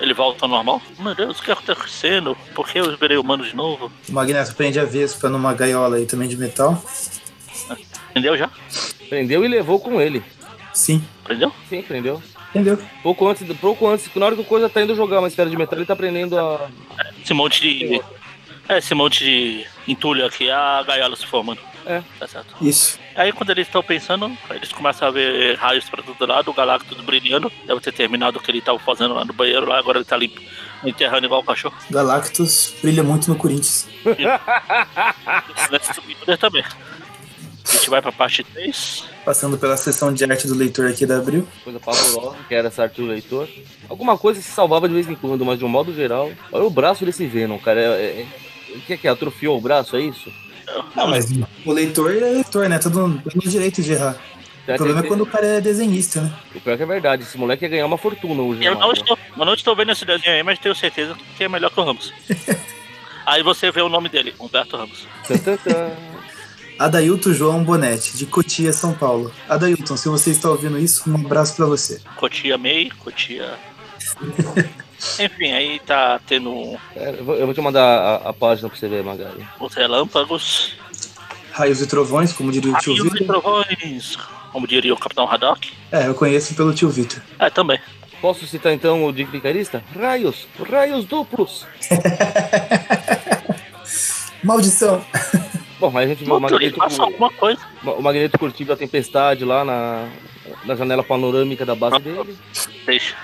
Ele 0.00 0.12
volta 0.12 0.44
ao 0.44 0.48
normal. 0.48 0.80
Meu 0.98 1.14
Deus, 1.14 1.38
o 1.38 1.42
que 1.42 1.50
está 1.50 1.72
acontecendo? 1.72 2.36
Por 2.54 2.68
que 2.68 2.78
eu 2.78 2.96
virei 2.98 3.16
humano 3.16 3.44
de 3.44 3.56
novo? 3.56 3.90
O 4.08 4.12
Magneto 4.12 4.54
prende 4.54 4.78
a 4.78 4.84
Vespa 4.84 5.28
numa 5.28 5.54
gaiola 5.54 5.96
aí 5.96 6.06
também 6.06 6.28
de 6.28 6.36
metal. 6.36 6.82
Entendeu 8.10 8.36
já? 8.36 8.50
Prendeu 9.08 9.44
e 9.44 9.48
levou 9.48 9.80
com 9.80 10.00
ele. 10.00 10.22
Sim, 10.72 11.02
Entendeu? 11.24 11.52
Sim, 11.68 11.82
prendeu. 11.82 12.22
entendeu? 12.50 12.78
Pouco 13.02 13.26
antes, 13.26 13.46
pouco 13.58 13.88
antes, 13.88 14.08
na 14.14 14.26
hora 14.26 14.34
que 14.34 14.42
o 14.42 14.44
coisa 14.44 14.68
tá 14.68 14.82
indo 14.82 14.94
jogar 14.94 15.18
uma 15.18 15.28
esfera 15.28 15.48
de 15.50 15.56
metal, 15.56 15.78
ele 15.78 15.86
tá 15.86 15.96
prendendo 15.96 16.38
a. 16.38 16.68
Esse 17.22 17.34
monte 17.34 17.60
de. 17.60 18.00
É, 18.68 18.78
esse 18.78 18.94
monte 18.94 19.24
de 19.24 19.66
entulho 19.88 20.24
aqui, 20.26 20.50
a 20.50 20.82
gaiola 20.82 21.16
se 21.16 21.26
formando. 21.26 21.60
É. 21.86 22.02
Tá 22.18 22.26
certo. 22.26 22.54
Isso. 22.60 22.98
Aí 23.14 23.32
quando 23.32 23.50
eles 23.50 23.66
estão 23.66 23.82
pensando, 23.82 24.36
eles 24.50 24.72
começam 24.72 25.06
a 25.06 25.10
ver 25.10 25.56
raios 25.56 25.88
pra 25.88 26.02
todo 26.02 26.26
lado, 26.26 26.50
o 26.50 26.54
Galactus 26.54 27.00
brilhando. 27.00 27.50
Deve 27.64 27.80
ter 27.80 27.92
terminado 27.92 28.38
o 28.38 28.42
que 28.42 28.50
ele 28.50 28.60
tava 28.60 28.78
fazendo 28.80 29.14
lá 29.14 29.24
no 29.24 29.32
banheiro, 29.32 29.68
lá 29.68 29.78
agora 29.78 29.98
ele 29.98 30.04
tá 30.04 30.16
limpo, 30.16 30.40
enterrando 30.84 31.26
igual 31.26 31.40
o 31.40 31.44
cachorro. 31.44 31.76
Galactus 31.88 32.74
brilha 32.82 33.02
muito 33.02 33.28
no 33.30 33.36
Corinthians. 33.36 33.88
Subir 35.94 36.16
também. 36.38 36.64
A 37.68 37.72
gente 37.72 37.90
vai 37.90 38.00
pra 38.00 38.12
parte 38.12 38.44
3. 38.44 39.04
Passando 39.24 39.58
pela 39.58 39.76
sessão 39.76 40.12
de 40.14 40.24
arte 40.24 40.46
do 40.46 40.54
leitor 40.54 40.88
aqui 40.88 41.04
da 41.04 41.16
Abril. 41.18 41.46
Coisa 41.64 41.80
pavorosa, 41.80 42.36
que 42.46 42.54
era 42.54 42.68
essa 42.68 42.84
arte 42.84 43.00
do 43.00 43.08
leitor. 43.08 43.48
Alguma 43.88 44.16
coisa 44.16 44.40
se 44.40 44.50
salvava 44.50 44.88
de 44.88 44.94
vez 44.94 45.08
em 45.08 45.16
quando, 45.16 45.44
mas 45.44 45.58
de 45.58 45.64
um 45.64 45.68
modo 45.68 45.92
geral. 45.92 46.30
Olha 46.52 46.64
o 46.64 46.70
braço 46.70 47.04
desse 47.04 47.26
Venom, 47.26 47.58
cara. 47.58 47.80
É, 47.80 48.20
é, 48.20 48.26
o 48.76 48.80
que 48.82 48.92
é 48.92 48.96
que 48.96 49.08
é? 49.08 49.10
Atrofiou 49.10 49.58
o 49.58 49.60
braço, 49.60 49.96
é 49.96 50.00
isso? 50.00 50.32
Não, 50.94 51.06
mas 51.06 51.26
o 51.64 51.72
leitor 51.72 52.10
é 52.10 52.20
leitor, 52.20 52.68
né? 52.68 52.78
Todo 52.78 53.00
mundo 53.00 53.22
tem 53.22 53.38
o 53.38 53.50
direito 53.50 53.82
de 53.82 53.92
errar. 53.92 54.16
O 54.68 54.76
problema 54.76 55.00
é 55.00 55.02
quando 55.04 55.20
o 55.20 55.26
cara 55.26 55.46
é 55.46 55.60
desenhista, 55.60 56.20
né? 56.20 56.32
O 56.54 56.60
pior 56.60 56.76
que 56.76 56.82
é 56.82 56.86
verdade, 56.86 57.22
esse 57.22 57.38
moleque 57.38 57.64
ia 57.64 57.68
ganhar 57.68 57.86
uma 57.86 57.96
fortuna 57.96 58.42
hoje. 58.42 58.64
Eu 58.64 58.74
na 58.74 58.80
não, 58.80 58.92
estou, 58.92 59.16
eu 59.36 59.44
não 59.44 59.54
estou 59.54 59.76
vendo 59.76 59.92
esse 59.92 60.04
desenho 60.04 60.34
aí, 60.34 60.42
mas 60.42 60.58
tenho 60.58 60.74
certeza 60.74 61.16
que 61.36 61.44
é 61.44 61.48
melhor 61.48 61.70
que 61.70 61.78
o 61.78 61.84
Ramos. 61.84 62.12
Aí 63.24 63.42
você 63.42 63.72
vê 63.72 63.80
o 63.80 63.88
nome 63.88 64.08
dele, 64.08 64.32
Humberto 64.38 64.76
Ramos. 64.76 65.04
Adailton 66.78 67.32
João 67.32 67.64
Bonetti, 67.64 68.16
de 68.16 68.24
Cotia, 68.24 68.72
São 68.72 68.92
Paulo. 68.94 69.32
Adailton, 69.48 69.96
se 69.96 70.08
você 70.08 70.30
está 70.30 70.48
ouvindo 70.48 70.78
isso, 70.78 71.10
um 71.10 71.26
abraço 71.26 71.56
pra 71.56 71.66
você. 71.66 72.00
Cotia 72.16 72.56
May, 72.56 72.90
Cotia. 73.02 73.54
Enfim, 75.20 75.52
aí 75.52 75.78
tá 75.80 76.18
tendo 76.26 76.76
Pera, 76.94 77.16
eu 77.16 77.24
vou- 77.24 77.34
eu 77.36 77.46
vou 77.46 77.54
te 77.54 77.60
mandar 77.60 77.82
a, 77.84 78.30
a 78.30 78.32
página 78.32 78.68
pra 78.68 78.78
você 78.78 78.88
ver, 78.88 79.04
Magali. 79.04 79.46
os 79.60 79.74
relâmpagos, 79.74 80.74
Raios 81.52 81.80
e 81.80 81.86
trovões, 81.86 82.32
como 82.34 82.52
diria 82.52 82.70
o 82.72 82.78
tio 82.78 82.92
raios 82.94 83.06
e 83.06 83.10
Vitor. 83.18 83.26
trovões, 83.40 84.16
como 84.52 84.66
diria 84.66 84.92
o 84.92 84.98
Capitão 84.98 85.30
Haddock. 85.30 85.72
É, 85.90 86.06
eu 86.06 86.14
conheço 86.14 86.54
pelo 86.54 86.74
tio 86.74 86.90
Vitor. 86.90 87.22
É, 87.38 87.48
também. 87.48 87.78
Posso 88.20 88.46
citar 88.46 88.72
então 88.72 89.04
o 89.04 89.12
Dick 89.12 89.30
Vicarista? 89.30 89.82
Raios! 89.98 90.46
Raios 90.70 91.04
duplos! 91.06 91.66
Maldição! 94.42 95.04
Bom, 95.78 95.90
mas 95.90 96.06
a 96.06 96.08
gente 96.08 96.24
vê 96.24 96.32
o 96.32 96.40
Magneto, 96.40 96.78
Passa 96.78 97.02
alguma 97.02 97.30
coisa. 97.30 97.60
o 97.84 98.00
Magneto 98.02 98.38
curtindo 98.38 98.72
a 98.72 98.76
tempestade 98.76 99.44
lá 99.44 99.62
na, 99.64 100.08
na 100.64 100.74
janela 100.74 101.04
panorâmica 101.04 101.66
da 101.66 101.74
base 101.74 101.98
dele. 101.98 102.36
Deixa. 102.86 103.14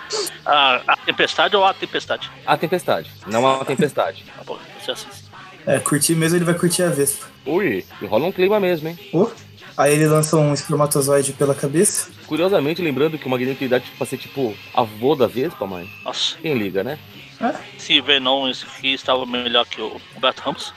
A, 0.44 0.83
a 0.88 0.96
tempestade 0.96 1.55
ou 1.57 1.64
a 1.64 1.72
tempestade? 1.72 2.31
A 2.46 2.57
tempestade, 2.57 3.11
não 3.26 3.46
a 3.46 3.64
tempestade. 3.64 4.24
Tá 4.37 4.42
bom, 4.44 4.59
você 4.81 4.90
assiste. 4.90 5.24
É, 5.66 5.78
curtir 5.78 6.14
mesmo 6.16 6.37
ele 6.38 6.44
vai 6.44 6.55
curtir 6.55 6.83
a 6.83 6.88
Vespa. 6.88 7.26
Ui, 7.46 7.85
e 8.00 8.07
rola 8.07 8.26
um 8.26 8.33
clima 8.33 8.59
mesmo, 8.59 8.88
hein? 8.88 8.98
Oh, 9.12 9.28
Aí 9.76 9.92
ele 9.94 10.07
lança 10.07 10.37
um 10.37 10.52
espermatozoide 10.52 11.33
pela 11.33 11.55
cabeça. 11.55 12.11
Curiosamente, 12.26 12.83
lembrando 12.83 13.16
que 13.16 13.26
o 13.26 13.31
Magneto 13.31 13.59
tem 13.59 13.66
idade 13.66 13.85
pra 13.96 14.07
ser 14.07 14.18
tipo 14.18 14.55
avô 14.74 15.14
da 15.14 15.26
Vespa, 15.26 15.66
mas 15.66 15.88
Nossa, 16.05 16.37
quem 16.42 16.55
liga, 16.55 16.83
né? 16.85 16.98
se 17.78 18.00
Venom 18.00 18.48
esse 18.48 18.64
aqui 18.66 18.92
estava 18.94 19.24
melhor 19.26 19.64
que 19.66 19.81
o 19.81 20.00
Beto 20.20 20.42
Ramos. 20.42 20.72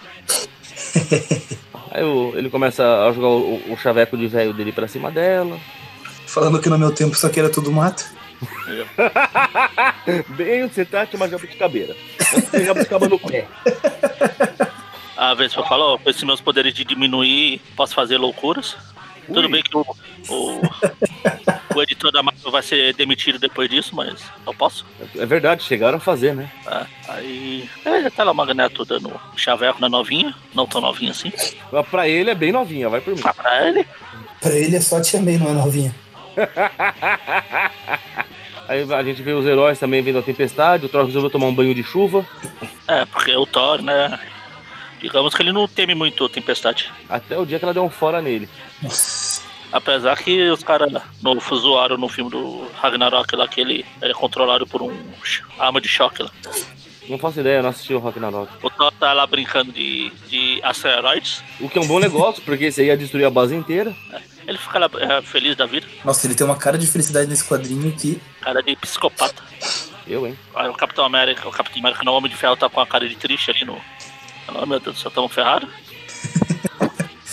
Aí 1.92 2.04
o- 2.04 2.34
ele 2.36 2.50
começa 2.50 2.84
a 3.06 3.12
jogar 3.12 3.28
o, 3.28 3.74
o 3.74 3.78
chaveco 3.78 4.18
de 4.18 4.28
velho 4.28 4.54
dele 4.54 4.72
pra 4.72 4.88
cima 4.88 5.12
dela. 5.12 5.60
Falando 6.28 6.60
que 6.62 6.70
no 6.70 6.78
meu 6.78 6.92
tempo 6.92 7.16
isso 7.16 7.26
aqui 7.28 7.40
era 7.40 7.50
tudo 7.50 7.72
mato. 7.72 8.06
Bem, 10.30 10.68
você 10.68 10.86
tá 10.86 11.06
com 11.06 11.18
uma 11.18 11.30
jabuticabeira. 11.30 11.96
Você 12.20 12.66
jabuticaba 12.66 13.08
no 13.08 13.20
pé. 13.20 13.48
A 15.18 15.34
Vespa 15.34 15.64
falou, 15.64 15.98
com 15.98 16.10
esses 16.10 16.24
meus 16.24 16.42
poderes 16.42 16.74
de 16.74 16.84
diminuir, 16.84 17.62
posso 17.76 17.96
fazer 17.96 18.18
loucuras. 18.18 18.76
Tudo 19.28 19.42
Ui. 19.42 19.52
bem 19.52 19.64
que 19.64 19.76
o, 19.76 19.82
o, 20.30 20.62
o 21.76 21.82
editor 21.82 22.12
da 22.12 22.22
Marvel 22.22 22.52
vai 22.52 22.62
ser 22.62 22.94
demitido 22.94 23.40
depois 23.40 23.68
disso, 23.70 23.96
mas 23.96 24.22
eu 24.46 24.54
posso. 24.54 24.86
É 25.16 25.26
verdade, 25.26 25.64
chegaram 25.64 25.98
a 25.98 26.02
fazer, 26.02 26.36
né? 26.36 26.52
É, 26.68 26.86
aí. 27.08 27.70
É, 27.84 28.04
já 28.04 28.12
tá 28.12 28.24
lá 28.24 28.32
o 28.32 28.36
Magneto 28.36 28.86
dando 28.86 29.12
chaveco 29.36 29.82
na 29.82 29.90
novinha, 29.90 30.36
não 30.54 30.68
tão 30.68 30.80
novinha 30.80 31.12
assim. 31.12 31.32
Mas 31.72 31.88
pra 31.88 32.08
ele 32.08 32.30
é 32.30 32.36
bem 32.36 32.52
novinha, 32.52 32.88
vai 32.88 33.02
por 33.02 33.16
mim. 33.16 33.22
Mas 33.24 33.36
pra 33.36 33.68
ele, 33.68 33.88
Pra 34.40 34.54
ele 34.54 34.76
é 34.76 34.82
só 34.82 35.02
Tia 35.02 35.20
May, 35.22 35.38
não 35.38 35.50
é 35.50 35.54
novinha. 35.54 35.96
Aí 38.68 38.82
a 38.92 39.04
gente 39.04 39.22
vê 39.22 39.34
os 39.34 39.46
heróis 39.46 39.78
também 39.78 40.02
vendo 40.02 40.18
a 40.20 40.24
tempestade, 40.24 40.88
o 40.88 40.90
Thor 40.90 41.06
resolveu 41.06 41.30
tomar 41.30 41.46
um 41.48 41.54
banho 41.54 41.76
de 41.76 41.84
chuva. 41.84 42.26
é, 42.88 43.06
porque 43.06 43.36
o 43.36 43.46
Thor, 43.46 43.82
né? 43.82 44.20
Digamos 45.00 45.36
que 45.36 45.44
ele 45.44 45.52
não 45.52 45.68
teme 45.68 45.94
muito 45.94 46.26
a 46.26 46.30
tempestade. 46.30 46.92
Até 47.08 47.38
o 47.38 47.46
dia 47.46 47.60
que 47.60 47.66
ela 47.66 47.74
deu 47.74 47.84
um 47.84 47.90
fora 47.90 48.22
nele. 48.22 48.50
Apesar 49.72 50.18
que 50.18 50.50
os 50.50 50.64
caras 50.64 50.92
zoaram 51.54 51.98
no 51.98 52.10
filme 52.10 52.32
do 52.32 52.68
Ragnarok 52.76 53.36
lá 53.36 53.48
que 53.48 53.62
ele, 53.62 53.86
é 54.02 54.14
controlado 54.14 54.66
por 54.66 54.82
um 54.82 54.92
arma 55.60 55.80
de 55.80 55.88
choque 55.88 56.24
lá. 56.24 56.32
Não 57.08 57.20
faço 57.20 57.40
ideia, 57.40 57.62
não 57.62 57.70
assisti 57.70 57.94
o 57.94 58.00
Rock 58.00 58.20
na 58.20 58.30
Rock. 58.30 58.52
O 58.64 58.70
Thor 58.70 58.92
tá 59.00 59.14
lá 59.14 59.28
brincando 59.28 59.72
de, 59.72 60.12
de 60.28 60.60
asteroides. 60.64 61.44
O 61.60 61.70
que 61.70 61.78
é 61.78 61.82
um 61.82 61.88
bom 61.88 62.00
negócio, 62.00 62.42
porque 62.44 62.66
esse 62.66 62.82
aí 62.82 62.88
ia 62.88 62.98
destruir 62.98 63.26
a 63.26 63.30
base 63.30 63.54
inteira. 63.54 63.94
Ele 64.48 64.58
fica 64.58 64.80
lá 64.80 64.90
é, 65.00 65.22
feliz 65.22 65.56
da 65.56 65.66
vida, 65.66 65.88
Nossa, 66.04 66.28
ele 66.28 66.36
tem 66.36 66.46
uma 66.46 66.56
cara 66.56 66.78
de 66.78 66.86
felicidade 66.86 67.28
nesse 67.28 67.44
quadrinho 67.44 67.92
que. 67.94 68.22
cara 68.42 68.62
de 68.62 68.76
psicopata. 68.76 69.42
Eu, 70.08 70.28
hein? 70.28 70.38
Aí 70.54 70.70
o 70.70 70.74
Capitão 70.74 71.04
América, 71.04 71.48
o 71.48 71.52
Capitão 71.52 71.80
América 71.80 72.04
não, 72.04 72.14
o 72.14 72.18
Homem 72.18 72.30
de 72.30 72.38
Ferro 72.38 72.56
tá 72.56 72.70
com 72.70 72.80
a 72.80 72.86
cara 72.86 73.10
de 73.10 73.16
triste 73.16 73.50
ali 73.50 73.66
no. 73.66 73.82
Oh 74.54 74.66
meu 74.66 74.80
Deus 74.80 74.96
do 74.96 75.02
céu, 75.02 75.12
tamo 75.12 75.30
ferrado. 75.30 75.68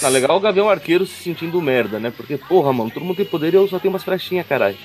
Tá 0.01 0.09
legal 0.09 0.37
o 0.37 0.40
Gavião 0.40 0.68
Arqueiro 0.68 1.07
se 1.07 1.22
sentindo 1.22 1.62
merda, 1.62 2.01
né? 2.01 2.11
Porque, 2.11 2.37
porra, 2.37 2.72
mano, 2.72 2.90
todo 2.90 3.05
mundo 3.05 3.18
tem 3.18 3.25
poder 3.25 3.55
e 3.55 3.57
eu 3.57 3.68
só 3.68 3.79
tenho 3.79 3.94
umas 3.94 4.03
flechinhas, 4.03 4.44
caralho. 4.44 4.77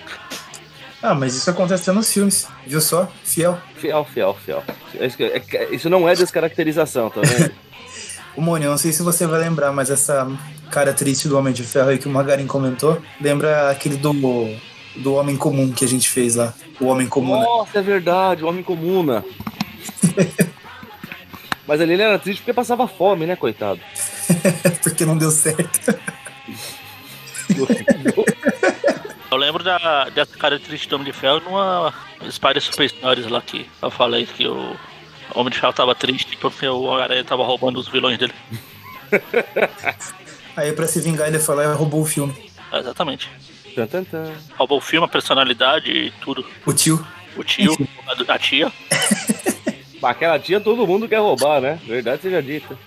Ah, 1.01 1.15
mas 1.15 1.33
isso 1.33 1.49
acontece 1.49 1.81
até 1.81 1.91
nos 1.91 2.13
filmes. 2.13 2.47
Viu 2.67 2.79
só? 2.79 3.11
Fiel. 3.23 3.59
Fiel, 3.77 4.05
fiel, 4.05 4.37
fiel. 4.45 4.63
É 4.99 5.07
isso 5.07 5.17
é 5.19 5.73
Isso 5.73 5.89
não 5.89 6.07
é 6.07 6.13
descaracterização, 6.13 7.09
tá 7.09 7.21
vendo? 7.21 7.51
O 8.35 8.41
Mônio, 8.41 8.67
eu 8.67 8.69
não 8.69 8.77
sei 8.77 8.93
se 8.93 9.01
você 9.01 9.25
vai 9.25 9.39
lembrar, 9.39 9.71
mas 9.71 9.89
essa 9.89 10.27
cara 10.69 10.93
triste 10.93 11.27
do 11.27 11.37
Homem 11.37 11.53
de 11.53 11.63
Ferro 11.63 11.89
aí 11.89 11.97
que 11.97 12.07
o 12.07 12.11
Magarin 12.11 12.47
comentou, 12.47 13.01
lembra 13.19 13.69
aquele 13.71 13.97
do, 13.97 14.13
do 14.95 15.15
Homem 15.15 15.35
Comum 15.37 15.71
que 15.71 15.85
a 15.85 15.87
gente 15.87 16.09
fez 16.09 16.35
lá. 16.35 16.53
O 16.79 16.85
Homem 16.85 17.07
Comum. 17.07 17.39
né? 17.39 17.43
Nossa, 17.43 17.79
é 17.79 17.81
verdade, 17.81 18.43
o 18.43 18.47
Homem 18.47 18.63
Comuna. 18.63 19.23
Mas 21.67 21.81
ali 21.81 21.93
ele 21.93 22.01
era 22.01 22.17
triste 22.17 22.39
porque 22.39 22.53
passava 22.53 22.87
fome, 22.87 23.25
né, 23.25 23.35
coitado? 23.35 23.79
Porque 24.81 25.05
não 25.05 25.17
deu 25.17 25.29
certo. 25.31 25.93
Eu 29.29 29.37
lembro 29.37 29.61
da, 29.63 30.05
dessa 30.05 30.37
cara 30.37 30.57
triste 30.57 30.87
do 30.87 30.95
Homem 30.95 31.11
de 31.11 31.13
Ferro 31.13 31.41
numa 31.41 31.93
Spider 32.31 32.61
Super 32.61 32.89
Stories 32.89 33.27
lá 33.27 33.41
que 33.41 33.67
eu 33.81 33.91
falei 33.91 34.25
que 34.25 34.47
o 34.47 34.75
Homem 35.35 35.51
de 35.51 35.59
Ferro 35.59 35.73
tava 35.73 35.93
triste 35.93 36.37
porque 36.37 36.65
o 36.67 36.83
Homem-Aranha 36.83 37.25
tava 37.25 37.43
roubando 37.43 37.77
os 37.77 37.89
vilões 37.89 38.17
dele. 38.17 38.33
Aí 40.57 40.73
pra 40.73 40.87
se 40.87 40.99
vingar 40.99 41.27
ele 41.29 41.39
foi 41.39 41.55
lá 41.55 41.63
e 41.63 41.73
roubou 41.75 42.01
o 42.01 42.05
filme. 42.05 42.35
É, 42.73 42.79
exatamente. 42.79 43.29
Tan, 43.75 43.87
tan, 43.87 44.03
tan. 44.03 44.33
Roubou 44.57 44.79
o 44.79 44.81
filme, 44.81 45.05
a 45.05 45.07
personalidade 45.09 45.89
e 45.89 46.11
tudo. 46.19 46.43
O 46.65 46.73
tio. 46.73 47.05
O 47.37 47.43
tio, 47.43 47.77
a, 48.07 48.33
a 48.33 48.39
tia. 48.39 48.69
Aquela 50.01 50.37
tia 50.39 50.59
todo 50.59 50.85
mundo 50.87 51.07
quer 51.07 51.19
roubar, 51.19 51.59
né? 51.59 51.79
Verdade 51.85 52.21
seja 52.21 52.41
dita. 52.41 52.77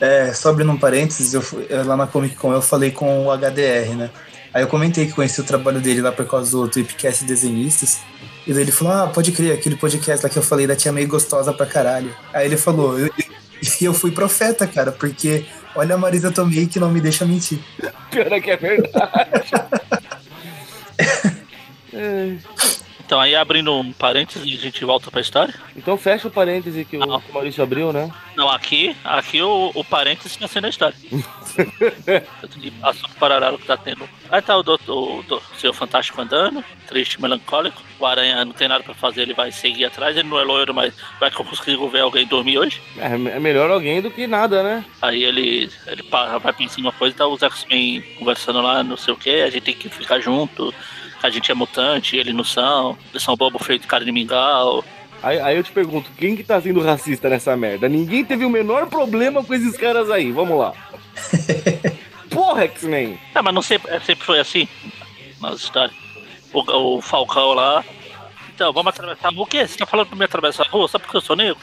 É, 0.00 0.32
só 0.32 0.50
abrindo 0.50 0.70
um 0.72 0.76
parênteses, 0.76 1.32
eu 1.32 1.40
fui, 1.40 1.66
é, 1.70 1.82
lá 1.82 1.96
na 1.96 2.06
Comic 2.06 2.34
Con 2.36 2.52
eu 2.52 2.60
falei 2.62 2.90
com 2.90 3.26
o 3.26 3.30
HDR, 3.36 3.94
né? 3.96 4.10
Aí 4.52 4.62
eu 4.62 4.68
comentei 4.68 5.06
que 5.06 5.12
conheci 5.12 5.40
o 5.40 5.44
trabalho 5.44 5.80
dele 5.80 6.00
lá 6.00 6.10
por 6.12 6.26
causa 6.26 6.50
do 6.50 6.68
Tweepcast 6.68 7.24
Desenhistas. 7.24 8.00
E 8.46 8.52
daí 8.52 8.62
ele 8.62 8.72
falou, 8.72 8.92
ah, 8.94 9.06
pode 9.08 9.32
crer, 9.32 9.52
aquele 9.52 9.76
podcast 9.76 10.24
lá 10.24 10.30
que 10.30 10.38
eu 10.38 10.42
falei 10.42 10.66
da 10.66 10.76
tia 10.76 10.92
meio 10.92 11.08
gostosa 11.08 11.52
pra 11.52 11.66
caralho. 11.66 12.14
Aí 12.32 12.46
ele 12.46 12.56
falou, 12.56 12.98
eu- 12.98 13.10
e 13.80 13.84
eu 13.84 13.94
fui 13.94 14.10
profeta, 14.10 14.66
cara, 14.66 14.92
porque 14.92 15.44
olha 15.76 15.94
a 15.94 15.98
Marisa 15.98 16.32
Tomei 16.32 16.66
que 16.66 16.80
não 16.80 16.90
me 16.90 17.00
deixa 17.00 17.24
mentir. 17.24 17.60
Pior 18.10 18.40
que 18.40 18.50
é 18.50 18.56
verdade. 18.56 19.50
É. 21.98 22.36
Então 23.06 23.20
aí 23.20 23.36
abrindo 23.36 23.72
um 23.72 23.92
parênteses 23.92 24.42
e 24.44 24.54
a 24.56 24.60
gente 24.60 24.84
volta 24.84 25.12
pra 25.12 25.20
história. 25.20 25.54
Então 25.76 25.96
fecha 25.96 26.26
o 26.26 26.30
parêntese 26.30 26.84
que 26.84 26.96
o, 26.96 27.20
que 27.20 27.30
o 27.30 27.34
Maurício 27.34 27.62
abriu, 27.62 27.92
né? 27.92 28.10
Não, 28.34 28.50
aqui, 28.50 28.96
aqui 29.04 29.40
o, 29.40 29.70
o 29.76 29.84
parênteses 29.84 30.36
tá 30.36 30.48
sendo 30.48 30.64
a 30.66 30.70
história. 30.70 30.96
assunto 32.82 33.14
paralelo 33.14 33.58
que 33.58 33.66
tá 33.66 33.76
tendo. 33.76 34.08
Aí 34.28 34.42
tá 34.42 34.56
o, 34.56 34.62
doutor, 34.64 35.20
o, 35.20 35.22
do- 35.22 35.42
seu 35.56 35.72
Fantástico 35.72 36.20
andando, 36.20 36.64
triste, 36.88 37.20
melancólico. 37.22 37.80
O 38.00 38.04
Aranha 38.06 38.44
não 38.44 38.52
tem 38.52 38.66
nada 38.66 38.82
pra 38.82 38.92
fazer, 38.92 39.22
ele 39.22 39.34
vai 39.34 39.52
seguir 39.52 39.84
atrás. 39.84 40.16
Ele 40.16 40.28
não 40.28 40.38
é 40.40 40.42
loiro, 40.42 40.74
mas 40.74 40.92
vai 41.20 41.30
conseguir 41.30 41.76
ver 41.88 42.00
alguém 42.00 42.26
dormir 42.26 42.58
hoje. 42.58 42.82
É, 42.98 43.06
é 43.14 43.38
melhor 43.40 43.70
alguém 43.70 44.02
do 44.02 44.10
que 44.10 44.26
nada, 44.26 44.62
né? 44.64 44.84
Aí 45.00 45.22
ele, 45.22 45.70
ele 45.86 46.02
para, 46.02 46.38
vai 46.38 46.52
pensando 46.52 46.80
uma 46.86 46.92
coisa, 46.92 47.16
tá 47.16 47.26
os 47.28 47.42
X-Men 47.42 48.02
conversando 48.18 48.60
lá, 48.60 48.82
não 48.82 48.96
sei 48.96 49.14
o 49.14 49.16
que, 49.16 49.30
a 49.42 49.48
gente 49.50 49.62
tem 49.62 49.74
que 49.74 49.88
ficar 49.88 50.18
junto, 50.18 50.74
a 51.22 51.30
gente 51.30 51.50
é 51.50 51.54
mutante, 51.54 52.16
eles 52.16 52.34
não 52.34 52.44
são, 52.44 52.96
eles 53.10 53.22
são 53.22 53.36
bobo 53.36 53.58
feito 53.58 53.82
de 53.82 53.88
cara 53.88 54.04
de 54.04 54.12
mingau. 54.12 54.84
Aí, 55.22 55.40
aí 55.40 55.56
eu 55.56 55.62
te 55.64 55.72
pergunto, 55.72 56.10
quem 56.16 56.36
que 56.36 56.44
tá 56.44 56.60
sendo 56.60 56.80
racista 56.82 57.28
nessa 57.28 57.56
merda? 57.56 57.88
Ninguém 57.88 58.24
teve 58.24 58.44
o 58.44 58.50
menor 58.50 58.86
problema 58.86 59.42
com 59.42 59.54
esses 59.54 59.76
caras 59.76 60.10
aí, 60.10 60.30
vamos 60.30 60.58
lá. 60.58 60.72
Porra, 62.30 62.64
X-Men! 62.64 63.18
É, 63.34 63.40
mas 63.40 63.54
não 63.54 63.62
sempre, 63.62 63.90
é, 63.92 64.00
sempre 64.00 64.24
foi 64.24 64.38
assim 64.38 64.68
nas 65.40 65.60
histórias. 65.60 65.96
O, 66.52 66.96
o 66.96 67.02
Falcão 67.02 67.54
lá. 67.54 67.84
Então, 68.54 68.72
vamos 68.72 68.90
atravessar 68.90 69.28
a 69.28 69.30
rua. 69.30 69.42
O 69.42 69.46
quê? 69.46 69.66
Você 69.66 69.78
tá 69.78 69.86
falando 69.86 70.08
pra 70.08 70.16
mim 70.16 70.24
atravessar 70.24 70.64
a 70.66 70.70
rua 70.70 70.88
só 70.88 70.98
porque 70.98 71.16
eu 71.16 71.20
sou 71.20 71.36
negro? 71.36 71.58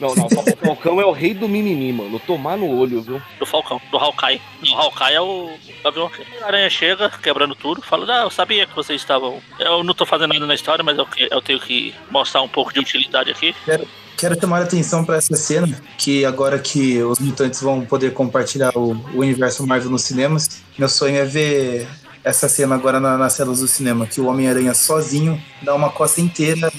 Não, 0.00 0.14
não, 0.14 0.26
o 0.26 0.56
Falcão 0.66 1.00
é 1.00 1.04
o 1.04 1.12
rei 1.12 1.32
do 1.34 1.48
mimimi, 1.48 1.92
mano. 1.92 2.18
Tomar 2.20 2.56
no 2.56 2.68
olho, 2.76 3.00
viu? 3.02 3.22
Do 3.38 3.46
Falcão, 3.46 3.80
do 3.90 3.96
Hawkeye. 3.98 4.40
O 4.70 4.74
Hawkeye 4.76 5.14
é 5.14 5.20
o 5.20 5.50
avião. 5.84 6.10
A 6.42 6.46
aranha 6.46 6.68
chega, 6.70 7.08
quebrando 7.22 7.54
tudo, 7.54 7.82
fala: 7.82 8.20
Ah, 8.20 8.22
eu 8.24 8.30
sabia 8.30 8.66
que 8.66 8.74
vocês 8.76 9.00
estavam. 9.00 9.40
Eu 9.58 9.82
não 9.82 9.94
tô 9.94 10.04
fazendo 10.06 10.32
nada 10.32 10.46
na 10.46 10.54
história, 10.54 10.84
mas 10.84 10.98
eu, 10.98 11.06
eu 11.30 11.40
tenho 11.42 11.58
que 11.60 11.94
mostrar 12.10 12.42
um 12.42 12.48
pouco 12.48 12.72
de 12.72 12.80
utilidade 12.80 13.30
aqui. 13.30 13.54
Quero, 13.64 13.86
quero 14.16 14.40
chamar 14.40 14.60
a 14.60 14.64
atenção 14.64 15.04
pra 15.04 15.16
essa 15.16 15.34
cena, 15.36 15.80
que 15.98 16.24
agora 16.24 16.58
que 16.58 17.02
os 17.02 17.18
mutantes 17.18 17.60
vão 17.62 17.84
poder 17.84 18.12
compartilhar 18.12 18.76
o, 18.76 18.92
o 19.14 19.18
universo 19.20 19.66
Marvel 19.66 19.90
nos 19.90 20.02
cinemas, 20.02 20.62
meu 20.78 20.88
sonho 20.88 21.16
é 21.16 21.24
ver 21.24 21.88
essa 22.22 22.48
cena 22.50 22.74
agora 22.74 23.00
na- 23.00 23.16
nas 23.16 23.32
celas 23.32 23.60
do 23.60 23.66
cinema, 23.66 24.06
que 24.06 24.20
o 24.20 24.26
Homem-Aranha 24.26 24.74
sozinho 24.74 25.42
dá 25.62 25.74
uma 25.74 25.90
costa 25.90 26.20
inteira, 26.20 26.70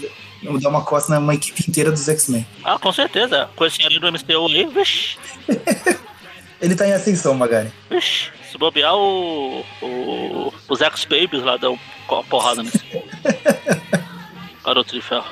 dá 0.60 0.70
uma 0.70 0.84
costa 0.84 1.14
numa 1.20 1.34
equipe 1.34 1.64
inteira 1.68 1.92
dos 1.92 2.08
X-Men. 2.08 2.46
Ah, 2.64 2.78
com 2.80 2.92
certeza. 2.92 3.50
Com 3.56 3.66
esse 3.66 3.82
anime 3.84 4.00
do 4.00 4.12
MCU 4.12 4.48
aí, 4.48 4.66
vixi, 4.68 5.18
Ele 6.62 6.76
tá 6.76 6.88
em 6.88 6.94
ascensão, 6.94 7.34
Magari. 7.34 7.72
vixi. 7.90 8.30
Se 8.52 8.58
bobear, 8.58 8.94
o, 8.96 9.64
o, 9.82 10.54
os 10.68 10.82
X-Babies 10.82 11.42
lá 11.44 11.58
dão 11.58 11.80
uma 12.10 12.24
porrada 12.24 12.62
nesse. 12.62 12.80
Garoto 14.64 14.94
de 14.94 15.02
ferro. 15.02 15.26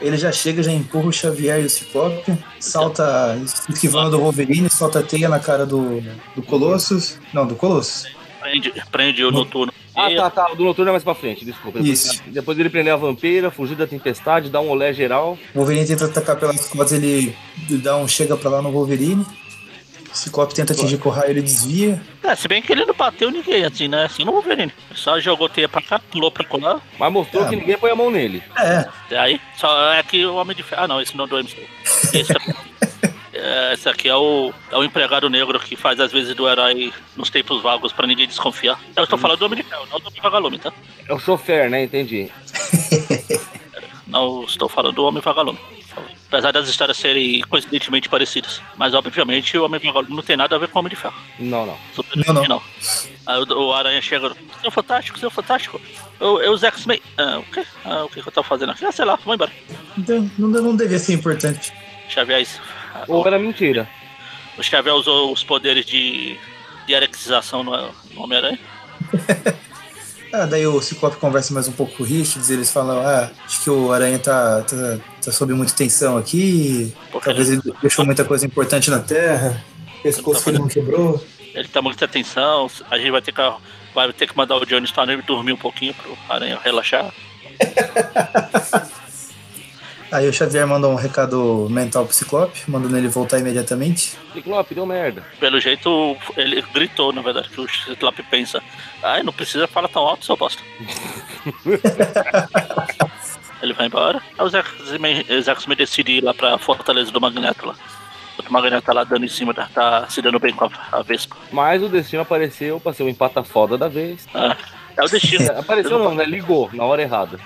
Ele 0.00 0.16
já 0.16 0.30
chega, 0.30 0.62
já 0.62 0.70
empurra 0.70 1.08
o 1.08 1.12
Xavier 1.12 1.60
e 1.60 1.64
o 1.64 1.70
Ciclope, 1.70 2.38
salta 2.60 3.36
esquivando 3.68 4.10
do 4.10 4.20
Wolverine, 4.20 4.70
solta 4.70 5.00
a 5.00 5.02
teia 5.02 5.28
na 5.28 5.40
cara 5.40 5.66
do, 5.66 6.00
do 6.36 6.42
Colossus. 6.42 7.18
Não, 7.32 7.44
do 7.46 7.56
Colossus. 7.56 8.06
Prende, 8.40 8.72
prende 8.92 9.24
o 9.24 9.32
noturno. 9.32 9.72
Ah, 9.98 10.10
tá, 10.16 10.30
tá. 10.30 10.52
O 10.52 10.56
do 10.56 10.64
Noturno 10.64 10.90
é 10.90 10.92
mais 10.92 11.04
pra 11.04 11.14
frente, 11.14 11.44
desculpa. 11.44 11.78
Depois, 11.80 12.04
Isso. 12.04 12.22
depois 12.28 12.58
ele 12.58 12.70
prender 12.70 12.92
a 12.92 12.96
vampira, 12.96 13.50
fugir 13.50 13.76
da 13.76 13.86
tempestade, 13.86 14.48
dar 14.50 14.60
um 14.60 14.68
olé 14.70 14.92
geral. 14.92 15.36
O 15.54 15.58
Wolverine 15.58 15.86
tenta 15.86 16.04
atacar 16.06 16.36
pelas 16.36 16.66
costas, 16.68 16.92
ele 17.02 17.34
dá 17.82 17.96
um 17.96 18.06
chega 18.06 18.36
pra 18.36 18.48
lá 18.50 18.62
no 18.62 18.70
Wolverine. 18.70 19.26
Ciclope 20.12 20.54
tenta 20.54 20.72
atingir 20.72 20.98
com 20.98 21.10
o 21.10 21.12
raio, 21.12 21.30
ele 21.30 21.42
desvia. 21.42 22.00
É, 22.24 22.34
se 22.34 22.48
bem 22.48 22.62
que 22.62 22.72
ele 22.72 22.84
não 22.84 22.94
bateu 22.94 23.30
ninguém, 23.30 23.64
assim, 23.64 23.86
né? 23.88 24.04
Assim, 24.06 24.24
não 24.24 24.32
Wolverine. 24.32 24.72
Só 24.94 25.20
jogou 25.20 25.48
teia 25.48 25.68
pra 25.68 25.82
cá, 25.82 25.98
pulou 25.98 26.30
pra 26.30 26.44
colar. 26.44 26.80
Mas 26.98 27.12
mostrou 27.12 27.44
É. 27.44 27.48
que 27.50 27.56
ninguém 27.56 27.76
põe 27.76 27.90
a 27.90 27.94
mão 27.94 28.10
nele. 28.10 28.42
É, 28.56 28.88
E 29.10 29.14
aí, 29.14 29.40
só 29.56 29.92
é 29.92 30.02
que 30.02 30.24
o 30.24 30.34
Homem 30.36 30.56
de 30.56 30.62
Ferro. 30.62 30.82
Ah, 30.84 30.88
não, 30.88 31.00
esse 31.00 31.16
não 31.16 31.24
é 31.26 31.28
do 31.28 31.36
MCU. 31.38 31.60
Esse, 32.14 32.32
é... 32.32 32.87
é, 33.38 33.74
esse 33.74 33.88
aqui 33.88 34.08
é 34.08 34.16
o, 34.16 34.52
é 34.70 34.76
o 34.76 34.84
empregado 34.84 35.28
negro 35.30 35.58
que 35.60 35.76
faz 35.76 36.00
às 36.00 36.12
vezes 36.12 36.34
do 36.34 36.48
herói 36.48 36.92
nos 37.16 37.30
tempos 37.30 37.62
vagos 37.62 37.92
pra 37.92 38.06
ninguém 38.06 38.26
desconfiar. 38.26 38.78
Eu 38.96 39.04
estou 39.04 39.18
falando 39.18 39.38
do 39.38 39.46
Homem 39.46 39.62
de 39.62 39.68
Ferro, 39.68 39.86
não 39.90 40.00
do 40.00 40.08
Homem 40.08 40.20
Vagalume, 40.20 40.58
tá? 40.58 40.72
É 41.08 41.14
o 41.14 41.18
chofer, 41.18 41.70
né? 41.70 41.84
Entendi. 41.84 42.30
Não 44.08 44.42
estou 44.44 44.70
falando 44.70 44.94
do 44.94 45.04
Homem 45.04 45.20
Vagalume. 45.20 45.58
Apesar 46.28 46.50
das 46.50 46.66
histórias 46.66 46.96
serem 46.96 47.42
coincidentemente 47.42 48.08
parecidas. 48.08 48.62
Mas 48.76 48.94
obviamente 48.94 49.56
o 49.58 49.64
Homem 49.64 49.78
Vagalume 49.80 50.16
não 50.16 50.22
tem 50.22 50.36
nada 50.36 50.56
a 50.56 50.58
ver 50.58 50.68
com 50.68 50.78
o 50.78 50.80
Homem 50.80 50.90
de 50.90 50.96
Ferro. 50.96 51.14
Não, 51.38 51.66
não. 51.66 51.76
Super 51.94 52.32
Não, 52.32 52.44
não. 52.44 52.62
Aí 53.26 53.38
o, 53.38 53.66
o 53.66 53.72
Aranha 53.74 54.00
chega, 54.00 54.34
seu 54.62 54.70
fantástico, 54.70 55.18
seu 55.18 55.30
fantástico. 55.30 55.80
Eu, 56.18 56.40
eu 56.40 56.52
os 56.52 56.64
X-Men. 56.64 57.02
Ah, 57.18 57.38
o 57.38 57.42
quê? 57.52 57.64
Ah, 57.84 58.04
o 58.04 58.08
que, 58.08 58.20
eu 58.20 58.32
tô 58.32 58.42
fazendo 58.42 58.72
aqui? 58.72 58.84
Ah, 58.84 58.92
sei 58.92 59.04
lá, 59.04 59.16
vou 59.16 59.34
embora. 59.34 59.52
então 59.96 60.30
não, 60.38 60.48
não 60.48 60.76
devia 60.76 60.98
ser 60.98 61.12
importante. 61.12 61.72
Xavier, 62.08 62.46
Ou 63.06 63.26
era 63.26 63.38
mentira. 63.38 63.88
o 64.56 64.62
Xavier 64.62 64.94
usou 64.94 65.32
os 65.32 65.44
poderes 65.44 65.86
de, 65.86 66.36
de 66.86 66.92
erexização 66.92 67.62
no, 67.62 67.70
no 68.14 68.22
Homem-Aranha. 68.22 68.58
Ah, 70.32 70.44
daí 70.44 70.66
o 70.66 70.80
Ciclope 70.82 71.16
conversa 71.16 71.54
mais 71.54 71.68
um 71.68 71.72
pouco 71.72 71.96
com 71.96 72.02
o 72.02 72.06
Richards, 72.06 72.50
eles 72.50 72.70
falam, 72.70 73.00
ah, 73.00 73.30
acho 73.46 73.64
que 73.64 73.70
o 73.70 73.90
Aranha 73.90 74.18
tá, 74.18 74.62
tá, 74.62 74.98
tá 75.24 75.32
sob 75.32 75.54
muita 75.54 75.72
tensão 75.72 76.18
aqui, 76.18 76.92
Porque 77.10 77.24
talvez 77.24 77.48
ele, 77.48 77.62
ele 77.64 77.74
deixou 77.80 78.04
muita 78.04 78.24
coisa 78.26 78.44
importante 78.44 78.90
na 78.90 79.00
Terra, 79.00 79.64
pescoço 80.02 80.44
que 80.44 80.50
ele 80.50 80.58
não 80.58 80.68
quebrou. 80.68 81.24
ele 81.54 81.68
tá 81.68 81.80
muita 81.80 82.04
atenção. 82.04 82.70
A 82.90 82.98
gente 82.98 83.10
vai 83.10 83.22
ter 83.22 83.32
que, 83.32 83.40
vai 83.94 84.12
ter 84.12 84.26
que 84.26 84.36
mandar 84.36 84.56
o 84.56 84.66
Johnny 84.66 84.84
Storm 84.84 85.22
dormir 85.26 85.54
um 85.54 85.56
pouquinho 85.56 85.94
pro 85.94 86.16
Aranha 86.28 86.58
relaxar. 86.62 87.10
Aí 90.10 90.26
o 90.26 90.32
Xavier 90.32 90.66
manda 90.66 90.88
um 90.88 90.94
recado 90.94 91.68
mental 91.70 92.06
pro 92.06 92.14
Ciclope, 92.14 92.62
mandando 92.66 92.96
ele 92.96 93.08
voltar 93.08 93.38
imediatamente. 93.38 94.16
Ciclope, 94.32 94.74
deu 94.74 94.86
merda. 94.86 95.22
Pelo 95.38 95.60
jeito, 95.60 96.16
ele 96.36 96.62
gritou, 96.72 97.12
na 97.12 97.20
verdade, 97.20 97.50
que 97.50 97.60
o 97.60 97.68
Ciclope 97.68 98.22
pensa. 98.22 98.62
Ai, 99.02 99.22
não 99.22 99.32
precisa 99.32 99.66
falar 99.66 99.88
tão 99.88 100.02
alto, 100.02 100.24
seu 100.24 100.36
bosta. 100.36 100.62
ele 103.62 103.74
vai 103.74 103.86
embora. 103.86 104.22
Aí 104.38 104.46
os 104.46 104.54
X-Men 104.54 105.26
os 105.28 105.46
X-Men 105.46 105.76
decidem 105.76 106.16
ir 106.16 106.24
lá 106.24 106.32
pra 106.32 106.56
Fortaleza 106.56 107.12
do 107.12 107.20
Magneto 107.20 107.66
lá. 107.66 107.74
O 108.38 108.52
Magneto 108.52 108.86
tá 108.86 108.92
lá 108.94 109.04
dando 109.04 109.24
em 109.24 109.28
cima, 109.28 109.52
tá, 109.52 109.68
tá 109.74 110.08
se 110.08 110.22
dando 110.22 110.38
bem 110.38 110.54
com 110.54 110.64
a, 110.64 110.70
a 110.92 111.02
Vespa. 111.02 111.36
Mas 111.52 111.82
o 111.82 111.88
destino 111.88 112.22
apareceu 112.22 112.80
pra 112.80 112.94
ser 112.94 113.02
o 113.02 113.08
empata 113.08 113.42
foda 113.42 113.76
da 113.76 113.88
vez. 113.88 114.26
Ah, 114.32 114.56
é 114.96 115.02
o 115.04 115.08
destino. 115.08 115.50
Apareceu 115.58 115.98
não, 115.98 116.14
né? 116.14 116.24
Ligou 116.24 116.70
na 116.72 116.84
hora 116.84 117.02
errada. 117.02 117.38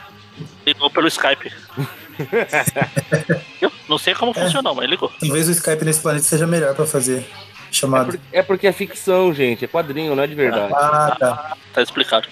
Ligou 0.64 0.90
pelo 0.90 1.08
Skype. 1.08 1.52
Eu 3.60 3.72
não 3.88 3.98
sei 3.98 4.14
como 4.14 4.32
funcionou, 4.32 4.74
mas 4.74 4.88
ligou. 4.88 5.10
Talvez 5.20 5.48
o 5.48 5.52
Skype 5.52 5.84
nesse 5.84 6.00
planeta 6.00 6.24
seja 6.24 6.46
melhor 6.46 6.74
pra 6.74 6.86
fazer 6.86 7.18
É, 7.20 7.24
chamada. 7.72 8.12
por- 8.12 8.20
é 8.32 8.42
porque 8.42 8.66
é 8.66 8.72
ficção, 8.72 9.32
gente. 9.32 9.64
É 9.64 9.68
quadrinho, 9.68 10.14
não 10.14 10.22
é 10.22 10.26
de 10.26 10.34
verdade. 10.34 10.72
Ah, 10.74 11.16
tá. 11.18 11.56
Tá 11.72 11.82
explicado. 11.82 12.28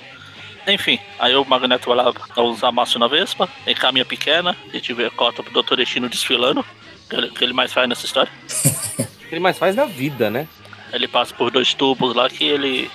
Enfim, 0.66 0.99
aí 1.18 1.35
o 1.35 1.45
Magneto 1.45 1.89
vai 1.89 1.97
lá 2.05 2.12
uns 2.39 2.62
amassos 2.62 2.97
na 3.01 3.09
Vespa, 3.09 3.49
encaminha 3.66 4.05
pequena, 4.05 4.55
a 4.68 4.72
gente 4.72 4.93
vê 4.93 5.07
a 5.07 5.11
cota 5.11 5.43
pro 5.43 5.62
Dr. 5.62 5.74
Destino 5.76 6.09
desfilando, 6.09 6.64
que 7.09 7.16
ele, 7.16 7.31
que 7.31 7.43
ele 7.45 7.53
mais 7.55 7.72
faz 7.72 7.89
nessa 7.89 8.05
história. 8.05 8.31
O 8.99 9.03
que 9.28 9.35
ele 9.35 9.41
mais 9.41 9.59
faz 9.59 9.74
na 9.74 9.87
vida, 9.87 10.31
né? 10.31 10.47
Ele 10.93 11.09
passa 11.09 11.35
por 11.35 11.51
dois 11.51 11.72
tubos 11.72 12.14
lá 12.14 12.28
que 12.28 12.45
ele. 12.45 12.91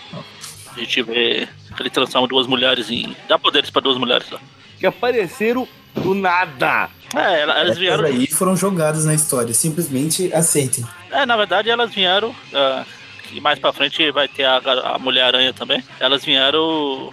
A 0.75 0.79
gente 0.79 1.01
vê 1.01 1.47
que 1.75 1.81
ele 1.81 1.89
transforma 1.89 2.27
duas 2.27 2.45
mulheres 2.45 2.89
em. 2.91 3.15
dá 3.27 3.39
poderes 3.39 3.69
pra 3.69 3.81
duas 3.81 3.97
mulheres 3.97 4.29
lá. 4.29 4.39
Que 4.79 4.85
apareceram 4.85 5.67
do 5.95 6.13
nada. 6.13 6.89
É, 7.15 7.41
ela- 7.41 7.53
elas 7.53 7.63
Essas 7.71 7.77
vieram. 7.77 8.03
aí 8.05 8.27
foram 8.27 8.55
jogadas 8.55 9.05
na 9.05 9.13
história, 9.13 9.53
simplesmente 9.53 10.31
aceitem. 10.33 10.83
É, 11.11 11.25
na 11.25 11.37
verdade 11.37 11.69
elas 11.69 11.93
vieram. 11.93 12.35
ah, 12.53 12.83
que 13.23 13.39
mais 13.41 13.57
pra 13.57 13.73
frente 13.73 14.11
vai 14.11 14.27
ter 14.27 14.43
a, 14.45 14.57
a 14.95 14.99
Mulher-Aranha 14.99 15.53
também. 15.53 15.83
Elas 15.99 16.23
vieram. 16.25 17.11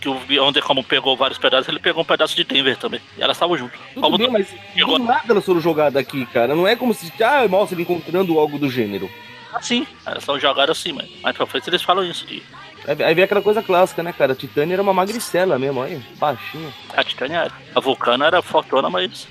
Que 0.00 0.08
o 0.08 0.16
Wonder, 0.40 0.62
como 0.62 0.84
pegou 0.84 1.16
vários 1.16 1.38
pedaços, 1.40 1.68
ele 1.68 1.80
pegou 1.80 2.02
um 2.02 2.06
pedaço 2.06 2.36
de 2.36 2.44
Denver 2.44 2.76
também. 2.76 3.00
E 3.16 3.22
elas 3.22 3.36
estavam 3.36 3.58
juntas. 3.58 3.80
Tudo 3.94 4.00
Como 4.00 4.16
bem, 4.16 4.30
mas 4.30 4.46
chegou- 4.72 4.96
do 4.96 5.04
nada 5.04 5.24
elas 5.28 5.44
foram 5.44 5.60
jogadas 5.60 5.96
aqui, 6.00 6.24
cara. 6.26 6.54
Não 6.54 6.68
é 6.68 6.76
como 6.76 6.94
se. 6.94 7.12
Ah, 7.20 7.48
mostra 7.48 7.74
ele 7.74 7.82
encontrando 7.82 8.38
algo 8.38 8.58
do 8.60 8.70
gênero. 8.70 9.10
Assim, 9.52 9.84
elas 10.06 10.22
são 10.22 10.38
jogadas 10.38 10.78
assim, 10.78 10.92
mas 10.92 11.08
mais 11.20 11.36
pra 11.36 11.46
frente 11.46 11.68
eles 11.68 11.82
falam 11.82 12.04
isso. 12.04 12.24
De, 12.26 12.40
Aí 13.04 13.14
vem 13.14 13.24
aquela 13.24 13.42
coisa 13.42 13.62
clássica, 13.62 14.02
né, 14.02 14.12
cara? 14.16 14.32
A 14.32 14.36
Titânia 14.36 14.74
era 14.74 14.82
uma 14.82 14.94
magricela 14.94 15.58
mesmo, 15.58 15.80
olha. 15.80 16.00
Baixinha. 16.18 16.72
a 16.96 17.04
Titânia 17.04 17.38
era. 17.40 17.52
A 17.74 17.80
Vulcana 17.80 18.26
era 18.26 18.40
fortona, 18.42 18.88
mas 18.88 19.28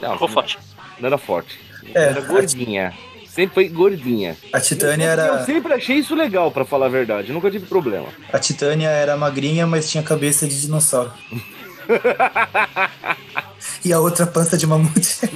Não, 0.00 0.12
ficou 0.12 0.28
forte. 0.28 0.58
não 0.98 1.06
era 1.08 1.18
forte. 1.18 1.58
É, 1.94 2.04
era 2.04 2.20
gordinha. 2.20 2.92
Sempre 3.26 3.54
foi 3.54 3.68
gordinha. 3.68 4.36
A 4.52 4.60
Titânia 4.60 5.04
Eu 5.06 5.10
era. 5.10 5.44
sempre 5.44 5.72
achei 5.72 5.96
isso 5.96 6.14
legal, 6.14 6.50
pra 6.50 6.64
falar 6.64 6.86
a 6.86 6.90
verdade. 6.90 7.32
Nunca 7.32 7.50
tive 7.50 7.66
problema. 7.66 8.06
A 8.32 8.38
Titânia 8.38 8.88
era 8.88 9.16
magrinha, 9.16 9.66
mas 9.66 9.90
tinha 9.90 10.02
cabeça 10.02 10.46
de 10.46 10.60
dinossauro. 10.60 11.12
e 13.84 13.92
a 13.92 14.00
outra 14.00 14.26
pança 14.26 14.56
de 14.56 14.66
mamute. 14.66 15.18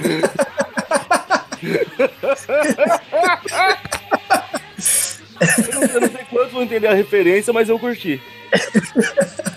Eu 5.39 5.79
não, 5.79 5.87
eu 5.87 6.01
não 6.01 6.09
sei 6.09 6.25
quantos 6.29 6.51
vão 6.51 6.63
entender 6.63 6.87
a 6.87 6.93
referência, 6.93 7.53
mas 7.53 7.69
eu 7.69 7.79
curti. 7.79 8.21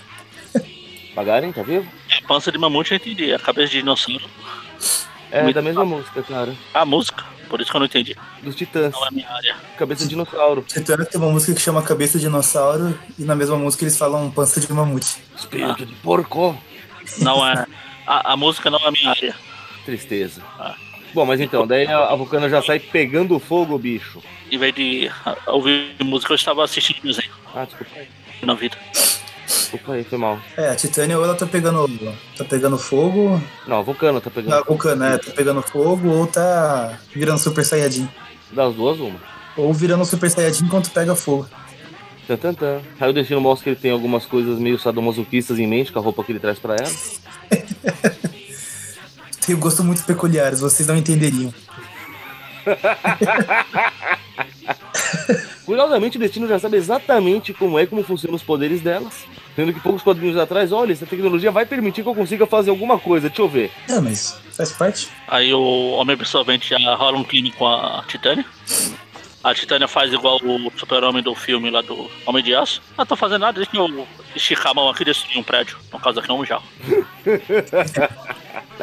Pagarem, 1.15 1.51
tá 1.51 1.61
vivo? 1.61 1.87
Pança 2.27 2.51
de 2.51 2.57
mamute 2.57 2.91
eu 2.91 2.97
entendi. 2.97 3.33
A 3.33 3.39
cabeça 3.39 3.71
de 3.71 3.79
dinossauro. 3.79 4.23
É 5.31 5.43
Muito 5.43 5.55
da 5.55 5.61
mesma 5.61 5.85
música, 5.85 6.23
cara. 6.23 6.55
A 6.73 6.85
música, 6.85 7.23
por 7.47 7.61
isso 7.61 7.69
que 7.69 7.77
eu 7.77 7.79
não 7.79 7.85
entendi. 7.85 8.15
Dos 8.41 8.55
Titãs. 8.55 8.93
Não 8.93 9.07
é 9.07 9.11
minha 9.11 9.29
área. 9.29 9.55
Cabeça 9.77 10.03
de 10.03 10.09
dinossauro. 10.09 10.63
Titânia 10.67 11.05
tem 11.05 11.21
uma 11.21 11.29
música 11.29 11.53
que 11.53 11.61
chama 11.61 11.81
Cabeça 11.81 12.17
de 12.17 12.25
Dinossauro 12.25 12.97
e 13.17 13.23
na 13.23 13.35
mesma 13.35 13.57
música 13.57 13.83
eles 13.83 13.97
falam 13.97 14.31
pança 14.31 14.59
de 14.59 14.71
mamute. 14.71 15.17
Espírito 15.35 15.85
de 15.85 15.93
porco. 15.95 16.57
Não 17.19 17.47
é. 17.47 17.65
A, 18.07 18.33
a 18.33 18.37
música 18.37 18.69
não 18.69 18.79
é 18.79 18.91
minha 18.91 19.09
área. 19.09 19.35
Tristeza. 19.85 20.41
Ah. 20.59 20.75
Bom, 21.13 21.25
mas 21.25 21.39
então, 21.39 21.65
daí 21.65 21.87
a, 21.87 22.05
a 22.05 22.15
Vulcana 22.15 22.49
já 22.49 22.61
sai 22.61 22.79
pegando 22.79 23.39
fogo, 23.39 23.77
bicho. 23.77 24.21
Em 24.51 24.57
vez 24.57 24.73
de 24.73 25.11
ah, 25.25 25.37
ouvir 25.47 25.95
música, 26.03 26.33
eu 26.33 26.35
estava 26.35 26.63
assistindo 26.63 27.01
desenho 27.03 27.29
Ah, 27.53 27.65
desculpa 27.65 27.91
aí. 27.95 28.07
na 28.43 28.53
vida. 28.53 28.77
Desculpa 29.45 29.93
aí, 29.93 30.03
foi 30.03 30.17
mal. 30.17 30.39
É, 30.57 30.69
a 30.69 30.75
Titânia 30.75 31.17
ou 31.17 31.23
ela 31.23 31.35
tá 31.35 31.45
pegando, 31.45 31.87
tá 32.37 32.43
pegando 32.45 32.77
fogo, 32.77 33.41
Não, 33.67 33.77
a 33.79 33.81
Vulcana 33.81 34.19
tá 34.21 34.29
pegando. 34.29 34.63
Vulcana, 34.65 35.09
né? 35.11 35.17
Tá 35.17 35.31
pegando 35.31 35.61
fogo 35.61 36.09
ou 36.09 36.27
tá 36.27 36.97
virando 37.13 37.39
Super 37.39 37.63
Saiyajin. 37.65 38.09
Das 38.51 38.73
duas, 38.73 38.99
uma. 38.99 39.19
Ou 39.57 39.73
virando 39.73 40.05
Super 40.05 40.29
Saiyajin 40.29 40.65
enquanto 40.65 40.89
pega 40.91 41.15
fogo. 41.15 41.47
Tan, 42.27 42.37
tan, 42.37 42.53
tan. 42.53 42.81
Aí 42.99 43.09
o 43.09 43.13
Destino 43.13 43.41
mostra 43.41 43.63
que 43.63 43.69
ele 43.71 43.75
tem 43.75 43.91
algumas 43.91 44.25
coisas 44.25 44.59
meio 44.59 44.77
sadomasoquistas 44.79 45.57
em 45.57 45.67
mente 45.67 45.91
com 45.91 45.99
a 45.99 46.01
roupa 46.01 46.23
que 46.23 46.31
ele 46.31 46.39
traz 46.39 46.59
pra 46.59 46.75
ela. 46.75 46.91
Tenho 49.45 49.57
gosto 49.57 49.83
muito 49.83 50.03
peculiares, 50.03 50.59
vocês 50.59 50.87
não 50.87 50.95
entenderiam. 50.95 51.51
Curiosamente, 55.65 56.17
o 56.17 56.19
Destino 56.19 56.47
já 56.47 56.57
sabe 56.57 56.77
exatamente 56.77 57.53
como 57.53 57.77
é 57.77 57.83
e 57.83 57.87
como 57.87 58.03
funcionam 58.03 58.35
os 58.35 58.41
poderes 58.41 58.81
delas. 58.81 59.25
Sendo 59.55 59.73
que 59.73 59.79
poucos 59.79 60.01
quadrinhos 60.01 60.37
atrás, 60.37 60.71
olha, 60.71 60.93
essa 60.93 61.05
tecnologia 61.05 61.51
vai 61.51 61.65
permitir 61.65 62.01
que 62.01 62.09
eu 62.09 62.15
consiga 62.15 62.47
fazer 62.47 62.69
alguma 62.69 62.97
coisa, 62.97 63.29
deixa 63.29 63.41
eu 63.41 63.49
ver. 63.49 63.71
É, 63.87 63.99
mas 63.99 64.39
faz 64.51 64.71
parte. 64.71 65.09
Aí 65.27 65.53
o 65.53 65.91
Homem 65.91 66.15
Absorvente 66.15 66.69
já 66.69 66.95
rola 66.95 67.17
um 67.17 67.23
crime 67.23 67.51
com 67.51 67.67
a 67.67 68.03
Titânia. 68.07 68.45
A 69.43 69.53
Titânia 69.53 69.87
faz 69.87 70.11
igual 70.11 70.39
o 70.43 70.71
super-homem 70.75 71.23
do 71.23 71.33
filme 71.33 71.69
lá 71.69 71.81
do 71.81 72.09
Homem 72.25 72.43
de 72.43 72.53
Aço. 72.53 72.81
Não 72.97 73.05
tô 73.05 73.15
fazendo 73.15 73.41
nada, 73.41 73.53
deixa 73.53 73.77
eu 73.77 74.07
esticar 74.35 74.71
a 74.71 74.73
mão 74.73 74.89
aqui 74.89 75.03
e 75.03 75.05
destruir 75.05 75.37
um 75.37 75.43
prédio. 75.43 75.77
No 75.93 75.99
caso 75.99 76.19
aqui 76.19 76.29
é 76.29 76.33
um 76.33 76.43
jarro. 76.43 76.63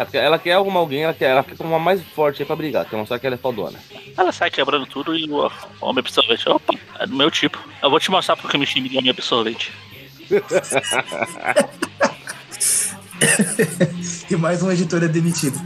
Porque 0.05 0.19
Ela 0.19 0.39
quer 0.39 0.53
arrumar 0.53 0.81
alguém, 0.81 1.05
ela 1.05 1.15
quer, 1.15 1.31
ela 1.31 1.43
quer 1.43 1.57
uma 1.61 1.79
mais 1.79 2.03
forte 2.03 2.43
aí 2.43 2.47
pra 2.47 2.57
brigar, 2.57 2.85
quer 2.85 2.97
mostrar 2.97 3.19
que 3.19 3.27
ela 3.27 3.35
é 3.37 3.39
faldona. 3.39 3.79
Ela 4.17 4.33
sai 4.33 4.51
quebrando 4.51 4.87
tudo 4.87 5.17
e 5.17 5.31
o 5.31 5.51
Homem 5.81 6.01
Absorvente, 6.01 6.49
opa, 6.49 6.75
é 6.99 7.07
do 7.07 7.15
meu 7.15 7.31
tipo. 7.31 7.59
Eu 7.83 7.91
vou 7.91 7.99
te 8.01 8.11
mostrar 8.11 8.37
porque 8.37 8.59
me 8.59 8.67
chame 8.67 8.89
de 8.89 8.99
Homem 8.99 9.11
Absorvente. 9.11 9.73
E 14.29 14.37
mais 14.37 14.63
um 14.63 14.71
editor 14.71 15.03
é 15.03 15.09
demitido. 15.09 15.59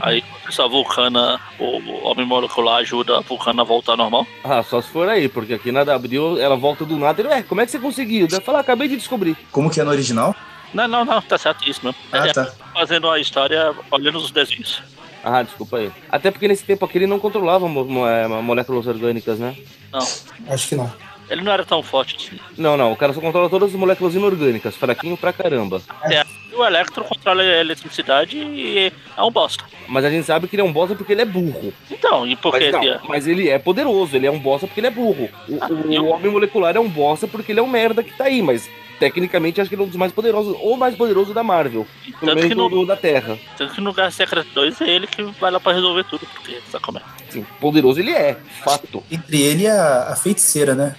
Aí 0.00 0.22
essa 0.48 0.68
Vulcana, 0.68 1.40
o 1.58 2.06
Homem 2.08 2.26
Molecular 2.26 2.78
ajuda 2.78 3.18
a 3.18 3.20
Vulcana 3.20 3.62
a 3.62 3.64
voltar 3.64 3.92
ao 3.92 3.98
normal. 3.98 4.26
Ah, 4.44 4.62
só 4.62 4.80
se 4.80 4.88
for 4.88 5.08
aí, 5.08 5.28
porque 5.28 5.54
aqui 5.54 5.72
na 5.72 5.80
Abril 5.82 6.38
ela 6.40 6.56
volta 6.56 6.84
do 6.84 6.96
nada. 6.96 7.20
Ele, 7.20 7.28
ué, 7.28 7.42
como 7.42 7.60
é 7.60 7.66
que 7.66 7.72
você 7.72 7.78
conseguiu? 7.78 8.26
Ela 8.30 8.40
fala, 8.40 8.60
acabei 8.60 8.88
de 8.88 8.96
descobrir. 8.96 9.36
Como 9.50 9.70
que 9.70 9.80
é 9.80 9.84
no 9.84 9.90
original? 9.90 10.34
Não, 10.74 10.86
não, 10.88 11.04
não, 11.04 11.22
tá 11.22 11.38
certo 11.38 11.68
isso 11.68 11.80
mesmo. 11.84 11.98
Ah, 12.12 12.26
É, 12.26 12.32
tá. 12.32 12.52
Fazendo 12.74 13.08
a 13.10 13.18
história 13.18 13.74
olhando 13.90 14.18
os 14.18 14.30
desenhos. 14.30 14.82
Ah, 15.24 15.42
desculpa 15.42 15.78
aí. 15.78 15.90
Até 16.10 16.30
porque 16.30 16.46
nesse 16.46 16.64
tempo 16.64 16.84
aqui 16.84 16.98
ele 16.98 17.06
não 17.06 17.18
controlava 17.18 17.66
mo 17.68 17.84
mo 17.84 18.06
é, 18.06 18.28
moléculas 18.28 18.86
orgânicas, 18.86 19.38
né? 19.38 19.56
Não. 19.92 20.00
Acho 20.48 20.68
que 20.68 20.76
não. 20.76 20.92
Ele 21.28 21.42
não 21.42 21.50
era 21.50 21.64
tão 21.64 21.82
forte 21.82 22.16
assim. 22.16 22.38
Não, 22.56 22.76
não. 22.76 22.92
O 22.92 22.96
cara 22.96 23.12
só 23.12 23.20
controla 23.20 23.50
todas 23.50 23.70
as 23.70 23.74
moléculas 23.74 24.14
inorgânicas. 24.14 24.76
Fraquinho 24.76 25.16
pra 25.16 25.32
caramba. 25.32 25.82
É, 26.04 26.22
o 26.56 26.64
Electro 26.64 27.02
controla 27.02 27.42
a 27.42 27.60
eletricidade 27.60 28.36
e 28.38 28.92
é 29.16 29.22
um 29.22 29.30
bosta. 29.32 29.64
Mas 29.88 30.04
a 30.04 30.10
gente 30.10 30.24
sabe 30.24 30.46
que 30.46 30.54
ele 30.54 30.62
é 30.62 30.64
um 30.64 30.72
bosta 30.72 30.94
porque 30.94 31.12
ele 31.12 31.22
é 31.22 31.24
burro. 31.24 31.72
Então, 31.90 32.24
e 32.24 32.36
por 32.36 32.52
que 32.56 32.60
Mas, 32.70 32.72
não, 32.72 32.82
ele 32.84 32.90
é? 32.92 33.00
mas 33.08 33.26
ele 33.26 33.48
é 33.48 33.58
poderoso. 33.58 34.14
Ele 34.14 34.26
é 34.28 34.30
um 34.30 34.38
bosta 34.38 34.68
porque 34.68 34.78
ele 34.78 34.86
é 34.86 34.90
burro. 34.90 35.28
O, 35.48 35.54
o- 35.54 35.92
eu- 35.92 36.04
o 36.04 36.08
homem 36.10 36.30
molecular 36.30 36.76
é 36.76 36.80
um 36.80 36.88
bosta 36.88 37.26
porque 37.26 37.50
ele 37.50 37.58
é 37.58 37.62
um 37.62 37.66
merda 37.68 38.04
que 38.04 38.16
tá 38.16 38.24
aí. 38.24 38.40
Mas 38.40 38.70
tecnicamente 38.98 39.60
acho 39.60 39.68
que 39.68 39.74
ele 39.74 39.82
é 39.82 39.84
um 39.84 39.88
dos 39.88 39.96
mais 39.96 40.12
poderosos. 40.12 40.56
Ou 40.60 40.76
mais 40.76 40.94
poderoso 40.96 41.32
da 41.34 41.42
Marvel. 41.42 41.86
Pelo 42.04 42.14
Tanto 42.20 42.34
menos 42.34 42.48
que, 42.48 42.54
do, 42.54 42.62
no, 42.62 42.70
do- 42.70 42.86
da 42.86 42.96
Terra. 42.96 43.38
tanto 43.56 43.74
que 43.74 43.80
no 43.80 43.92
Guerra 43.92 44.10
Secret 44.10 44.46
2 44.54 44.80
é 44.80 44.88
ele 44.90 45.06
que 45.06 45.22
vai 45.22 45.50
lá 45.50 45.58
pra 45.60 45.72
resolver 45.72 46.04
tudo, 46.04 46.26
porque 46.26 46.58
sabe 46.70 46.84
como 46.84 46.98
é? 46.98 47.02
Sim, 47.30 47.44
poderoso 47.60 48.00
ele 48.00 48.12
é. 48.12 48.36
Fato. 48.64 49.02
Entre 49.10 49.40
ele 49.42 49.64
e 49.64 49.66
a, 49.68 50.08
a 50.12 50.16
feiticeira, 50.16 50.74
né? 50.74 50.94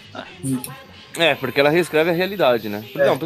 É, 1.17 1.35
porque 1.35 1.59
ela 1.59 1.69
reescreve 1.69 2.09
a 2.09 2.13
realidade, 2.13 2.69
né? 2.69 2.83
É. 2.95 3.05
Não, 3.05 3.19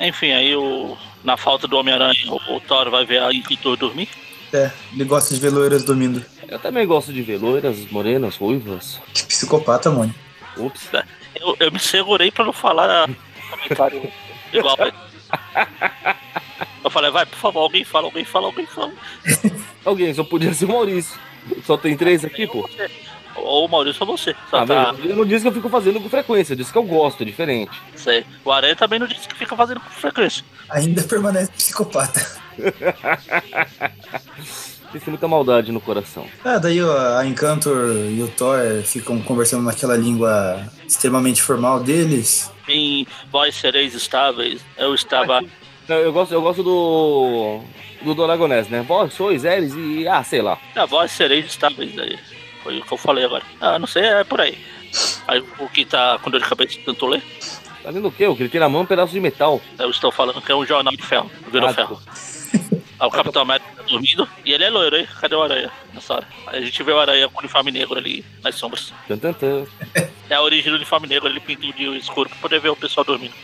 Enfim, 0.00 0.32
aí 0.32 0.54
o, 0.56 0.96
na 1.22 1.36
falta 1.36 1.66
do 1.68 1.76
Homem-Aranha, 1.76 2.14
o, 2.28 2.56
o 2.56 2.60
Thor 2.60 2.90
vai 2.90 3.04
ver 3.04 3.20
a 3.22 3.32
Inquitor 3.32 3.76
dormir. 3.76 4.08
É, 4.52 4.70
ele 4.94 5.04
gosta 5.04 5.34
de 5.34 5.40
ver 5.40 5.50
loiras 5.50 5.82
dormindo. 5.84 6.24
eu 6.48 6.58
também 6.58 6.86
gosto 6.86 7.12
de 7.12 7.20
ver 7.20 7.38
loiras, 7.38 7.90
morenas, 7.90 8.36
ruivas. 8.36 9.00
Que 9.12 9.24
psicopata, 9.26 9.90
mano. 9.90 10.14
Ups. 10.56 10.88
Eu, 11.34 11.56
eu 11.60 11.70
me 11.72 11.78
segurei 11.78 12.30
pra 12.30 12.44
não 12.44 12.52
falar 12.52 13.10
comentário 13.50 14.12
igual. 14.52 14.76
Eu 16.84 16.90
falei, 16.90 17.10
vai, 17.10 17.26
por 17.26 17.38
favor, 17.38 17.60
alguém 17.60 17.84
fala, 17.84 18.06
alguém 18.06 18.24
fala, 18.24 18.46
alguém 18.46 18.66
fala. 18.66 18.92
Alguém, 19.84 20.14
só 20.14 20.22
podia 20.24 20.52
ser 20.54 20.64
o 20.66 20.68
Maurício. 20.68 21.18
Só 21.64 21.76
tem 21.76 21.96
três 21.96 22.24
aqui, 22.24 22.46
pô. 22.46 22.68
Ou 23.36 23.66
o 23.66 23.68
Maurício 23.68 24.02
ou 24.06 24.16
você. 24.16 24.34
Só 24.50 24.58
Ah, 24.58 24.66
tá, 24.66 24.94
mas 24.96 25.04
eu 25.10 25.16
não 25.16 25.24
disse 25.24 25.42
que 25.42 25.48
eu 25.48 25.52
fico 25.52 25.68
fazendo 25.68 26.00
com 26.00 26.08
frequência, 26.08 26.52
eu 26.54 26.56
disse 26.56 26.72
que 26.72 26.78
eu 26.78 26.82
gosto, 26.82 27.22
é 27.22 27.26
diferente. 27.26 27.70
sei. 27.94 28.24
O 28.44 28.50
Aranha 28.50 28.74
também 28.74 28.98
não 28.98 29.06
disse 29.06 29.28
que 29.28 29.34
fica 29.34 29.54
fazendo 29.56 29.80
com 29.80 29.90
frequência. 29.90 30.44
Ainda 30.70 31.02
permanece 31.02 31.50
psicopata. 31.52 32.24
Tem 34.92 35.02
muita 35.08 35.28
maldade 35.28 35.72
no 35.72 35.80
coração. 35.80 36.26
Ah, 36.42 36.56
daí 36.58 36.82
ó, 36.82 37.18
a 37.18 37.26
Encantor 37.26 37.90
e 38.10 38.22
o 38.22 38.28
Thor 38.28 38.58
ficam 38.82 39.20
conversando 39.20 39.62
naquela 39.62 39.94
língua 39.96 40.64
extremamente 40.86 41.42
formal 41.42 41.80
deles. 41.80 42.50
Em 42.68 43.06
vós 43.30 43.54
sereis 43.54 43.94
estáveis, 43.94 44.60
eu 44.76 44.94
estava. 44.94 45.40
Não, 45.88 45.96
eu 45.96 46.12
gosto, 46.12 46.32
eu 46.32 46.42
gosto 46.42 46.62
do. 46.62 47.60
do 48.02 48.14
Doragonés, 48.14 48.68
né? 48.68 48.82
Vós 48.86 49.14
sois 49.14 49.44
Eres 49.44 49.72
e. 49.74 50.06
Ah, 50.08 50.22
sei 50.24 50.42
lá. 50.42 50.58
Ah, 50.74 50.84
vós 50.86 51.10
sereis 51.12 51.46
estáveis 51.46 51.96
aí. 51.98 52.18
Foi 52.62 52.78
o 52.78 52.82
que 52.82 52.92
eu 52.92 52.98
falei 52.98 53.24
agora. 53.24 53.44
Ah, 53.60 53.78
não 53.78 53.86
sei, 53.86 54.02
é 54.04 54.24
por 54.24 54.40
aí. 54.40 54.58
Aí 55.28 55.42
o 55.58 55.68
que 55.68 55.84
tá 55.84 56.18
com 56.20 56.30
dor 56.30 56.40
de 56.40 56.48
cabeça 56.48 56.78
tanto 56.84 57.06
ler, 57.06 57.22
Tá 57.82 57.92
vendo 57.92 58.08
o 58.08 58.12
quê? 58.12 58.24
Eu 58.24 58.34
gritei 58.34 58.58
na 58.58 58.68
mão 58.68 58.82
um 58.82 58.86
pedaço 58.86 59.12
de 59.12 59.20
metal. 59.20 59.60
eu 59.78 59.90
estou 59.90 60.10
falando 60.10 60.42
que 60.42 60.50
é 60.50 60.56
um 60.56 60.66
jornal 60.66 60.92
de 60.96 61.02
ferro, 61.02 61.30
virou 61.52 61.68
Ah, 61.68 61.72
ferro. 61.74 62.02
Aí 62.98 63.06
o 63.06 63.10
Capitão 63.10 63.42
América 63.42 63.75
dormindo 63.86 64.28
e 64.44 64.52
ele 64.52 64.64
é 64.64 64.70
loiro, 64.70 64.96
hein? 64.96 65.06
Cadê 65.20 65.34
o 65.34 65.42
Aranha 65.42 65.70
nessa 65.94 66.14
hora? 66.14 66.28
Aí 66.46 66.62
a 66.62 66.64
gente 66.64 66.82
vê 66.82 66.92
o 66.92 66.98
Aranha 66.98 67.28
com 67.28 67.36
o 67.36 67.40
uniforme 67.40 67.70
negro 67.70 67.96
ali 67.96 68.24
nas 68.42 68.54
sombras. 68.54 68.92
É 70.28 70.34
a 70.34 70.42
origem 70.42 70.70
do 70.70 70.76
uniforme 70.76 71.06
negro, 71.06 71.28
ele 71.28 71.40
pintou 71.40 71.72
de 71.72 71.96
escuro 71.96 72.28
pra 72.28 72.38
poder 72.38 72.60
ver 72.60 72.70
o 72.70 72.76
pessoal 72.76 73.04
dormindo. 73.04 73.34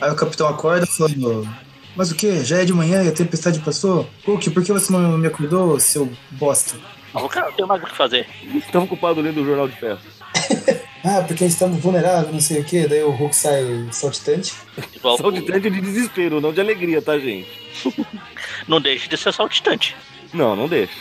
Aí 0.00 0.10
o 0.10 0.16
capitão 0.16 0.46
acorda 0.48 0.86
falando: 0.86 1.48
Mas 1.96 2.10
o 2.10 2.14
que? 2.14 2.44
Já 2.44 2.58
é 2.58 2.64
de 2.64 2.72
manhã 2.72 3.02
e 3.02 3.08
a 3.08 3.12
tempestade 3.12 3.58
passou? 3.60 4.08
Hulk, 4.26 4.50
por 4.50 4.62
que 4.64 4.72
você 4.72 4.92
não 4.92 5.16
me 5.18 5.26
acordou, 5.26 5.80
seu 5.80 6.12
bosta? 6.32 6.76
Ah, 7.14 7.22
O 7.22 7.28
cara 7.28 7.46
não 7.46 7.52
tem 7.54 7.66
mais 7.66 7.82
o 7.82 7.86
que 7.86 7.94
fazer. 7.96 8.28
Tava 8.70 8.84
ocupado 8.84 9.20
lendo 9.20 9.40
o 9.40 9.46
Jornal 9.46 9.68
de 9.68 9.76
Ferro. 9.76 9.98
Ah, 11.08 11.22
porque 11.22 11.44
a 11.44 11.48
gente 11.48 11.56
tá 11.56 11.66
vulnerável, 11.66 12.32
não 12.32 12.40
sei 12.40 12.60
o 12.60 12.64
que. 12.64 12.84
Daí 12.88 13.00
o 13.04 13.10
Hulk 13.12 13.36
sai 13.36 13.62
saltitante. 13.92 14.52
Saltitante 15.00 15.70
de 15.70 15.80
desespero, 15.80 16.40
não 16.40 16.52
de 16.52 16.60
alegria, 16.60 17.00
tá, 17.00 17.16
gente? 17.16 17.46
não 18.66 18.80
deixe 18.80 19.08
de 19.08 19.16
ser 19.16 19.32
saltitante. 19.32 19.96
Não, 20.32 20.56
não 20.56 20.68
deixa. 20.68 20.94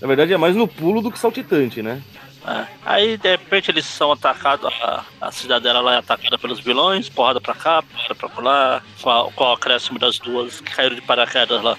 Na 0.00 0.06
verdade 0.06 0.32
é 0.32 0.36
mais 0.36 0.54
no 0.54 0.68
pulo 0.68 1.02
do 1.02 1.10
que 1.10 1.18
saltitante, 1.18 1.82
né? 1.82 2.02
É. 2.46 2.66
Aí 2.84 3.16
de 3.16 3.30
repente 3.30 3.70
eles 3.70 3.84
são 3.84 4.12
atacados, 4.12 4.66
a, 4.80 5.04
a 5.20 5.30
cidadela 5.30 5.80
lá 5.80 5.96
é 5.96 5.98
atacada 5.98 6.38
pelos 6.38 6.60
vilões, 6.60 7.08
porrada 7.08 7.40
pra 7.40 7.54
cá, 7.54 7.82
porrada 7.82 8.14
pra 8.14 8.42
lá, 8.42 8.82
com 9.34 9.44
o 9.44 9.52
acréscimo 9.52 9.98
das 9.98 10.18
duas 10.18 10.60
que 10.60 10.70
caíram 10.74 10.94
de 10.94 11.02
paraquedas 11.02 11.62
lá. 11.62 11.76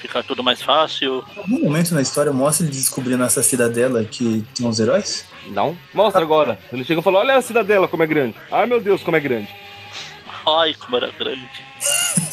Fica 0.00 0.22
tudo 0.22 0.42
mais 0.44 0.62
fácil. 0.62 1.24
Em 1.36 1.40
algum 1.40 1.64
momento 1.64 1.92
na 1.92 2.00
história 2.00 2.32
mostra 2.32 2.64
ele 2.64 2.74
descobrindo 2.74 3.22
essa 3.24 3.42
cidadela 3.42 4.04
que 4.04 4.44
tem 4.54 4.66
uns 4.66 4.78
heróis? 4.78 5.26
Não? 5.48 5.76
Mostra 5.92 6.22
agora. 6.22 6.58
Ele 6.72 6.84
chega 6.84 7.00
e 7.00 7.02
fala: 7.02 7.18
Olha 7.18 7.36
a 7.36 7.42
cidadela 7.42 7.88
como 7.88 8.02
é 8.02 8.06
grande. 8.06 8.34
Ai 8.50 8.66
meu 8.66 8.80
Deus, 8.80 9.02
como 9.02 9.16
é 9.16 9.20
grande. 9.20 9.48
Ai, 10.46 10.74
como 10.74 10.96
era 10.96 11.10
grande. 11.10 11.48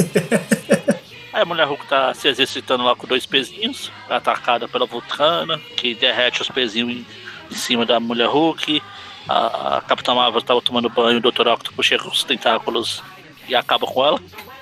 Aí 1.35 1.41
a 1.41 1.45
mulher 1.45 1.67
Hulk 1.67 1.85
tá 1.87 2.13
se 2.13 2.29
exercitando 2.29 2.85
lá 2.85 2.95
com 2.95 3.05
dois 3.05 3.25
pezinhos, 3.25 3.91
atacada 4.09 4.69
pela 4.69 4.85
Vulcana, 4.85 5.59
que 5.75 5.93
derrete 5.93 6.41
os 6.41 6.47
pezinhos 6.47 6.89
em, 6.89 7.05
em 7.51 7.55
cima 7.55 7.85
da 7.85 7.99
mulher 7.99 8.29
Hulk. 8.29 8.81
A, 9.27 9.79
a 9.79 9.81
Capitã 9.81 10.15
Marvel 10.15 10.41
tava 10.41 10.61
tomando 10.61 10.89
banho, 10.89 11.17
o 11.17 11.19
Dr. 11.19 11.49
Octopus 11.49 11.85
chega 11.85 12.03
com 12.03 12.09
os 12.09 12.23
tentáculos 12.23 13.03
e 13.49 13.53
acaba 13.53 13.85
com 13.85 14.05
ela. 14.05 14.17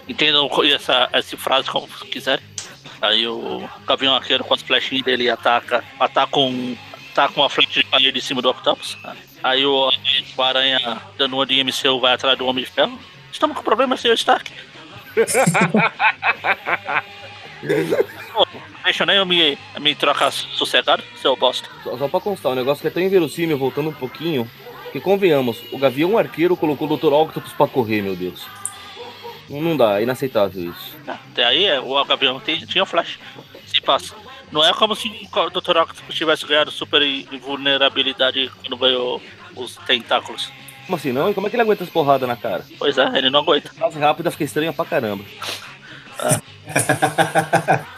Entendam 0.10 0.50
essa, 0.64 1.08
essa 1.14 1.38
frase 1.38 1.70
como 1.70 1.88
quiserem. 1.88 2.44
Aí 3.00 3.28
o 3.28 3.70
Gavião 3.86 4.16
Arqueiro 4.16 4.44
com 4.44 4.56
as 4.56 4.64
flechinhas 4.64 5.06
dele 5.06 5.30
ataca, 5.30 5.84
ataca 6.00 6.40
um. 6.40 6.76
Com 7.36 7.42
uma 7.42 7.50
flecha 7.52 7.82
de 7.82 7.86
parede 7.86 8.18
em 8.18 8.22
cima 8.22 8.42
do 8.42 8.50
Octopus. 8.50 8.98
Aí 9.44 9.64
o, 9.64 9.92
o 10.36 10.42
Aranha, 10.42 11.00
dando 11.20 11.36
uma 11.36 11.46
de 11.46 11.64
MCU, 11.64 12.00
vai 12.00 12.16
atrás 12.16 12.36
do 12.36 12.48
Homem 12.48 12.64
de 12.64 12.72
Ferro. 12.72 12.98
Estamos 13.32 13.56
com 13.56 13.62
problema, 13.62 13.96
senhor 13.96 14.16
Stark. 14.16 14.52
Deixa 18.84 19.06
nem 19.06 19.16
eu 19.18 19.26
me, 19.26 19.58
me 19.80 19.96
trocar 19.96 20.32
sossegado, 20.32 21.04
seu 21.22 21.36
bosta. 21.36 21.70
Só, 21.84 21.98
só 21.98 22.08
pra 22.08 22.20
constar, 22.20 22.52
um 22.52 22.56
negócio 22.56 22.82
que 22.82 22.88
é 22.88 22.92
tão 22.92 23.02
inverossímil, 23.02 23.58
voltando 23.58 23.90
um 23.90 23.94
pouquinho, 23.94 24.50
que 24.92 25.00
convenhamos, 25.00 25.64
o 25.72 25.78
Gavião 25.78 26.18
Arqueiro 26.18 26.58
colocou 26.58 26.90
o 26.90 26.98
Dr. 26.98 27.14
Octopus 27.14 27.54
pra 27.54 27.68
correr, 27.68 28.02
meu 28.02 28.16
Deus. 28.16 28.46
Não, 29.50 29.78
dá, 29.78 30.00
é 30.00 30.04
inaceitável 30.04 30.72
isso. 30.72 30.96
Até 31.08 31.46
aí 31.46 31.66
é, 31.66 31.80
o 31.80 32.06
Gavião 32.06 32.42
tinha 32.68 32.86
flash. 32.86 33.20
Se 33.66 33.82
passa. 33.82 34.16
Não 34.52 34.64
é 34.64 34.72
como 34.74 34.96
se 34.96 35.08
o 35.08 35.50
Dr. 35.50 35.78
Octopus 35.78 36.16
tivesse 36.16 36.46
ganhado 36.46 36.70
super 36.72 37.02
invulnerabilidade 37.02 38.52
quando 38.62 38.78
ganhou 38.78 39.22
os 39.56 39.78
tentáculos. 39.78 40.52
Como 40.86 40.96
assim, 40.98 41.12
não? 41.12 41.30
E 41.30 41.34
como 41.34 41.48
é 41.48 41.50
que 41.50 41.56
ele 41.56 41.64
aguenta 41.64 41.84
as 41.84 41.90
porradas 41.90 42.28
na 42.28 42.36
cara? 42.36 42.64
Pois 42.78 42.98
é, 42.98 43.18
ele 43.18 43.30
não 43.30 43.40
aguenta. 43.40 43.72
Fase 43.74 44.00
rápida 44.00 44.30
fica 44.32 44.44
estranha 44.44 44.74
pra 44.74 44.86
caramba. 44.86 45.24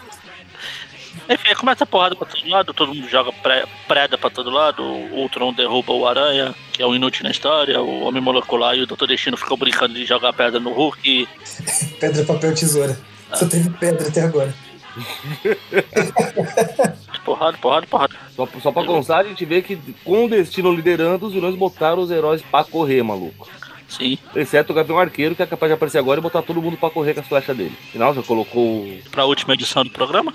Enfim, 1.28 1.48
aí 1.50 1.56
começa 1.56 1.84
a 1.84 1.88
porrada 1.88 2.16
pra 2.16 2.28
todo 2.28 2.48
lado, 2.48 2.72
todo 2.74 2.94
mundo 2.94 3.10
joga 3.10 3.32
pré- 3.34 3.66
preda 3.88 4.16
pra 4.16 4.30
todo 4.30 4.52
lado, 4.52 4.84
o 4.84 5.16
Ultron 5.22 5.52
derruba 5.54 5.92
o 5.92 6.08
Aranha, 6.08 6.54
que 6.72 6.84
é 6.84 6.86
um 6.86 6.94
inútil 6.94 7.24
na 7.24 7.32
história, 7.32 7.82
o 7.82 8.04
Homem 8.04 8.22
Molecular 8.22 8.76
e 8.76 8.84
o 8.84 8.86
Dr. 8.86 9.08
Destino 9.08 9.36
ficam 9.36 9.58
brincando 9.58 9.96
de 9.96 10.06
jogar 10.06 10.34
pedra 10.34 10.60
no 10.60 10.72
Hulk. 10.72 11.28
Pedra, 12.00 12.24
papel, 12.26 12.54
tesoura. 12.54 12.96
Só 13.34 13.48
teve 13.48 13.72
pedra 13.72 14.08
até 14.08 14.22
agora. 14.22 14.54
Porrada, 17.26 17.58
porrada, 17.58 17.88
porrada. 17.88 18.16
Só, 18.36 18.48
só 18.62 18.72
pra 18.72 18.84
constar, 18.84 19.22
a 19.22 19.28
gente 19.28 19.44
vê 19.46 19.62
que 19.62 19.76
com 20.04 20.26
o 20.26 20.30
destino 20.30 20.74
liderando, 20.74 21.26
os 21.26 21.34
vilões 21.34 21.56
botaram 21.56 22.02
os 22.02 22.12
heróis 22.12 22.42
pra 22.42 22.64
correr, 22.64 23.02
maluco. 23.04 23.48
Sim, 23.88 24.18
Exceto 24.36 24.74
o 24.74 24.76
Gavião 24.76 25.00
Arqueiro, 25.00 25.36
que 25.36 25.44
é 25.44 25.46
capaz 25.46 25.70
de 25.70 25.76
aparecer 25.76 26.00
agora 26.00 26.20
e 26.20 26.24
botar 26.24 26.42
todo 26.42 26.62
mundo 26.62 26.76
pra 26.78 26.90
correr 26.90 27.14
com 27.14 27.20
as 27.22 27.28
flechas 27.28 27.56
dele. 27.56 27.76
Afinal, 27.90 28.14
já 28.14 28.24
colocou. 28.24 28.84
o- 28.84 29.00
pra 29.12 29.26
última 29.26 29.54
edição 29.54 29.84
do 29.84 29.90
programa. 29.90 30.34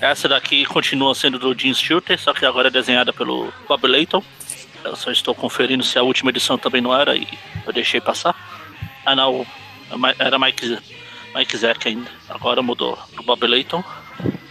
Essa 0.00 0.28
daqui 0.28 0.64
continua 0.66 1.14
sendo 1.14 1.38
do 1.38 1.56
Jim 1.56 1.74
Shooter, 1.74 2.18
só 2.18 2.32
que 2.32 2.44
agora 2.44 2.68
é 2.68 2.70
desenhada 2.70 3.12
pelo 3.12 3.52
Bob 3.68 3.86
Layton. 3.86 4.22
Eu 4.84 4.96
só 4.96 5.12
estou 5.12 5.34
conferindo 5.34 5.84
se 5.84 5.96
a 5.98 6.02
última 6.02 6.30
edição 6.30 6.58
também 6.58 6.80
não 6.80 6.94
era 6.98 7.16
e 7.16 7.26
eu 7.66 7.72
deixei 7.72 8.00
passar. 8.00 8.34
Ah 9.06 9.14
não, 9.14 9.46
era 10.18 10.38
Mike, 10.40 10.76
Mike 11.34 11.56
Zack 11.56 11.86
ainda. 11.88 12.10
Agora 12.28 12.62
mudou 12.62 12.98
pro 13.14 13.22
Bob 13.22 13.46
Layton. 13.46 13.82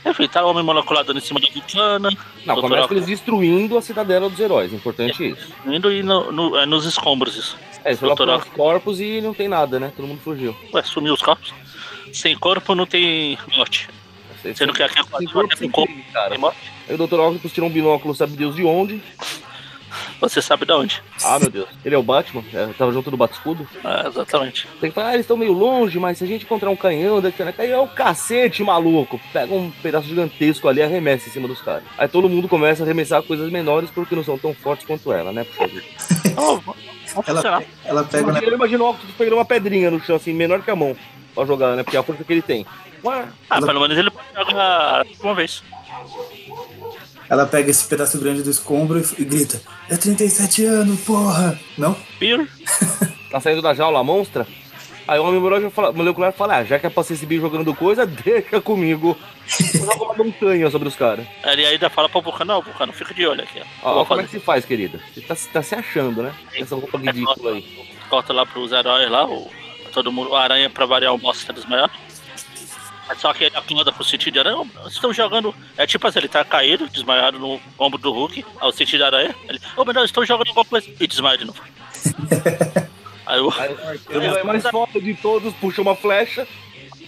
Enfim, 0.06 0.28
tá 0.28 0.44
o 0.46 0.50
Homem 0.50 0.64
Molecular 0.64 1.04
dando 1.04 1.18
em 1.18 1.22
cima 1.22 1.40
da 1.40 1.48
Vulcana. 1.54 2.10
Não, 2.46 2.56
Dr. 2.56 2.62
começa 2.62 2.88
com 2.88 2.94
eles 2.96 3.06
destruindo 3.06 3.78
a 3.78 3.82
cidadela 3.82 4.30
dos 4.30 4.40
heróis. 4.40 4.74
Importante 4.74 5.30
isso. 5.30 5.48
Indo 5.66 5.92
e 5.92 6.02
no, 6.04 6.32
no- 6.32 6.58
é, 6.58 6.66
nos 6.66 6.86
escombros 6.86 7.36
isso. 7.36 7.58
É, 7.84 7.90
eles 7.90 8.02
lá 8.02 8.14
os 8.38 8.44
corpos 8.46 9.00
e 9.00 9.22
não 9.22 9.34
tem 9.34 9.48
nada, 9.48 9.80
né? 9.80 9.92
Todo 9.96 10.08
mundo 10.08 10.20
fugiu. 10.22 10.56
Ué, 10.74 10.84
sumiu 10.84 11.14
os 11.14 11.22
corpos. 11.22 11.54
Sem 12.14 12.36
corpo 12.38 12.76
não 12.76 12.86
tem 12.86 13.38
morte. 13.56 13.88
Sendo 14.56 14.74
que 14.74 14.82
aqui 14.82 15.00
é 15.00 15.04
Sem 15.04 15.12
quase 15.12 15.28
corpo, 15.28 15.56
tem 15.56 15.70
corpo, 15.70 15.94
cara. 16.12 16.30
tem 16.30 16.38
morte. 16.40 16.58
Aí 16.90 16.96
o 16.96 17.08
Dr. 17.08 17.20
Octopus 17.20 17.54
tirou 17.54 17.70
um 17.70 17.72
binóculo, 17.72 18.14
sabe 18.16 18.34
Deus 18.36 18.56
de 18.56 18.64
onde. 18.66 19.02
Você 20.20 20.42
sabe 20.42 20.66
de 20.66 20.74
onde? 20.74 21.04
Ah, 21.24 21.40
meu 21.40 21.50
Deus. 21.50 21.70
Ele 21.84 21.96
é 21.96 21.98
o 21.98 22.04
Batman? 22.04 22.44
É, 22.54 22.68
tava 22.78 22.92
junto 22.92 23.12
do 23.12 23.18
Batiscudo? 23.18 23.68
É, 23.84 24.08
exatamente. 24.08 24.68
Tem 24.80 24.90
que 24.90 24.96
falar, 24.96 25.10
ah, 25.10 25.14
eles 25.14 25.24
estão 25.24 25.38
meio 25.38 25.54
longe, 25.54 26.00
mas 26.00 26.18
se 26.18 26.24
a 26.24 26.28
gente 26.28 26.46
encontrar 26.46 26.70
um 26.70 26.76
canhão, 26.76 27.22
daqui 27.22 27.44
né? 27.44 27.52
canhão 27.52 27.82
é 27.82 27.84
o 27.84 27.88
cacete, 27.88 28.64
maluco. 28.64 29.20
Pega 29.34 29.54
um 29.54 29.72
pedaço 29.82 30.08
gigantesco 30.08 30.68
ali 30.68 30.80
e 30.80 30.84
arremessa 30.84 31.30
em 31.30 31.32
cima 31.32 31.48
dos 31.48 31.62
caras. 31.62 31.84
Aí 31.98 32.08
todo 32.08 32.30
mundo 32.30 32.48
começa 32.48 32.84
a 32.84 32.86
arremessar 32.86 33.24
coisas 33.24 33.52
menores 33.52 33.90
porque 33.90 34.16
não 34.16 34.24
são 34.24 34.38
tão 34.38 34.54
fortes 34.54 34.86
quanto 34.86 35.12
ela, 35.12 35.32
né? 35.32 35.46
Oh, 36.38 36.60
Ela, 37.28 37.64
ela 37.84 38.04
pega 38.06 38.24
Imagina, 38.24 38.42
na, 38.42 38.48
eu 38.48 38.56
imagino 38.56 38.86
o 38.86 38.90
Octopus 38.92 39.16
pegando 39.18 39.36
uma 39.36 39.44
pedrinha 39.44 39.92
no 39.92 40.00
chão, 40.00 40.16
assim, 40.16 40.34
menor 40.34 40.62
que 40.62 40.72
a 40.72 40.76
mão, 40.78 40.96
pra 41.36 41.46
jogar, 41.46 41.76
né? 41.76 41.84
Porque 41.84 41.98
é 41.98 42.00
a 42.00 42.04
força 42.04 42.24
que 42.24 42.32
ele 42.32 42.42
tem. 42.42 42.66
Ué, 43.04 43.26
Ah, 43.50 43.62
pelo 43.62 43.82
menos 43.82 43.98
ele 43.98 44.10
pode 44.10 44.28
jogar 44.34 45.06
uma 45.22 45.36
vez. 45.36 45.62
Ela 47.32 47.46
pega 47.46 47.72
esse 47.72 47.88
pedaço 47.88 48.20
grande 48.20 48.44
do 48.44 48.50
escombro 48.50 49.00
e, 49.00 49.22
e 49.22 49.24
grita: 49.24 49.62
É 49.90 49.96
37 49.96 50.66
anos, 50.66 51.00
porra! 51.00 51.58
Não? 51.78 51.96
Beer. 52.20 52.46
tá 53.32 53.40
saindo 53.40 53.62
da 53.62 53.74
jaula 53.74 54.00
a 54.00 54.04
monstra? 54.04 54.46
Aí 55.08 55.18
o 55.18 55.24
homem 55.24 55.40
molecular 55.40 55.72
fala, 55.72 55.92
molecular 55.94 56.34
fala, 56.34 56.58
ah, 56.58 56.64
já 56.64 56.78
que 56.78 56.88
é 56.88 56.90
pra 56.90 57.04
ser 57.04 57.14
esse 57.14 57.26
bicho 57.26 57.42
jogando 57.42 57.74
coisa, 57.74 58.06
deixa 58.06 58.60
comigo. 58.60 59.18
Eu 59.74 59.86
jogo 59.86 60.06
uma 60.06 60.14
montanha 60.14 60.70
sobre 60.70 60.90
os 60.90 60.96
caras. 60.96 61.26
Ele 61.44 61.66
ainda 61.66 61.90
fala 61.90 62.10
pro 62.10 62.22
Vulcano, 62.22 62.54
não, 62.54 62.62
Vulcano, 62.62 62.92
fica 62.92 63.14
de 63.14 63.26
olho 63.26 63.42
aqui. 63.42 63.62
ó. 63.82 64.02
Ó, 64.02 64.06
como 64.06 64.20
é 64.20 64.24
que 64.26 64.32
se 64.32 64.40
faz, 64.40 64.66
querida? 64.66 65.00
Você 65.14 65.22
tá, 65.22 65.36
tá 65.54 65.64
se 65.64 65.74
achando, 65.74 66.22
né? 66.22 66.34
Essa 66.54 66.76
roupa 66.76 66.98
ridícula 66.98 67.54
aí. 67.54 67.88
Corta 68.10 68.34
lá 68.34 68.46
pros 68.46 68.74
heróis 68.74 69.10
lá, 69.10 69.26
o, 69.26 69.50
todo 69.94 70.12
mundo, 70.12 70.32
o 70.32 70.36
aranha 70.36 70.70
pra 70.70 70.86
variar 70.86 71.14
o 71.14 71.18
boss 71.18 71.46
tá 71.46 71.54
desmaiado. 71.54 71.94
Mas 73.12 73.20
Só 73.20 73.34
que 73.34 73.44
ele 73.46 73.58
acorda 73.58 73.92
pro 73.92 74.04
sentido 74.04 74.34
de 74.34 74.40
aranha, 74.40 74.58
"Ô, 74.58 74.64
vocês 74.66 74.94
estão 74.94 75.14
jogando. 75.14 75.54
É 75.78 75.86
tipo 75.86 76.08
assim, 76.08 76.20
ele 76.20 76.28
tá 76.28 76.44
caído, 76.44 76.90
desmaiado 76.90 77.38
no 77.38 77.60
ombro 77.78 78.00
do 78.00 78.12
Hulk, 78.12 78.46
ao 78.60 78.72
sentido 78.72 79.00
de 79.00 79.04
aranha. 79.04 79.36
Ele, 79.50 79.60
ô 79.76 79.84
Deus, 79.84 80.06
estão 80.06 80.26
jogando 80.26 80.48
alguma 80.48 80.66
coisa. 80.66 80.90
E 81.00 81.08
desmaia 81.08 81.38
de 81.38 81.46
novo. 81.46 81.62
Aí 83.26 83.40
o. 83.40 83.52
Aí 83.52 83.76
o 84.10 84.22
herói 84.22 84.44
mais 84.44 84.64
foda 84.68 85.00
de 85.00 85.14
todos 85.16 85.54
puxa 85.56 85.82
uma 85.82 85.96
flecha. 85.96 86.48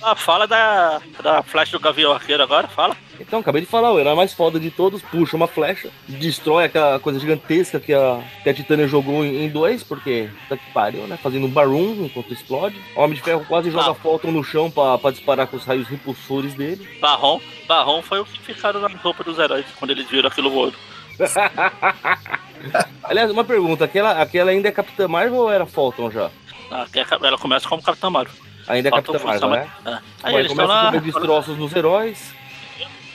Ah, 0.02 0.16
fala 0.16 0.46
da, 0.46 1.02
da 1.22 1.42
flash 1.44 1.72
do 1.72 1.80
Gavião 1.80 2.12
Arqueiro 2.12 2.44
agora, 2.44 2.68
fala. 2.68 2.96
Então, 3.20 3.40
acabei 3.40 3.62
de 3.62 3.68
falar, 3.68 3.92
o 3.92 4.00
herói 4.00 4.16
mais 4.16 4.34
foda 4.34 4.60
de 4.60 4.70
todos 4.72 5.02
puxa 5.02 5.36
uma 5.36 5.48
flecha, 5.48 5.90
destrói 6.08 6.66
aquela 6.66 7.00
coisa 7.00 7.20
gigantesca 7.20 7.80
que 7.80 7.94
a, 7.94 8.20
que 8.44 8.50
a 8.50 8.54
Titânia 8.54 8.88
jogou 8.88 9.24
em, 9.24 9.46
em 9.46 9.50
dois, 9.50 9.84
porque 9.84 10.30
tá 10.50 10.58
que 10.58 10.72
pariu, 10.72 11.08
né? 11.08 11.18
Fazendo 11.22 11.46
um 11.46 11.50
barulho 11.50 12.06
enquanto 12.06 12.34
explode. 12.34 12.76
O 12.96 13.02
Homem 13.02 13.16
de 13.16 13.22
Ferro 13.22 13.46
quase 13.48 13.70
joga 13.72 13.92
Ah. 13.92 13.94
Photon 13.94 14.32
no 14.32 14.44
chão 14.44 14.70
pra, 14.72 14.98
pra 14.98 15.12
disparar 15.12 15.48
com 15.48 15.56
os 15.58 15.64
raios 15.66 15.88
repulsores 15.88 16.54
dele. 16.56 16.88
Barrom. 17.00 17.40
Barrom 17.68 18.02
foi 18.02 18.20
o 18.20 18.26
que 18.26 18.40
ficaram 18.40 18.80
na 18.82 18.88
roupa 18.90 19.24
dos 19.24 19.38
heróis 19.40 19.66
quando 19.80 19.92
eles 19.92 20.10
viram 20.10 20.28
aquilo 20.30 20.50
voando. 20.50 20.76
Aliás, 23.04 23.30
uma 23.32 23.44
pergunta, 23.44 23.86
aquela, 23.86 24.22
aquela 24.22 24.52
ainda 24.52 24.70
é 24.70 24.72
Capitã 24.72 25.08
Marvel 25.08 25.36
ou 25.42 25.52
era 25.52 25.66
Photon 25.66 26.10
já? 26.10 26.30
Ah, 26.72 26.86
é 26.94 27.06
Ela 27.28 27.38
começa 27.38 27.68
como 27.68 27.82
Capitão 27.84 28.10
Marvel. 28.10 28.34
Ainda 28.68 28.90
é 28.90 28.92
Capitã 28.92 29.20
Marvel, 29.24 29.50
né? 29.50 29.68
Mar- 29.84 29.94
É. 29.94 30.00
Aí 30.24 30.34
Bom, 30.34 30.40
eles 30.40 30.52
começa 30.52 30.74
a 30.74 30.86
comer 30.86 31.02
destroços 31.02 31.58
nos 31.58 31.76
heróis. 31.76 32.34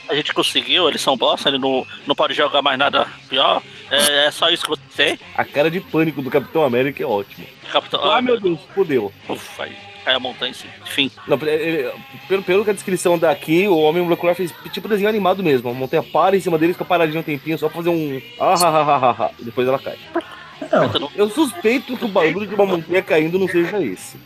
A 0.09 0.15
gente 0.15 0.33
conseguiu, 0.33 0.89
eles 0.89 1.01
são 1.01 1.17
bosta, 1.17 1.49
ele 1.49 1.59
não, 1.59 1.87
não 2.07 2.15
pode 2.15 2.33
jogar 2.35 2.63
mais 2.63 2.79
nada 2.79 3.07
pior. 3.29 3.63
É, 3.91 4.27
é 4.27 4.31
só 4.31 4.49
isso 4.49 4.63
que 4.65 4.71
você 4.71 4.81
tem. 4.97 5.19
A 5.37 5.45
cara 5.45 5.71
de 5.71 5.81
pânico 5.81 6.23
do 6.23 6.31
Capitão 6.31 6.65
América 6.65 7.03
é 7.03 7.07
ótima. 7.07 7.47
Capitão. 7.71 8.11
Ah, 8.11 8.23
meu 8.23 8.41
Deus, 8.41 8.59
fodeu. 8.75 9.13
Ufa, 9.29 9.65
aí 9.65 9.73
cai 10.05 10.15
a 10.15 10.21
montanha. 10.21 10.55
Enfim. 10.83 11.11
Não, 11.27 11.39
ele- 11.43 11.91
pelo, 12.27 12.43
pelo 12.43 12.65
que 12.65 12.71
a 12.71 12.75
descrição 12.75 13.19
daqui, 13.19 13.69
o 13.69 13.77
Homem 13.79 14.03
Molecular 14.03 14.35
fez 14.35 14.53
tipo 14.73 14.89
desenho 14.89 15.09
animado 15.11 15.43
mesmo. 15.43 15.69
A 15.69 15.75
montanha 15.75 16.03
para 16.03 16.37
em 16.37 16.41
cima 16.41 16.57
deles, 16.59 16.75
fica 16.77 16.85
paradinho 16.87 17.21
um 17.21 17.23
tempinho, 17.25 17.59
só 17.59 17.69
pra 17.69 17.77
fazer 17.77 17.91
um. 17.91 18.21
Ah, 18.41 18.55
ha, 18.55 18.69
ha, 18.69 18.83
ha, 18.83 18.97
ha, 18.97 19.11
ha. 19.27 19.31
E 19.39 19.45
depois 19.45 19.69
ela 19.69 19.79
cai. 19.79 19.99
Não. 20.73 21.11
Eu 21.15 21.31
suspeito 21.31 21.97
que 21.97 22.05
o 22.05 22.09
barulho 22.09 22.47
de 22.47 22.55
uma 22.55 22.67
montanha 22.67 23.03
caindo 23.03 23.39
não 23.39 23.47
seja 23.47 23.81
esse. 23.83 24.17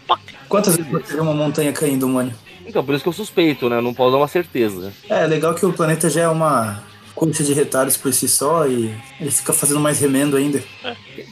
Quantas 0.49 0.77
vezes 0.77 0.91
você 0.91 1.15
vê 1.15 1.21
uma 1.21 1.35
montanha 1.35 1.73
caindo, 1.73 2.09
mano? 2.09 2.33
Então, 2.67 2.85
por 2.85 2.95
isso 2.95 3.03
que 3.03 3.09
eu 3.09 3.13
suspeito, 3.13 3.69
né? 3.69 3.81
Não 3.81 3.93
posso 3.95 4.13
dar 4.13 4.19
uma 4.19 4.29
certeza. 4.29 4.93
É, 5.09 5.27
legal 5.27 5.55
que 5.55 5.65
o 5.67 5.73
planeta 5.73 6.09
já 6.09 6.23
é 6.23 6.29
uma 6.29 6.83
coxa 7.15 7.45
de 7.45 7.53
retalhos 7.53 7.97
por 7.97 8.13
si 8.13 8.27
só 8.29 8.67
e 8.67 8.95
ele 9.21 9.31
fica 9.31 9.53
fazendo 9.53 9.79
mais 9.79 10.01
remendo 10.01 10.37
ainda. 10.37 10.63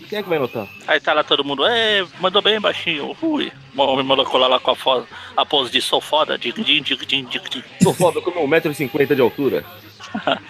Quem 0.08 0.18
é 0.18 0.22
que 0.22 0.28
vai 0.28 0.38
notar? 0.38 0.68
Aí 0.86 1.00
tá 1.00 1.12
lá 1.12 1.24
todo 1.24 1.44
mundo, 1.44 1.64
é, 1.64 2.04
mandou 2.20 2.42
bem 2.42 2.60
baixinho. 2.60 3.16
Ui. 3.22 3.50
O 3.76 3.82
homem 3.82 4.04
molecular 4.04 4.48
lá 4.48 4.60
com 4.60 4.70
a, 4.72 4.76
fo- 4.76 5.04
a 5.36 5.46
pose 5.46 5.70
de 5.72 5.80
sou 5.80 6.00
foda, 6.00 6.36
dig 6.36 6.52
dig 6.62 6.80
din, 7.06 7.24
dig 7.24 7.48
din. 7.50 7.62
Tô 7.82 7.92
foda 7.94 8.20
com 8.20 8.30
1,50m 8.46 9.14
de 9.14 9.20
altura. 9.22 9.64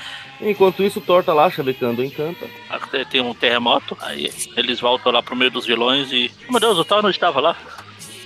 Enquanto 0.41 0.83
isso, 0.83 0.99
o 1.01 1.03
Thor 1.03 1.23
tá 1.23 1.35
lá 1.35 1.51
chavecando 1.51 2.03
Encanta. 2.03 2.47
Tem 3.11 3.21
um 3.21 3.35
terremoto, 3.35 3.97
aí 4.01 4.33
eles 4.57 4.81
voltam 4.81 5.13
lá 5.13 5.23
pro 5.23 5.37
meio 5.37 5.51
dos 5.51 5.67
vilões 5.67 6.11
e. 6.13 6.31
Meu 6.49 6.59
Deus, 6.59 6.79
o 6.79 6.85
Thor 6.85 7.03
não 7.03 7.11
estava 7.11 7.41
lá. 7.41 7.57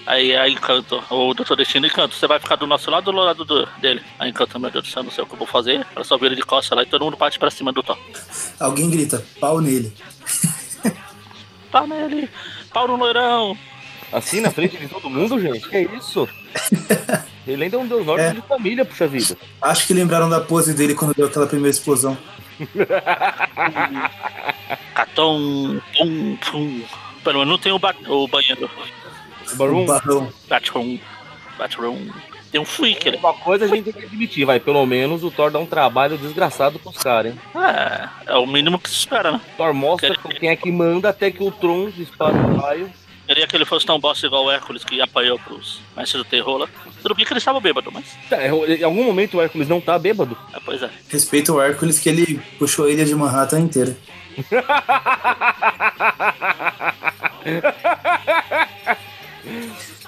Aí 0.07 0.37
a 0.37 0.49
Encanto, 0.49 1.03
o 1.11 1.33
Dr. 1.33 1.57
Destino 1.57 1.87
Encanto, 1.87 2.15
você 2.15 2.27
vai 2.27 2.39
ficar 2.39 2.57
do 2.57 2.67
nosso 2.67 2.91
lado 2.91 3.09
ou 3.09 3.15
do 3.15 3.21
lado 3.21 3.45
do- 3.45 3.67
dele? 3.81 4.03
A 4.19 4.29
Encanto, 4.29 4.61
meu 4.61 4.71
Deus 4.71 4.85
do 4.85 4.91
céu, 4.91 5.03
não 5.03 5.11
sei 5.11 5.25
o 5.25 5.27
que 5.27 5.33
eu 5.33 5.39
vou 5.39 5.47
fazer. 5.47 5.87
Ela 5.97 6.05
só 6.05 6.19
vira 6.19 6.37
de 6.37 6.43
costas 6.43 6.77
lá 6.77 6.83
e 6.83 6.87
todo 6.87 7.05
mundo 7.05 7.17
parte 7.17 7.39
pra 7.39 7.51
cima 7.51 7.73
do 7.73 7.83
Thor. 7.83 7.99
Alguém 8.61 8.91
grita, 8.91 9.25
pau 9.41 9.61
nele. 9.61 9.93
Pau 11.73 11.89
nele, 11.89 12.31
pau 12.73 12.87
no 12.87 12.95
loirão. 12.95 13.59
Assim 14.13 14.41
na 14.41 14.49
frente 14.53 14.77
de 14.77 14.87
todo 14.87 15.11
mundo, 15.11 15.41
gente? 15.41 15.69
Que 15.69 15.77
é 15.79 15.83
isso? 15.97 16.29
Ele 17.45 17.65
ainda 17.65 17.77
é 17.77 17.81
um 17.81 17.87
deus 17.89 18.07
nórdico 18.07 18.31
É. 18.31 18.35
de 18.35 18.43
família, 18.47 18.85
puxa 18.85 19.09
vida. 19.09 19.37
Acho 19.61 19.85
que 19.89 19.93
lembraram 19.93 20.31
da 20.31 20.41
pose 20.41 20.73
dele 20.73 20.95
quando 20.95 21.13
deu 21.17 21.27
aquela 21.27 21.49
primeira 21.49 21.71
explosão. 21.71 22.17
Catom, 24.95 25.81
pum, 25.97 26.37
pum. 26.37 26.83
Pelo 27.25 27.39
menos 27.41 27.49
não 27.51 27.59
tem 27.59 27.73
o, 27.73 27.79
ba 27.81 27.93
o 28.07 28.29
banheiro. 28.29 28.71
O 29.53 29.57
Barum. 29.57 29.87
Bathroom. 30.49 30.99
Bathroom. 31.59 32.11
Tem 32.55 32.61
um 32.61 32.65
freak 32.65 33.09
ali. 33.09 33.17
uma 33.17 33.35
coisa 33.35 33.65
a 33.65 33.69
gente 33.69 33.83
tem 33.83 33.93
que 33.93 34.07
admitir, 34.07 34.45
vai. 34.45 34.61
Pelo 34.61 34.87
menos 34.87 35.25
o 35.25 35.31
Thor 35.31 35.51
dá 35.51 35.59
um 35.59 35.67
trabalho 35.67 36.17
desgraçado 36.17 36.79
pros 36.79 36.97
caras, 36.99 37.33
hein? 37.33 37.41
É, 37.57 38.33
é 38.33 38.37
o 38.37 38.47
mínimo 38.47 38.79
que 38.79 38.89
se 38.89 38.95
espera, 38.95 39.33
né? 39.33 39.41
Thor 39.57 39.75
mostra 39.75 40.17
quem 40.39 40.49
é 40.49 40.55
que 40.55 40.71
manda 40.71 41.09
até 41.09 41.33
que 41.33 41.43
o 41.43 41.51
Tron 41.51 41.91
dispara 41.91 42.33
um 42.33 42.57
raio. 42.57 42.89
Queria 43.27 43.49
que 43.49 43.57
ele 43.57 43.65
fosse 43.65 43.85
tão 43.85 43.99
bosta 43.99 44.25
igual 44.25 44.45
o 44.45 44.53
Hércules 44.53 44.85
que 44.85 45.01
apanhou 45.01 45.37
pros 45.39 45.81
mestres 45.97 46.23
do 46.23 46.29
terror 46.29 46.59
lá. 46.59 46.69
Tudo 47.03 47.17
bem 47.17 47.25
que 47.25 47.33
ele 47.33 47.39
estava 47.39 47.59
bêbado, 47.59 47.91
mas. 47.91 48.17
Tá, 48.31 48.37
em 48.47 48.85
algum 48.85 49.03
momento 49.03 49.39
o 49.39 49.43
Hércules 49.43 49.69
não 49.69 49.81
tá 49.81 49.99
bêbado? 49.99 50.39
É, 50.53 50.61
pois 50.65 50.81
é. 50.81 50.89
Respeita 51.09 51.53
o 51.53 51.61
Hércules 51.61 51.99
que 51.99 52.09
ele 52.09 52.41
puxou 52.57 52.85
a 52.85 52.91
ilha 52.91 53.05
de 53.05 53.17
Manhattan 53.17 53.59
inteira. 53.59 53.97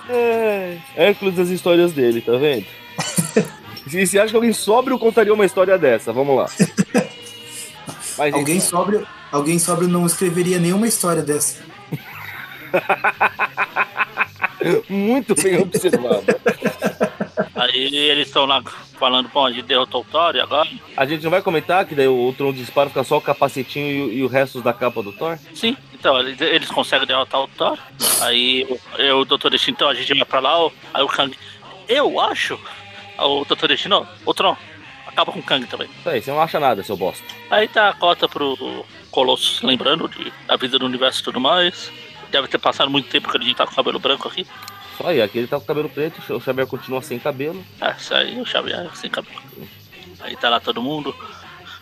É, 0.09 0.79
Hércules 0.95 1.35
das 1.35 1.49
histórias 1.49 1.93
dele, 1.93 2.21
tá 2.21 2.37
vendo? 2.37 2.67
Se 3.89 4.07
você 4.07 4.19
acha 4.19 4.31
que 4.31 4.37
alguém 4.37 4.53
sóbrio 4.53 4.99
contaria 4.99 5.33
uma 5.33 5.45
história 5.45 5.79
dessa, 5.79 6.13
vamos 6.13 6.37
lá. 6.37 6.51
Mas, 8.19 8.35
Alguém 8.35 8.61
sóbrio, 8.61 9.07
alguém 9.31 9.59
sóbrio 9.59 9.89
não 9.89 10.07
escreveria 10.07 10.59
nenhuma 10.59 10.89
história 10.89 11.23
dessa. 11.23 11.63
Muito 14.89 15.35
bem 15.35 15.61
observado. 15.61 16.25
Aí 17.77 17.95
eles 17.95 18.29
estão 18.29 18.47
lá 18.47 18.63
falando, 18.99 19.29
bom, 19.29 19.45
a 19.47 19.51
gente 19.53 19.65
derrotou 19.67 20.01
o 20.01 20.05
Thor 20.05 20.35
e 20.35 20.41
agora? 20.41 20.69
A 20.97 21.05
gente 21.05 21.23
não 21.23 21.31
vai 21.31 21.43
comentar 21.43 21.85
que 21.85 21.95
daí 21.95 22.09
o 22.09 22.35
Tron 22.37 22.53
dispara, 22.53 22.89
fica 22.89 23.05
só 23.05 23.19
o 23.19 23.21
capacetinho 23.21 23.87
e, 23.87 24.03
o- 24.03 24.13
e 24.13 24.23
o 24.25 24.27
resto 24.29 24.63
da 24.63 24.73
capa 24.73 25.03
do 25.03 25.13
Thor? 25.13 25.39
Sim, 25.55 25.77
então, 25.93 26.19
eles, 26.19 26.41
eles 26.41 26.71
conseguem 26.71 27.07
derrotar 27.07 27.43
o 27.43 27.49
Thor. 27.49 27.79
Aí 28.23 28.65
o- 28.69 28.81
eu, 29.01 29.19
o 29.21 29.25
Dr. 29.25 29.51
Destino, 29.51 29.75
então 29.77 29.89
a 29.89 29.95
gente 29.95 30.15
vai 30.15 30.25
pra 30.25 30.41
lá, 30.41 30.71
aí 30.95 31.03
o 31.03 31.09
Kang. 31.09 31.37
Eu 31.89 32.19
acho. 32.21 32.59
O 33.19 33.45
Dr. 33.45 33.69
Destino, 33.69 34.07
o 34.25 34.35
Tron, 34.35 34.57
acaba 35.07 35.33
com 35.33 35.39
o 35.39 35.43
Kang 35.43 35.67
também. 35.67 35.89
Isso 35.99 36.09
aí, 36.09 36.21
você 36.23 36.31
não 36.31 36.41
acha 36.41 36.59
nada, 36.59 36.83
seu 36.83 36.97
bosta. 36.97 37.25
Aí 37.51 37.69
tá 37.69 37.91
a 37.91 37.93
cota 37.93 38.29
pro 38.29 38.85
Colossus, 39.11 39.63
lembrando 39.63 40.09
de, 40.09 40.33
da 40.47 40.57
vida 40.57 40.79
do 40.79 40.87
universo 40.87 41.21
e 41.21 41.25
tudo 41.25 41.41
mais. 41.41 41.91
Deve 42.31 42.49
ter 42.49 42.59
passado 42.59 42.91
muito 42.91 43.09
tempo 43.09 43.31
que 43.31 43.37
a 43.37 43.41
gente 43.41 43.55
tá 43.55 43.65
com 43.67 43.73
o 43.73 43.77
cabelo 43.77 43.99
branco 43.99 44.27
aqui. 44.29 44.47
Só 44.97 45.09
aí, 45.09 45.21
aqui 45.21 45.39
ele 45.39 45.47
tá 45.47 45.59
com 45.59 45.67
cabelo 45.67 45.89
preto, 45.89 46.21
o 46.33 46.41
Xavier 46.41 46.67
continua 46.67 47.03
sem 47.03 47.19
cabelo. 47.19 47.63
É, 47.81 47.95
isso 47.99 48.15
aí, 48.15 48.41
o 48.41 48.47
Xavier 48.47 48.89
sem 48.95 49.11
cabelo. 49.11 49.37
Aí 50.21 50.37
tá 50.37 50.49
lá 50.49 50.61
todo 50.61 50.83
mundo. 50.83 51.15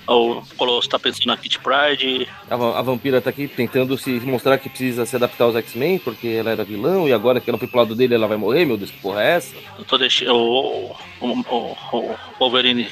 O 0.06 0.42
Colossus 0.58 0.88
tá 0.88 0.98
pensando 0.98 1.26
na 1.28 1.36
Kit 1.36 1.58
Pride. 1.60 2.28
A, 2.50 2.54
a 2.54 2.82
vampira 2.82 3.22
tá 3.22 3.30
aqui 3.30 3.48
tentando 3.48 3.96
se 3.96 4.10
mostrar 4.20 4.58
que 4.58 4.68
precisa 4.68 5.06
se 5.06 5.16
adaptar 5.16 5.44
aos 5.44 5.56
X-Men, 5.56 5.98
porque 5.98 6.28
ela 6.28 6.50
era 6.50 6.64
vilão, 6.64 7.08
e 7.08 7.12
agora 7.12 7.40
que 7.40 7.48
ela 7.48 7.58
foi 7.58 7.68
pro 7.68 7.78
lado 7.78 7.94
dele, 7.94 8.14
ela 8.14 8.28
vai 8.28 8.36
morrer, 8.36 8.66
meu 8.66 8.76
Deus, 8.76 8.90
que 8.90 8.98
porra 8.98 9.22
é 9.22 9.36
essa? 9.36 9.56
Eu 9.78 9.84
tô 9.84 9.96
deixando. 9.96 10.34
O, 10.34 10.94
o, 11.20 11.28
o, 11.30 11.76
o 11.92 12.16
Wolverine. 12.38 12.88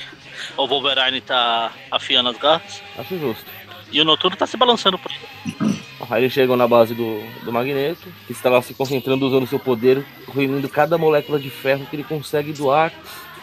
O 0.57 0.67
Wolverine 0.67 1.21
tá 1.21 1.71
afiando 1.91 2.31
as 2.31 2.39
garras. 2.39 2.83
Acho 2.97 3.19
justo. 3.19 3.45
E 3.93 4.01
o 4.01 4.05
Noturno 4.05 4.37
tá 4.37 4.47
se 4.47 4.57
balançando 4.57 4.99
por 4.99 5.13
aí. 5.13 5.83
Aí 6.11 6.23
eles 6.23 6.33
chegam 6.33 6.57
na 6.57 6.67
base 6.67 6.95
do, 6.95 7.21
do 7.45 7.53
Magneto, 7.53 8.09
que 8.27 8.33
está 8.33 8.51
lá 8.51 8.61
se 8.61 8.75
concentrando, 8.75 9.27
usando 9.27 9.47
seu 9.47 9.59
poder, 9.59 10.05
reunindo 10.35 10.69
cada 10.69 10.99
molécula 10.99 11.39
de 11.39 11.49
ferro 11.49 11.87
que 11.87 11.97
ele 11.97 12.05
consegue 12.05 12.53
doar 12.53 12.93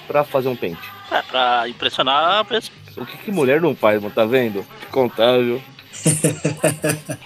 pra 0.08 0.24
fazer 0.24 0.50
um 0.50 0.56
pente. 0.56 0.82
É, 1.12 1.22
pra 1.22 1.70
impressionar 1.70 2.40
a 2.40 2.46
pessoa. 2.46 2.78
O 2.98 3.06
que, 3.06 3.18
que 3.18 3.32
mulher 3.32 3.62
não 3.62 3.76
faz, 3.76 4.02
mano? 4.02 4.14
Tá 4.14 4.26
vendo? 4.26 4.66
Que 4.82 4.88
contável. 4.88 5.62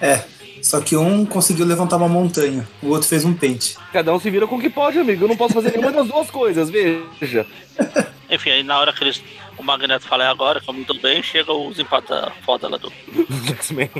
é, 0.00 0.24
só 0.60 0.80
que 0.80 0.96
um 0.96 1.24
conseguiu 1.24 1.64
levantar 1.64 1.96
uma 1.96 2.08
montanha, 2.08 2.66
o 2.82 2.88
outro 2.88 3.08
fez 3.08 3.24
um 3.24 3.32
pente. 3.32 3.76
Cada 3.92 4.12
um 4.12 4.18
se 4.18 4.30
vira 4.30 4.46
com 4.46 4.56
o 4.56 4.60
que 4.60 4.68
pode, 4.68 4.98
amigo. 4.98 5.24
Eu 5.24 5.28
não 5.28 5.36
posso 5.36 5.54
fazer 5.54 5.70
nenhuma 5.70 5.92
das 5.92 6.08
duas 6.08 6.30
coisas, 6.30 6.68
veja. 6.68 7.46
Enfim, 8.30 8.50
aí 8.50 8.62
na 8.62 8.78
hora 8.78 8.92
que 8.92 9.02
eles, 9.04 9.22
o 9.56 9.62
Magneto 9.62 10.06
fala 10.06 10.24
é 10.24 10.28
agora, 10.28 10.60
como 10.60 10.84
tudo 10.84 11.00
bem, 11.00 11.22
chega 11.22 11.52
os 11.52 11.78
empata 11.78 12.32
foda 12.44 12.68
lá 12.68 12.76
do 12.76 12.92
X-Men. 13.50 13.90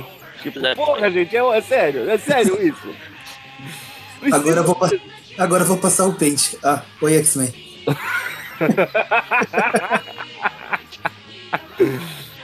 Tipo, 0.41 0.65
É. 0.65 0.75
porra, 0.75 1.09
gente, 1.09 1.35
é, 1.35 1.57
é 1.57 1.61
sério, 1.61 2.09
é 2.09 2.17
sério 2.17 2.67
isso. 2.67 2.93
Agora 4.31 4.57
eu 4.57 4.63
vou, 4.63 4.77
agora 5.37 5.63
eu 5.63 5.67
vou 5.67 5.77
passar 5.77 6.05
o 6.07 6.13
pente. 6.13 6.57
Ah, 6.63 6.81
oi 7.01 7.15
X-Men. 7.17 7.53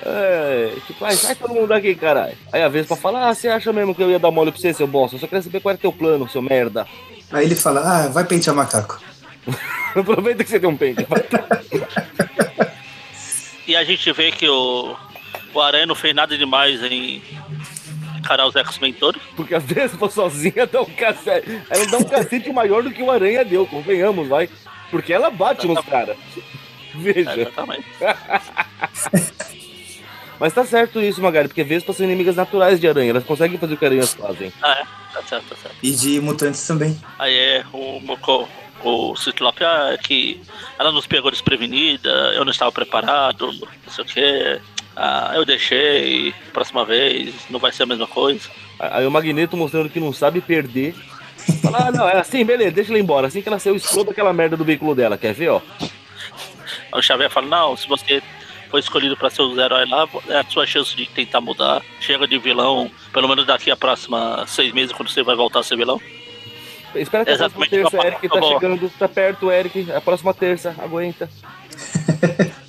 É, 0.05 0.73
tipo, 0.85 1.03
ai, 1.05 1.15
sai 1.15 1.33
todo 1.35 1.53
mundo 1.53 1.67
daqui, 1.67 1.95
caralho. 1.95 2.35
Aí 2.51 2.61
a 2.61 2.67
Vespa 2.67 2.95
fala, 2.95 3.29
ah, 3.29 3.33
você 3.33 3.47
acha 3.47 3.71
mesmo 3.71 3.95
que 3.95 4.03
eu 4.03 4.11
ia 4.11 4.19
dar 4.19 4.31
mole 4.31 4.51
pra 4.51 4.59
você, 4.59 4.73
seu 4.73 4.85
bosta? 4.85 5.15
Eu 5.15 5.19
só 5.21 5.27
queria 5.27 5.41
saber 5.41 5.61
qual 5.61 5.71
era 5.71 5.79
teu 5.79 5.93
plano, 5.93 6.27
seu 6.29 6.41
merda. 6.41 6.85
Aí 7.31 7.45
ele 7.45 7.55
fala, 7.55 7.79
ah, 7.81 8.07
vai 8.09 8.25
pentear 8.25 8.53
macaco. 8.55 8.99
Aproveita 9.95 10.43
que 10.43 10.49
você 10.49 10.59
tem 10.59 10.69
um 10.69 10.77
pente. 10.77 11.05
E 13.65 13.77
a 13.77 13.83
gente 13.85 14.11
vê 14.11 14.29
que 14.29 14.47
o, 14.47 14.93
o 15.53 15.61
Aranha 15.61 15.85
não 15.85 15.95
fez 15.95 16.13
nada 16.13 16.37
demais 16.37 16.83
em 16.83 17.21
encarar 18.17 18.45
os 18.45 18.55
X-Men 18.55 18.91
todos. 18.93 19.21
Porque 19.37 19.55
a 19.55 19.59
Vespa 19.59 20.09
sozinha 20.09 20.67
dá 20.67 20.81
um 20.81 20.85
cacete. 20.85 21.61
Ela 21.69 21.85
dá 21.85 21.97
um 21.97 22.03
cacete 22.03 22.51
maior 22.51 22.83
do 22.83 22.91
que 22.91 23.01
o 23.01 23.09
Aranha 23.09 23.45
deu, 23.45 23.65
convenhamos, 23.65 24.27
vai. 24.27 24.49
Porque 24.91 25.13
ela 25.13 25.29
bate 25.29 25.65
nos 25.65 25.79
caras. 25.85 26.17
Veja. 26.93 27.39
exatamente. 27.39 27.85
Mas 30.39 30.53
tá 30.53 30.65
certo 30.65 30.99
isso, 30.99 31.21
Magari, 31.21 31.47
porque 31.47 31.63
Vespas 31.63 31.95
são 31.95 32.05
inimigas 32.05 32.35
naturais 32.35 32.79
de 32.79 32.87
aranha. 32.87 33.11
Elas 33.11 33.23
conseguem 33.23 33.57
fazer 33.57 33.75
o 33.75 33.77
que 33.77 33.85
aranhas 33.85 34.13
fazem. 34.13 34.51
Ah, 34.61 34.71
é, 34.71 34.83
tá 35.13 35.23
certo, 35.23 35.45
tá 35.49 35.55
certo. 35.55 35.75
E 35.81 35.91
de 35.91 36.19
mutantes 36.19 36.67
também. 36.67 36.99
Aí 37.17 37.33
é 37.33 37.63
o 37.71 38.01
Moko, 38.01 38.49
o 38.83 39.15
Ciclope, 39.15 39.63
ah, 39.63 39.91
é 39.93 39.97
que 39.97 40.39
ela 40.77 40.91
nos 40.91 41.07
pegou 41.07 41.31
desprevenida, 41.31 42.09
eu 42.35 42.43
não 42.43 42.51
estava 42.51 42.71
preparado, 42.71 43.51
não 43.53 43.93
sei 43.93 44.03
o 44.03 44.07
quê. 44.07 44.61
Ah, 44.95 45.31
eu 45.35 45.43
deixei, 45.43 46.33
próxima 46.51 46.85
vez 46.85 47.33
não 47.49 47.59
vai 47.59 47.71
ser 47.71 47.83
a 47.83 47.87
mesma 47.87 48.07
coisa. 48.07 48.47
Aí 48.79 49.05
o 49.05 49.11
Magneto 49.11 49.57
mostrando 49.57 49.89
que 49.89 49.99
não 49.99 50.13
sabe 50.13 50.41
perder. 50.41 50.93
Fala, 51.61 51.87
ah, 51.87 51.91
não, 51.91 52.07
é 52.07 52.19
assim, 52.19 52.45
beleza, 52.45 52.71
deixa 52.71 52.91
ela 52.91 52.99
embora. 52.99 53.27
Assim 53.27 53.41
que 53.41 53.49
ela 53.49 53.59
saiu, 53.59 53.75
exploda 53.75 54.11
aquela 54.11 54.31
merda 54.31 54.55
do 54.55 54.63
veículo 54.63 54.93
dela, 54.93 55.17
quer 55.17 55.33
ver, 55.33 55.49
ó? 55.49 55.61
Aí 56.91 56.99
o 56.99 57.01
Xavier 57.01 57.29
fala, 57.29 57.47
não, 57.47 57.75
se 57.75 57.87
você 57.87 58.21
foi 58.69 58.79
escolhido 58.79 59.15
para 59.17 59.29
ser 59.29 59.41
os 59.41 59.57
heróis 59.57 59.89
lá, 59.89 60.07
é 60.29 60.39
a 60.39 60.43
sua 60.45 60.65
chance 60.65 60.95
de 60.95 61.05
tentar 61.05 61.41
mudar. 61.41 61.81
Chega 61.99 62.27
de 62.27 62.37
vilão, 62.37 62.89
pelo 63.11 63.27
menos 63.27 63.45
daqui 63.45 63.69
a 63.69 63.77
próxima 63.77 64.45
seis 64.47 64.71
meses, 64.73 64.91
quando 64.91 65.09
você 65.09 65.21
vai 65.21 65.35
voltar 65.35 65.59
a 65.59 65.63
ser 65.63 65.75
vilão. 65.75 66.01
Espera 66.95 67.25
que 67.25 67.31
a 67.31 67.37
próxima 67.37 67.65
Exatamente, 67.65 67.69
terça, 67.69 67.91
papai, 67.91 68.07
Eric 68.07 68.29
tá 68.29 68.39
bom. 68.39 68.53
chegando, 68.53 68.89
tá 68.99 69.07
perto, 69.09 69.51
Eric. 69.51 69.91
A 69.91 70.01
próxima 70.01 70.33
terça, 70.33 70.75
aguenta. 70.79 71.29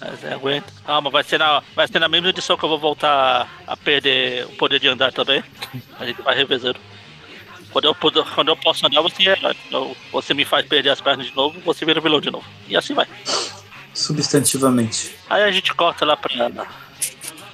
Mas 0.01 0.25
é, 0.25 0.35
aguenta. 0.35 0.73
Ah, 0.87 1.01
mas 1.01 1.13
vai 1.13 1.23
ser, 1.25 1.39
na, 1.39 1.63
vai 1.75 1.89
ser 1.89 1.99
na 1.99 2.09
mesma 2.09 2.29
edição 2.29 2.57
que 2.57 2.65
eu 2.65 2.69
vou 2.69 2.79
voltar 2.79 3.49
a 3.67 3.77
perder 3.77 4.47
o 4.47 4.57
poder 4.57 4.79
de 4.79 4.89
andar 4.89 5.13
também. 5.13 5.43
A 5.99 6.07
gente 6.07 6.21
vai 6.23 6.35
revezando. 6.35 6.79
Quando 7.71 7.87
eu, 7.87 7.95
quando 7.95 8.49
eu 8.49 8.57
posso 8.57 8.87
andar, 8.87 9.01
você 9.01 9.29
é 9.31 9.37
você 10.13 10.33
me 10.33 10.45
faz 10.45 10.65
perder 10.67 10.91
as 10.91 11.01
pernas 11.01 11.27
de 11.27 11.35
novo, 11.35 11.59
você 11.65 11.85
vira 11.85 12.01
vilão 12.01 12.21
de 12.21 12.31
novo. 12.31 12.45
E 12.69 12.77
assim 12.77 12.95
vai. 12.95 13.07
Substantivamente. 13.93 15.15
Aí 15.29 15.43
a 15.43 15.51
gente 15.51 15.75
corta 15.75 16.05
lá 16.05 16.17
pra 16.17 16.67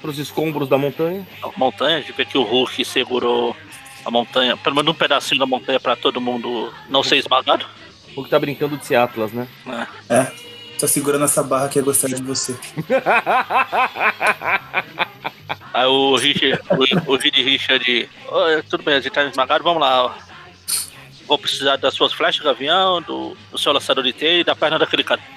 Pros 0.00 0.18
escombros 0.18 0.68
da 0.68 0.78
montanha. 0.78 1.26
a 1.42 1.50
montanha, 1.58 1.98
a 1.98 2.00
gente 2.00 2.12
vê 2.12 2.24
que 2.24 2.38
o 2.38 2.42
Hulk 2.42 2.84
segurou 2.84 3.56
a 4.04 4.10
montanha, 4.10 4.56
pelo 4.56 4.76
menos 4.76 4.90
um 4.90 4.94
pedacinho 4.96 5.38
da 5.38 5.46
montanha 5.46 5.80
pra 5.80 5.96
todo 5.96 6.20
mundo 6.20 6.72
não 6.88 7.02
ser 7.02 7.16
esmagado. 7.16 7.66
O 8.16 8.24
que 8.24 8.30
tá 8.30 8.38
brincando 8.38 8.76
de 8.76 8.86
ser 8.86 8.96
Atlas, 8.96 9.32
né? 9.32 9.46
né? 9.64 9.86
É. 10.08 10.26
Tá 10.78 10.88
segurando 10.88 11.24
essa 11.24 11.42
barra 11.42 11.68
que 11.68 11.78
é 11.78 11.82
gostar 11.82 12.08
de 12.08 12.22
você. 12.22 12.56
Aí 15.74 15.86
o 15.86 16.16
Richard, 16.16 16.58
o, 16.70 17.12
o 17.12 17.16
Reed 17.16 17.34
Richard, 17.34 18.08
"Oi, 18.28 18.62
tudo 18.68 18.82
bem, 18.82 18.94
a 18.94 19.00
gente 19.00 19.12
tá 19.12 19.22
esmagado, 19.24 19.62
vamos 19.62 19.80
lá. 19.80 20.16
Vou 21.26 21.38
precisar 21.38 21.76
das 21.76 21.94
suas 21.94 22.12
flechas, 22.12 22.44
gavião, 22.44 23.00
do, 23.02 23.36
do 23.52 23.58
seu 23.58 23.72
lançador 23.72 24.02
de 24.02 24.12
teia 24.12 24.40
e 24.40 24.44
da 24.44 24.56
perna 24.56 24.78
daquele 24.78 25.04
cara. 25.04 25.20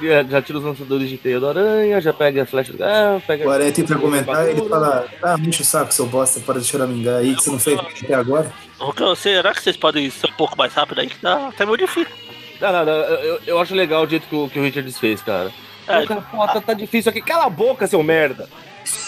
Aí 0.00 0.30
já, 0.30 0.42
tira 0.42 0.58
os 0.58 0.64
lançadores 0.64 1.08
de 1.08 1.16
teia 1.16 1.40
do 1.40 1.48
aranha, 1.48 2.00
já 2.00 2.12
pega 2.12 2.42
a 2.42 2.46
flecha 2.46 2.72
do 2.72 2.82
ah, 2.84 3.20
pega 3.26 3.46
O 3.46 3.50
Aranha 3.50 3.72
tenta 3.72 3.94
argumentar 3.94 4.48
ele 4.48 4.68
fala, 4.68 5.06
ah, 5.22 5.36
mexe 5.36 5.62
o 5.62 5.64
saco, 5.64 5.92
seu 5.92 6.06
bosta, 6.06 6.40
para 6.40 6.60
de 6.60 6.66
choramingar 6.66 7.16
aí, 7.16 7.34
que 7.34 7.42
você 7.42 7.50
não 7.50 7.58
fez 7.58 7.78
até 7.78 8.14
agora. 8.14 8.52
Hulk, 8.78 9.16
Será 9.16 9.52
que 9.52 9.62
vocês 9.62 9.76
podem 9.76 10.08
ser 10.10 10.28
um 10.28 10.34
pouco 10.34 10.56
mais 10.56 10.72
rápido 10.72 11.00
aí? 11.00 11.08
Que 11.08 11.18
tá, 11.18 11.52
tá 11.56 11.66
meio 11.66 11.78
difícil. 11.78 12.12
Não, 12.60 12.72
não, 12.72 12.84
não, 12.84 12.92
eu, 12.92 13.40
eu 13.46 13.60
acho 13.60 13.74
legal 13.74 14.04
o 14.04 14.08
jeito 14.08 14.26
que 14.26 14.34
o, 14.34 14.48
que 14.48 14.58
o 14.58 14.62
Richard 14.62 14.90
fez, 14.92 15.22
cara. 15.22 15.52
É. 15.86 16.00
Pô, 16.00 16.06
cara, 16.06 16.20
pô, 16.20 16.46
tá, 16.46 16.60
tá 16.60 16.74
difícil 16.74 17.10
aqui. 17.10 17.20
Cala 17.20 17.46
a 17.46 17.50
boca, 17.50 17.86
seu 17.86 18.02
merda. 18.02 18.48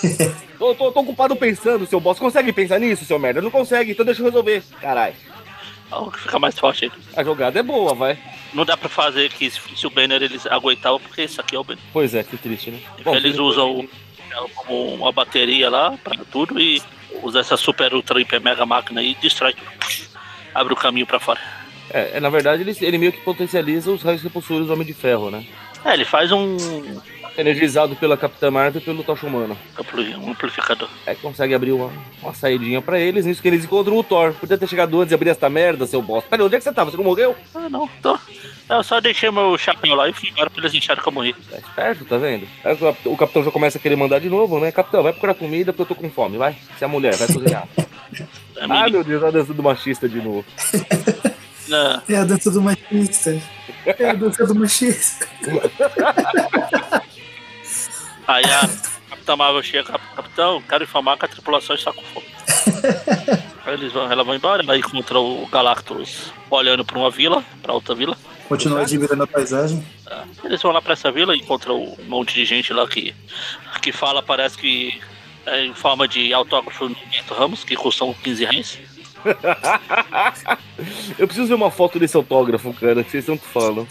tô, 0.59 0.75
tô, 0.75 0.93
tô 0.93 1.01
ocupado 1.01 1.35
pensando, 1.37 1.87
seu 1.87 2.01
boss. 2.01 2.19
Consegue 2.19 2.53
pensar 2.53 2.79
nisso, 2.79 3.05
seu 3.05 3.19
merda? 3.19 3.41
Não 3.41 3.51
consegue, 3.51 3.93
então 3.93 4.05
deixa 4.05 4.23
eu 4.23 4.27
resolver. 4.27 4.63
Caralho. 4.81 5.15
Fica 6.17 6.39
mais 6.39 6.59
forte 6.59 6.85
aí. 6.87 6.93
A 7.17 7.25
jogada 7.25 7.59
é 7.59 7.63
boa, 7.63 7.95
vai. 7.95 8.19
Não 8.55 8.65
dá 8.65 8.77
pra 8.77 8.89
fazer 8.89 9.31
que 9.31 9.51
se 9.51 9.61
se 9.77 9.87
o 9.87 9.91
Banner 9.91 10.23
eles 10.23 10.47
aguentavam, 10.47 11.01
porque 11.01 11.23
isso 11.23 11.41
aqui 11.41 11.55
é 11.57 11.59
o 11.59 11.65
Banner. 11.65 11.83
Pois 11.93 12.15
é, 12.15 12.23
que 12.23 12.37
triste, 12.37 12.71
né? 12.71 12.81
eles 13.15 13.35
se- 13.35 13.41
usam 13.41 13.89
ela 14.31 14.49
como 14.55 14.95
uma 14.95 15.13
bateria 15.13 15.69
lá 15.71 15.97
pra 16.03 16.17
tudo 16.31 16.61
e 16.61 16.81
usa 17.23 17.41
essa 17.41 17.57
super 17.57 17.93
ultra 17.95 18.21
hiper 18.21 18.41
mega 18.41 18.65
máquina 18.65 19.03
e 19.03 19.15
destrói 19.17 19.53
tudo. 19.53 19.71
Abre 20.55 20.73
o 20.73 20.77
caminho 20.77 21.07
pra 21.07 21.19
fora. 21.21 21.41
É, 21.93 22.13
é, 22.19 22.21
na 22.21 22.31
verdade, 22.31 22.63
ele, 22.63 22.77
ele 22.81 22.99
meio 22.99 23.13
que 23.13 23.21
potencializa 23.21 23.91
os 23.91 24.03
raios 24.03 24.23
repulsores 24.23 24.67
do 24.69 24.73
Homem 24.73 24.87
de 24.87 24.95
Ferro, 24.95 25.31
né? 25.31 25.45
É, 25.85 25.95
ele 25.95 26.05
faz 26.05 26.31
um, 26.31 26.57
Energizado 27.41 27.97
pela 27.97 28.17
Capitã 28.17 28.51
Marvel 28.51 28.81
e 28.81 28.85
pelo 28.85 29.03
Tocha 29.03 29.27
Humana. 29.27 29.57
ampli- 29.79 30.15
um 30.17 30.31
amplificador. 30.33 30.89
É, 31.07 31.15
consegue 31.15 31.55
abrir 31.55 31.73
uma, 31.73 31.91
uma 32.23 32.35
saidinha 32.35 32.83
pra 32.83 32.99
eles, 33.01 33.25
nisso 33.25 33.41
que 33.41 33.49
eles 33.49 33.65
encontram 33.65 33.97
o 33.97 34.05
Thor. 34.05 34.33
Podia 34.35 34.59
ter 34.59 34.67
chegado 34.69 35.01
antes 35.01 35.13
e 35.13 35.15
abrir 35.15 35.31
essa 35.31 35.49
merda, 35.49 35.87
seu 35.87 36.03
bosta. 36.03 36.29
Peraí, 36.29 36.45
onde 36.45 36.55
é 36.57 36.59
que 36.59 36.65
você 36.65 36.73
tava? 36.73 36.91
Você 36.91 36.97
não 36.97 37.05
morreu? 37.05 37.35
Ah, 37.55 37.69
não, 37.69 37.89
tô. 38.03 38.19
Eu 38.69 38.83
só 38.83 39.01
deixei 39.01 39.31
meu 39.31 39.57
chapéu 39.59 39.95
lá 39.95 40.09
e 40.09 40.13
fui 40.13 40.29
embora 40.29 40.51
pra 40.51 40.63
eles 40.63 40.75
acharem 40.75 41.03
que 41.03 41.09
eu 41.09 41.13
morri. 41.13 41.33
Tá 41.33 41.59
esperto, 41.59 42.05
tá 42.05 42.17
vendo? 42.19 42.47
Aí 42.65 42.75
o 42.75 42.79
cap- 42.79 43.09
o 43.09 43.17
capitão 43.17 43.45
já 43.45 43.51
começa 43.51 43.79
a 43.79 43.81
querer 43.81 43.97
mandar 43.97 44.21
de 44.21 44.29
novo, 44.29 44.61
né? 44.61 44.71
Capitão, 44.71 45.03
vai 45.03 45.13
procurar 45.13 45.35
comida 45.35 45.73
porque 45.73 45.83
eu 45.83 45.97
tô 45.97 46.01
com 46.01 46.11
fome, 46.11 46.37
vai. 46.39 46.57
Você 46.79 46.85
é 46.85 46.89
mulher, 46.89 47.15
vai 47.17 47.27
cozinhar. 47.27 47.67
A 47.77 48.61
Ai, 48.61 48.67
menina- 48.69 48.89
meu 48.91 49.05
Deus, 49.05 49.25
a 49.25 49.31
dança 49.31 49.55
do 49.55 49.63
machista 49.63 50.09
de 50.09 50.21
novo. 50.21 50.45
É 52.09 52.17
a 52.17 52.25
dança 52.25 52.51
do 52.51 52.61
machista. 52.63 53.41
É 53.87 54.11
a 54.11 54.13
dança 54.13 54.45
do 54.47 54.55
machista. 54.55 55.27
Aí 58.31 58.45
a 58.45 58.61
Capitã 59.11 59.35
Marvel 59.37 59.63
chega, 59.63 59.85
"Cap- 59.85 60.15
Capitão, 60.15 60.63
quero 60.69 60.85
informar 60.85 61.17
que 61.19 61.25
a 61.25 61.29
tripulação 61.29 61.75
está 61.75 61.93
com 61.93 62.03
fome. 62.03 62.27
Aí 63.67 63.75
eles 63.75 63.93
vão, 63.93 64.11
ela 64.11 64.23
vai 64.25 64.37
embora, 64.37 64.63
ela 64.63 64.77
encontra 64.79 65.19
o 65.19 65.47
Galactus 65.47 66.33
olhando 66.49 66.85
pra 66.85 66.99
uma 66.99 67.11
vila, 67.11 67.45
pra 67.61 67.73
outra 67.75 67.95
vila. 67.95 68.17
Continua 68.49 68.83
admirando 68.83 69.23
a 69.23 69.27
paisagem. 69.27 69.85
Tá. 70.05 70.25
Eles 70.45 70.61
vão 70.63 70.73
lá 70.73 70.81
pra 70.81 70.93
essa 70.95 71.11
vila 71.13 71.37
e 71.37 71.41
encontram 71.41 71.77
um 71.77 72.05
monte 72.09 72.35
de 72.35 72.45
gente 72.45 72.73
lá 72.73 72.87
que, 72.89 73.15
que 73.83 73.93
fala, 73.93 74.23
parece 74.23 74.57
que 74.57 75.01
é 75.47 75.65
em 75.65 75.75
forma 75.75 76.07
de 76.09 76.33
autógrafo 76.33 76.89
Beto 76.89 77.35
Ramos, 77.35 77.63
que 77.65 77.77
custam 77.77 78.15
15 78.15 78.45
reais. 78.45 78.79
Eu 81.19 81.27
preciso 81.27 81.49
ver 81.49 81.55
uma 81.55 81.71
foto 81.71 81.99
desse 81.99 82.17
autógrafo, 82.17 82.73
cara, 82.75 83.03
que 83.05 83.11
vocês 83.11 83.27
tanto 83.27 83.43
falam. 83.45 83.87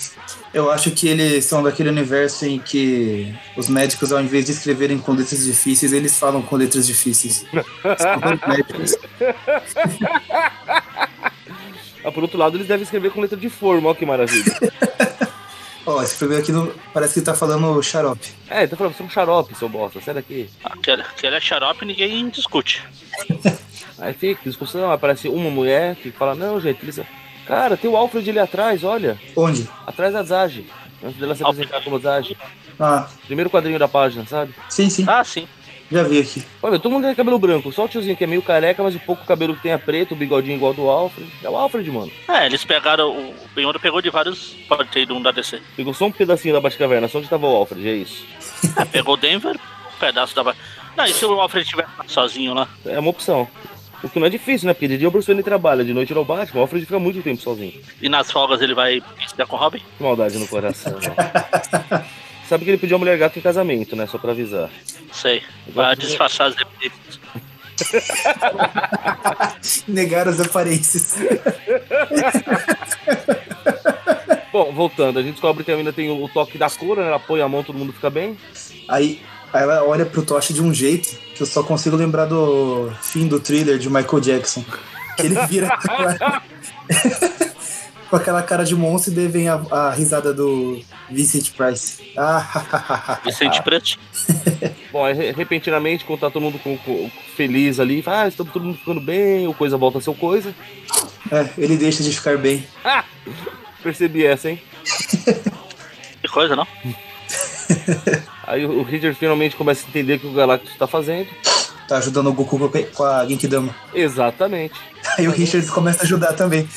Eu 0.54 0.72
acho 0.72 0.92
que 0.92 1.08
eles 1.08 1.46
são 1.46 1.62
daquele 1.62 1.90
universo 1.90 2.46
em 2.46 2.58
que 2.60 3.34
os 3.56 3.68
médicos, 3.70 4.12
ao 4.12 4.22
invés 4.22 4.46
de 4.46 4.52
escreverem 4.52 4.98
com 4.98 5.12
letras 5.14 5.46
difíceis, 5.46 5.94
eles 5.94 6.18
falam 6.18 6.42
com 6.42 6.56
letras 6.56 6.88
difíceis. 6.88 7.46
Ah, 12.04 12.12
por 12.14 12.24
outro 12.24 12.38
lado, 12.38 12.56
eles 12.56 12.66
devem 12.68 12.84
escrever 12.84 13.12
com 13.12 13.20
letra 13.20 13.38
de 13.38 13.50
forma, 13.50 13.90
ó 13.90 13.94
que 13.94 14.06
maravilha. 14.06 14.46
Ó, 15.86 16.02
esse 16.04 16.16
primeiro 16.18 16.44
aqui 16.44 16.52
no- 16.52 16.72
parece 16.94 17.16
que 17.16 17.22
tá 17.22 17.34
falando 17.34 17.82
xarope. 17.82 18.30
É, 18.50 18.68
tá 18.68 18.78
falando, 18.78 18.94
você 18.96 19.02
é 19.02 19.06
um 19.06 19.10
xarope, 19.10 19.56
seu 19.56 19.68
bosta, 19.68 20.00
sai 20.00 20.14
daqui. 20.14 20.48
Aquele, 20.64 21.02
aquele 21.02 21.36
é 21.36 21.40
xarope 21.40 21.84
ninguém 21.86 22.30
discute. 22.30 22.84
Aí 24.00 24.14
fica, 24.14 24.42
discussão, 24.44 24.92
aparece 24.92 25.28
uma 25.28 25.50
mulher 25.50 25.96
que 25.96 26.12
fala, 26.12 26.36
não, 26.36 26.60
gente, 26.60 26.84
eles... 26.84 27.00
Cara, 27.46 27.76
tem 27.76 27.90
o 27.90 27.98
Alfred 27.98 28.30
ali 28.30 28.40
atrás, 28.40 28.84
olha. 28.84 29.20
Onde? 29.36 29.68
Atrás 29.86 30.14
da 30.14 30.22
Zage. 30.24 30.66
Antes 31.04 31.18
dela 31.20 31.34
se 31.36 31.44
apresentar 31.44 31.84
como 31.84 31.98
Zage. 32.00 32.38
Ah, 32.80 33.08
Primeiro 33.26 33.50
quadrinho 33.50 33.80
da 33.80 33.88
página, 33.88 34.26
sabe? 34.26 34.54
sim, 34.70 34.90
sim. 34.90 35.06
Ah, 35.08 35.24
sim. 35.24 35.48
Já 35.92 36.04
vi 36.04 36.20
aqui. 36.20 36.44
Olha, 36.62 36.78
todo 36.78 36.92
mundo 36.92 37.06
tem 37.06 37.16
cabelo 37.16 37.40
branco, 37.40 37.72
só 37.72 37.86
o 37.86 37.88
tiozinho 37.88 38.16
que 38.16 38.24
é 38.24 38.28
meio 38.28 38.44
careca, 38.44 38.84
mas 38.84 38.94
o 38.96 39.00
pouco 39.00 39.26
cabelo 39.26 39.56
que 39.56 39.64
tem 39.64 39.72
é 39.72 39.78
preto, 39.78 40.12
o 40.12 40.16
bigodinho 40.16 40.56
igual 40.56 40.72
do 40.72 40.88
Alfred. 40.88 41.28
É 41.44 41.50
o 41.50 41.58
Alfred, 41.58 41.90
mano. 41.90 42.12
É, 42.28 42.46
eles 42.46 42.64
pegaram. 42.64 43.10
O 43.10 43.34
Benhora 43.56 43.80
pegou 43.80 44.00
de 44.00 44.12
vários. 44.12 44.56
Pode 44.68 44.88
ter 44.90 45.02
ido 45.02 45.16
um 45.16 45.22
da 45.22 45.32
DC. 45.32 45.60
Pegou 45.76 45.92
só 45.96 46.06
um 46.06 46.12
pedacinho 46.12 46.54
da 46.54 46.62
Batcaverna, 46.62 47.08
só 47.08 47.18
onde 47.18 47.28
tava 47.28 47.48
o 47.48 47.56
Alfred, 47.56 47.90
é 47.90 47.94
isso. 47.94 48.24
É, 48.78 48.86
pegou 48.86 49.18
Denver, 49.18 49.56
um 49.56 50.00
pedaço 50.00 50.36
da. 50.36 50.54
Não, 50.96 51.06
e 51.06 51.14
se 51.14 51.26
o 51.26 51.42
Alfred 51.42 51.64
estiver 51.66 51.88
sozinho 52.06 52.54
lá? 52.54 52.68
É 52.86 53.00
uma 53.00 53.10
opção. 53.10 53.48
O 54.04 54.10
que 54.10 54.20
não 54.20 54.28
é 54.28 54.30
difícil, 54.30 54.68
né? 54.68 54.74
Porque 54.74 54.88
de 54.88 54.98
dia 54.98 55.08
o 55.08 55.12
Bruce 55.12 55.28
Wayne 55.28 55.44
trabalha, 55.44 55.84
de 55.84 55.94
noite 55.94 56.14
no 56.14 56.24
Batman, 56.24 56.60
o 56.60 56.62
Alfred 56.62 56.86
fica 56.86 57.00
muito 57.00 57.22
tempo 57.22 57.42
sozinho. 57.42 57.74
E 58.02 58.08
nas 58.08 58.32
folgas 58.32 58.62
ele 58.62 58.74
vai 58.74 59.02
passear 59.02 59.48
com 59.48 59.56
o 59.56 59.60
Robin? 59.60 59.82
Que 59.98 60.04
maldade 60.04 60.38
no 60.38 60.48
coração, 60.48 60.94
né? 60.94 62.06
Sabe 62.48 62.66
que 62.66 62.72
ele 62.72 62.80
pediu 62.80 62.96
a 62.96 63.00
mulher 63.00 63.18
gata 63.18 63.38
em 63.38 63.42
casamento, 63.42 63.96
né? 63.96 64.08
Só 64.08 64.18
pra 64.18 64.32
avisar. 64.32 64.70
Sei. 65.12 65.44
Vai 65.68 65.96
disfarçar 65.96 66.48
as 66.48 66.56
evidências. 66.58 67.20
Negaram 69.88 70.32
as 70.32 70.40
aparências. 70.40 71.18
Bom, 74.52 74.72
voltando, 74.72 75.20
a 75.20 75.22
gente 75.22 75.34
descobre 75.34 75.64
que 75.64 75.72
a 75.72 75.76
menina 75.76 75.94
tem 75.94 76.10
o 76.10 76.28
toque 76.28 76.58
da 76.58 76.68
cura, 76.72 77.04
né? 77.04 77.10
Ela 77.10 77.20
põe 77.20 77.40
a 77.40 77.48
mão, 77.48 77.64
todo 77.64 77.78
mundo 77.78 77.94
fica 77.94 78.10
bem. 78.10 78.36
Aí, 78.88 79.22
aí 79.54 79.64
ela 79.64 79.84
olha 79.84 80.06
pro 80.06 80.22
Tocha 80.24 80.54
de 80.54 80.62
um 80.62 80.74
jeito 80.74 81.10
que 81.36 81.42
eu 81.44 81.48
só 81.48 81.64
consigo 81.64 81.96
lembrar 81.96 82.26
do 82.26 82.92
fim 83.02 83.28
do 83.28 83.40
thriller 83.40 83.78
de 83.78 83.90
Michael 83.90 84.20
Jackson. 84.20 84.64
Que 85.18 85.24
ele 85.26 85.36
vira 85.48 85.70
com 88.10 88.16
aquela, 88.16 88.42
cara 88.42 88.64
de 88.64 88.76
monstro 88.76 89.12
e 89.12 89.16
daí 89.16 89.28
vem 89.28 89.48
a, 89.50 89.62
a 89.72 89.92
risada 89.92 90.34
do 90.34 90.82
Vincent 91.10 91.52
Price. 91.52 92.02
Ah, 92.18 93.20
Vicente 93.24 93.62
Preto. 93.64 93.98
Bom, 94.92 95.06
aí, 95.06 95.14
re- 95.14 95.32
repentinamente, 95.32 96.04
quando 96.06 96.22
tá 96.22 96.32
todo 96.32 96.42
mundo 96.42 96.58
com- 96.60 96.78
com- 96.80 97.12
feliz 97.36 97.80
ali, 97.80 98.02
fala, 98.02 98.24
ah, 98.24 98.28
estamos 98.28 98.52
todo 98.52 98.66
mundo 98.66 98.78
ficando 98.80 99.00
bem, 99.00 99.48
o 99.48 99.54
coisa 99.54 99.78
volta 99.78 100.00
a 100.00 100.02
ser 100.02 100.16
coisa. 100.16 100.54
é, 101.32 101.48
ele 101.58 101.78
deixa 101.78 102.02
de 102.04 102.12
ficar 102.12 102.38
bem. 102.38 102.66
Ah! 102.84 103.04
Percebi 103.84 104.26
essa, 104.26 104.50
hein? 104.50 104.62
Que 106.22 106.28
coisa, 106.28 106.54
não? 106.56 106.68
Aí 108.50 108.66
o 108.66 108.82
Richard 108.82 109.16
finalmente 109.18 109.56
começa 109.56 109.86
a 109.86 109.90
entender 109.90 110.16
o 110.16 110.20
que 110.20 110.28
o 110.28 110.34
Galactus 110.34 110.76
tá 110.76 110.88
fazendo. 110.88 111.28
Tá 111.88 111.98
ajudando 111.98 112.28
o 112.28 112.34
Goku 112.34 112.60
com 112.96 113.04
a- 113.04 113.24
Genkidama. 113.28 113.76
Exatamente. 113.94 114.74
Aí 115.20 115.28
o 115.28 115.32
Richard 115.32 115.68
começa 115.68 116.02
a 116.02 116.06
ajudar 116.06 116.34
também. 116.34 116.68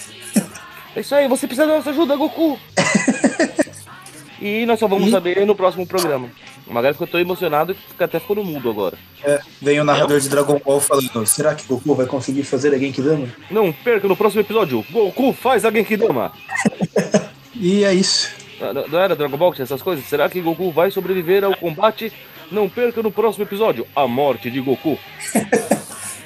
É 0.95 1.01
isso 1.01 1.15
aí, 1.15 1.27
você 1.27 1.47
precisa 1.47 1.67
da 1.67 1.77
nossa 1.77 1.89
ajuda, 1.89 2.15
Goku! 2.15 2.59
e 4.41 4.67
nós 4.67 4.79
só 4.79 4.87
vamos 4.87 5.09
E- 5.09 5.11
saber 5.11 5.47
no 5.47 5.55
próximo 5.55 5.87
programa. 5.87 6.29
O 6.67 6.75
Magari 6.75 6.93
ficou 6.95 7.07
tão 7.07 7.19
emocionado 7.21 7.75
que 7.97 8.05
até 8.05 8.21
ficou 8.21 8.37
no 8.37 8.45
mudo 8.45 8.69
agora. 8.71 8.97
É, 9.25 9.41
vem 9.61 9.81
o 9.81 9.85
narrador 9.85 10.21
de 10.21 10.29
Dragon 10.29 10.61
Ball 10.65 10.81
falando: 10.81 11.27
será 11.27 11.55
que 11.55 11.65
Goku 11.67 11.95
vai 11.95 12.07
conseguir 12.07 12.43
fazer 12.45 12.75
a 12.75 12.79
Genkidama? 12.79 13.27
Não 13.51 13.73
perca 13.73 14.07
no 14.07 14.17
próximo 14.17 14.43
episódio. 14.43 14.85
Goku 14.91 15.33
faz 15.33 15.65
a 15.65 15.71
Genkidama. 15.71 16.33
E 17.55 17.85
é 17.85 17.95
isso. 17.95 18.31
Não, 18.73 18.87
não 18.89 18.99
era 18.99 19.17
Dragon 19.17 19.37
Ball 19.37 19.51
que 19.51 19.57
tinha 19.57 19.65
essas 19.65 19.83
coisas? 19.83 20.05
Será 20.05 20.29
que 20.29 20.41
Goku 20.41 20.71
vai 20.71 20.91
sobreviver 20.91 21.45
ao 21.45 21.57
combate? 21.57 22.13
Não 22.51 22.69
perca 22.69 23.03
no 23.03 23.11
próximo 23.11 23.45
episódio. 23.45 23.87
A 23.97 24.07
morte 24.07 24.51
de 24.51 24.61
Goku. 24.61 24.99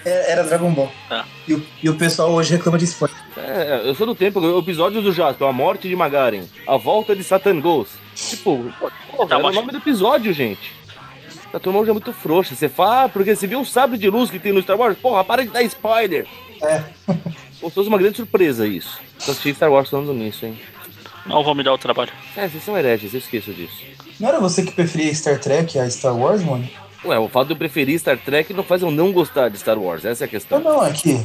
É, 0.08 0.30
era 0.30 0.44
Dragon 0.44 0.70
Ball. 0.70 0.88
Tá. 1.08 1.24
E, 1.48 1.54
o, 1.54 1.66
e 1.82 1.90
o 1.90 1.96
pessoal 1.96 2.30
hoje 2.30 2.54
reclama 2.54 2.78
de 2.78 2.84
spoiler. 2.84 3.16
É, 3.36 3.82
eu 3.84 3.92
sou 3.92 4.06
do 4.06 4.14
tempo, 4.14 4.38
o 4.38 4.60
episódio 4.60 5.02
do 5.02 5.12
Jasper, 5.12 5.48
a 5.48 5.52
morte 5.52 5.88
de 5.88 5.96
Magaren, 5.96 6.44
a 6.64 6.76
volta 6.76 7.16
de 7.16 7.24
Satan 7.24 7.60
Ghost. 7.60 7.96
Tipo, 8.14 8.72
pô, 8.78 8.88
Tá, 9.26 9.34
era 9.34 9.46
o 9.48 9.52
nome 9.52 9.72
do 9.72 9.78
episódio, 9.78 10.32
gente. 10.32 10.72
A 11.52 11.58
turma 11.58 11.80
hoje 11.80 11.90
é 11.90 11.92
muito 11.92 12.12
frouxa. 12.12 12.54
Você 12.54 12.68
fala, 12.68 13.04
ah, 13.04 13.08
porque 13.08 13.34
você 13.34 13.48
viu 13.48 13.60
o 13.60 13.64
sabre 13.64 13.98
de 13.98 14.08
luz 14.08 14.30
que 14.30 14.38
tem 14.38 14.52
no 14.52 14.62
Star 14.62 14.78
Wars? 14.78 14.96
Porra, 14.98 15.24
para 15.24 15.42
de 15.44 15.50
dar 15.50 15.62
spoiler. 15.62 16.26
É. 16.62 16.82
Pô, 17.60 17.68
fosse 17.70 17.88
uma 17.88 17.98
grande 17.98 18.16
surpresa 18.18 18.66
isso. 18.66 19.00
Só 19.18 19.32
assisti 19.32 19.54
Star 19.54 19.72
Wars 19.72 19.90
falando 19.90 20.12
nisso, 20.12 20.46
hein. 20.46 20.56
Não 21.28 21.42
vou 21.42 21.54
me 21.54 21.62
dar 21.62 21.72
o 21.74 21.78
trabalho. 21.78 22.12
É, 22.36 22.48
vocês 22.48 22.62
são 22.62 22.76
hereges, 22.76 23.12
eu 23.12 23.18
esqueço 23.18 23.52
disso. 23.52 23.82
Não 24.20 24.28
era 24.28 24.40
você 24.40 24.62
que 24.64 24.72
preferia 24.72 25.14
Star 25.14 25.38
Trek 25.40 25.78
a 25.78 25.88
Star 25.90 26.16
Wars, 26.16 26.42
mano? 26.42 26.68
Ué, 27.04 27.18
o 27.18 27.28
fato 27.28 27.48
de 27.48 27.52
eu 27.52 27.56
preferir 27.56 27.98
Star 27.98 28.18
Trek 28.18 28.52
não 28.54 28.62
faz 28.64 28.82
eu 28.82 28.90
não 28.90 29.12
gostar 29.12 29.48
de 29.48 29.58
Star 29.58 29.78
Wars, 29.78 30.04
essa 30.04 30.24
é 30.24 30.26
a 30.26 30.26
Não, 30.26 30.30
questão. 30.30 30.60
não, 30.60 30.80
aqui. 30.80 31.24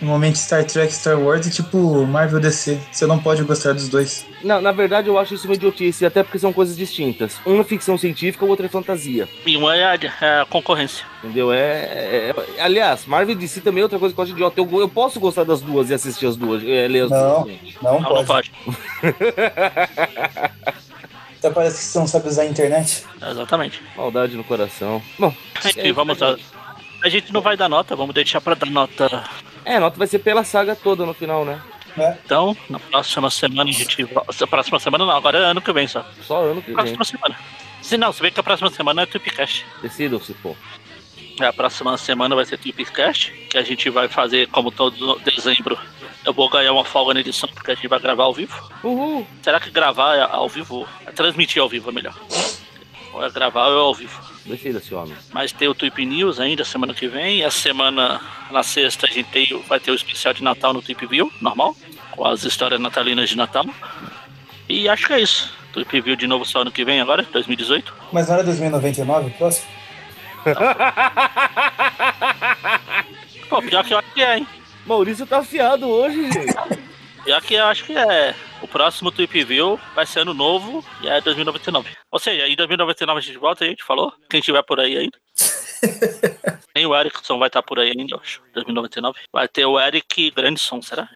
No 0.00 0.08
momento 0.08 0.36
Star 0.36 0.64
Trek 0.64 0.92
Star 0.92 1.18
Wars 1.18 1.46
é 1.46 1.50
tipo 1.50 2.04
Marvel 2.04 2.40
DC. 2.40 2.78
Você 2.90 3.06
não 3.06 3.18
pode 3.18 3.42
gostar 3.44 3.72
dos 3.72 3.88
dois. 3.88 4.26
Não, 4.42 4.60
na 4.60 4.72
verdade 4.72 5.08
eu 5.08 5.16
acho 5.18 5.34
isso 5.34 5.46
uma 5.46 5.54
idiotice, 5.54 6.04
até 6.04 6.22
porque 6.22 6.38
são 6.38 6.52
coisas 6.52 6.76
distintas. 6.76 7.36
Uma 7.46 7.60
é 7.62 7.64
ficção 7.64 7.96
científica, 7.96 8.44
a 8.44 8.48
outra 8.48 8.66
é 8.66 8.68
fantasia. 8.68 9.28
E 9.46 9.56
uma 9.56 9.74
é 9.74 9.84
a, 9.84 9.94
é 10.20 10.40
a 10.40 10.46
concorrência. 10.46 11.06
Entendeu? 11.22 11.52
É, 11.52 11.58
é- 11.58 12.34
é- 12.58 12.62
Aliás, 12.62 13.06
Marvel 13.06 13.34
e 13.34 13.38
DC 13.38 13.60
também 13.62 13.80
é 13.80 13.84
outra 13.84 13.98
coisa 13.98 14.14
que 14.14 14.20
eu 14.20 14.24
acho 14.24 14.32
idiota. 14.32 14.60
Eu, 14.60 14.68
eu 14.80 14.88
posso 14.88 15.18
gostar 15.20 15.44
das 15.44 15.60
duas 15.62 15.88
e 15.90 15.94
assistir 15.94 16.26
as 16.26 16.36
duas, 16.36 16.62
é, 16.62 16.86
ler 16.88 17.04
as 17.04 17.10
Não. 17.10 17.42
duas. 17.44 17.56
Não, 17.82 18.00
Não, 18.00 18.14
não 18.14 18.24
pode. 18.24 18.50
pode. 18.50 18.52
Até 21.38 21.50
parece 21.50 21.76
que 21.78 21.84
você 21.84 21.98
não 21.98 22.06
sabe 22.06 22.28
usar 22.28 22.42
a 22.42 22.46
internet. 22.46 23.04
Exatamente. 23.30 23.82
Maldade 23.96 24.34
no 24.36 24.44
coração. 24.44 25.02
Bom, 25.18 25.32
Enfim, 25.64 25.92
vamos 25.92 26.18
lá. 26.18 26.36
A 27.02 27.08
gente 27.10 27.32
não 27.34 27.42
vai 27.42 27.54
dar 27.56 27.68
nota, 27.68 27.94
vamos 27.94 28.14
deixar 28.14 28.40
pra 28.40 28.54
dar 28.54 28.64
nota. 28.70 29.22
É, 29.64 29.76
a 29.76 29.80
nota 29.80 29.96
vai 29.98 30.06
ser 30.06 30.18
pela 30.20 30.44
saga 30.44 30.74
toda 30.76 31.04
no 31.06 31.14
final, 31.14 31.44
né? 31.44 31.60
Né? 31.96 32.18
Então, 32.24 32.56
na 32.68 32.80
próxima 32.80 33.30
semana 33.30 33.70
a 33.70 33.72
gente. 33.72 34.02
volta- 34.04 34.46
Próxima 34.48 34.80
semana 34.80 35.06
não, 35.06 35.16
agora 35.16 35.38
é 35.38 35.42
ano 35.44 35.60
que 35.62 35.72
vem 35.72 35.86
só. 35.86 36.04
Só 36.26 36.40
ano 36.42 36.60
que 36.60 36.66
vem. 36.68 36.74
Próxima 36.74 37.04
semana. 37.04 37.38
Se 37.80 37.96
não, 37.96 38.12
se 38.12 38.20
bem 38.20 38.32
que 38.32 38.40
a 38.40 38.42
próxima 38.42 38.68
semana 38.70 39.02
é 39.02 39.06
Tripcast. 39.06 39.64
Decidam-se, 39.80 40.34
pô. 40.34 40.56
É, 41.40 41.46
a 41.46 41.52
próxima 41.52 41.96
semana 41.96 42.34
vai 42.34 42.44
ser 42.46 42.58
Tripcast, 42.58 43.30
que 43.48 43.56
a 43.58 43.62
gente 43.62 43.88
vai 43.90 44.08
fazer 44.08 44.48
como 44.48 44.72
todo 44.72 45.20
dezembro. 45.20 45.78
Eu 46.24 46.32
vou 46.32 46.48
ganhar 46.48 46.72
uma 46.72 46.84
folga 46.84 47.14
na 47.14 47.20
edição, 47.20 47.48
porque 47.54 47.70
a 47.70 47.74
gente 47.76 47.86
vai 47.86 48.00
gravar 48.00 48.24
ao 48.24 48.32
vivo. 48.34 48.70
Uhul. 48.82 49.24
Será 49.42 49.60
que 49.60 49.70
gravar 49.70 50.18
ao 50.32 50.48
vivo, 50.48 50.88
transmitir 51.14 51.62
ao 51.62 51.68
vivo 51.68 51.90
é 51.90 51.92
melhor? 51.92 52.14
Ou 53.12 53.24
é 53.24 53.30
gravar 53.30 53.68
ou 53.68 53.78
é 53.78 53.80
ao 53.82 53.94
vivo? 53.94 54.20
Decida-se, 54.44 54.94
homem. 54.94 55.16
Mas 55.32 55.52
tem 55.52 55.68
o 55.68 55.74
Tweep 55.74 56.04
News 56.04 56.38
ainda 56.38 56.64
semana 56.64 56.92
que 56.92 57.08
vem. 57.08 57.42
A 57.44 57.50
semana, 57.50 58.20
na 58.50 58.62
sexta, 58.62 59.06
a 59.06 59.10
gente 59.10 59.30
tem, 59.30 59.46
vai 59.66 59.80
ter 59.80 59.90
o 59.90 59.94
especial 59.94 60.34
de 60.34 60.42
Natal 60.42 60.72
no 60.74 60.82
Tweep 60.82 61.06
View, 61.06 61.32
normal, 61.40 61.74
com 62.10 62.26
as 62.26 62.44
histórias 62.44 62.80
natalinas 62.80 63.30
de 63.30 63.36
Natal. 63.36 63.64
E 64.68 64.88
acho 64.88 65.06
que 65.06 65.12
é 65.14 65.20
isso. 65.20 65.52
Tweep 65.72 66.00
View 66.00 66.16
de 66.16 66.26
novo 66.26 66.44
só 66.44 66.60
ano 66.60 66.70
que 66.70 66.84
vem 66.84 67.00
agora, 67.00 67.22
2018. 67.32 67.94
Mas 68.12 68.28
não 68.28 68.34
era 68.34 68.44
2099 68.44 69.28
o 69.28 69.30
próximo? 69.32 69.66
Pô, 73.48 73.62
pior 73.62 73.82
que 73.84 73.94
eu 73.94 73.98
acho 73.98 74.12
que 74.12 74.22
é, 74.22 74.38
hein? 74.38 74.46
Maurício 74.86 75.26
tá 75.26 75.38
afiado 75.38 75.88
hoje, 75.88 76.30
gente. 76.30 76.54
Pior 77.24 77.40
que 77.40 77.54
eu 77.54 77.64
acho 77.64 77.84
que 77.84 77.96
é. 77.96 78.34
O 78.64 78.66
próximo 78.66 79.12
Tweep 79.12 79.44
View 79.44 79.78
vai 79.94 80.06
ser 80.06 80.20
ano 80.20 80.32
novo 80.32 80.82
e 81.02 81.06
é 81.06 81.20
2099. 81.20 81.90
Ou 82.10 82.18
seja, 82.18 82.48
em 82.48 82.56
2099 82.56 83.18
a 83.18 83.20
gente 83.20 83.36
volta, 83.36 83.62
a 83.62 83.68
gente 83.68 83.84
falou. 83.84 84.10
Quem 84.30 84.40
tiver 84.40 84.62
por 84.62 84.80
aí 84.80 84.96
ainda. 84.96 85.18
Nem 86.74 86.86
o 86.86 86.96
Erickson 86.96 87.38
vai 87.38 87.48
estar 87.48 87.62
por 87.62 87.78
aí 87.78 87.90
ainda, 87.90 88.14
eu 88.14 88.20
acho. 88.20 88.40
2099. 88.54 89.20
Vai 89.30 89.46
ter 89.48 89.66
o 89.66 89.78
Eric 89.78 90.30
Grandson, 90.30 90.80
será? 90.80 91.10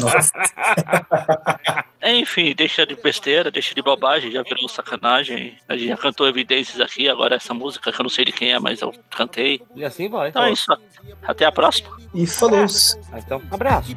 Nossa. 0.00 0.32
Enfim, 2.04 2.52
deixa 2.56 2.84
de 2.84 2.96
besteira, 2.96 3.50
deixa 3.50 3.74
de 3.74 3.82
bobagem, 3.82 4.30
já 4.32 4.42
virou 4.42 4.68
sacanagem. 4.68 5.56
A 5.68 5.76
gente 5.76 5.88
já 5.88 5.96
cantou 5.96 6.26
evidências 6.26 6.80
aqui, 6.80 7.08
agora 7.08 7.36
essa 7.36 7.54
música 7.54 7.92
que 7.92 8.00
eu 8.00 8.02
não 8.02 8.10
sei 8.10 8.24
de 8.24 8.32
quem 8.32 8.52
é, 8.52 8.58
mas 8.58 8.80
eu 8.80 8.92
cantei. 9.10 9.62
E 9.76 9.84
assim 9.84 10.08
vai. 10.08 10.30
Então 10.30 10.44
é 10.44 10.52
isso. 10.52 10.66
Até 11.22 11.44
a 11.44 11.52
próxima. 11.52 11.90
E 12.14 12.26
falou. 12.26 12.64
Ah, 13.12 13.18
Então, 13.18 13.40
abraço. 13.50 13.96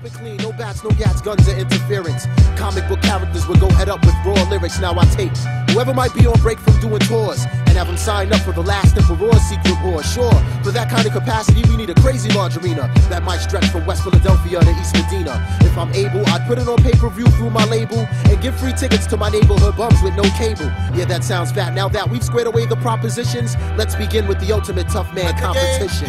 Raw 4.80 4.94
I 5.02 5.06
take 5.16 5.32
whoever 5.74 5.94
might 5.94 6.14
be 6.14 6.26
on 6.26 6.40
break 6.42 6.58
from 6.60 6.80
doing 6.80 7.00
tours 7.00 7.46
and 7.68 7.76
have 7.78 7.88
them 7.88 7.98
sign 7.98 8.32
up 8.32 8.40
for 8.42 8.54
the 8.54 8.62
last 8.64 8.96
Emperor's 8.98 9.42
secret 9.42 9.76
war. 9.84 10.02
Sure, 10.04 10.32
for 10.64 10.72
that 10.72 10.90
kind 10.90 11.06
of 11.06 11.12
capacity, 11.12 11.62
we 11.70 11.76
need 11.76 11.90
a 11.90 11.96
crazy 11.96 12.30
large 12.32 12.56
arena 12.58 12.90
that 13.10 13.24
might 13.24 13.40
stretch 13.40 13.66
from 13.68 13.86
West 13.86 14.04
Philadelphia 14.04 14.60
to 14.62 14.72
East 14.80 14.96
Medina. 14.96 15.35
If 15.62 15.78
I'm 15.78 15.94
able, 15.94 16.26
I'd 16.28 16.46
put 16.48 16.58
it 16.58 16.68
on 16.68 16.78
pay 16.78 16.92
per 16.94 17.10
view 17.10 17.26
through 17.38 17.50
my 17.50 17.66
label 17.66 18.00
and 18.00 18.42
give 18.42 18.58
free 18.60 18.74
tickets 18.74 19.06
to 19.08 19.18
my 19.18 19.30
neighborhood 19.30 19.76
bums 19.76 20.02
with 20.04 20.16
no 20.16 20.24
cable. 20.38 20.66
Yeah, 20.96 21.06
that 21.06 21.24
sounds 21.24 21.52
fat. 21.52 21.74
Now 21.74 21.88
that 21.90 22.10
we've 22.10 22.24
squared 22.24 22.48
away 22.48 22.66
the 22.66 22.78
propositions, 22.78 23.56
let's 23.78 23.96
begin 23.96 24.28
with 24.28 24.40
the 24.40 24.52
ultimate 24.54 24.90
tough 24.90 25.14
man 25.14 25.38
competition. 25.38 26.08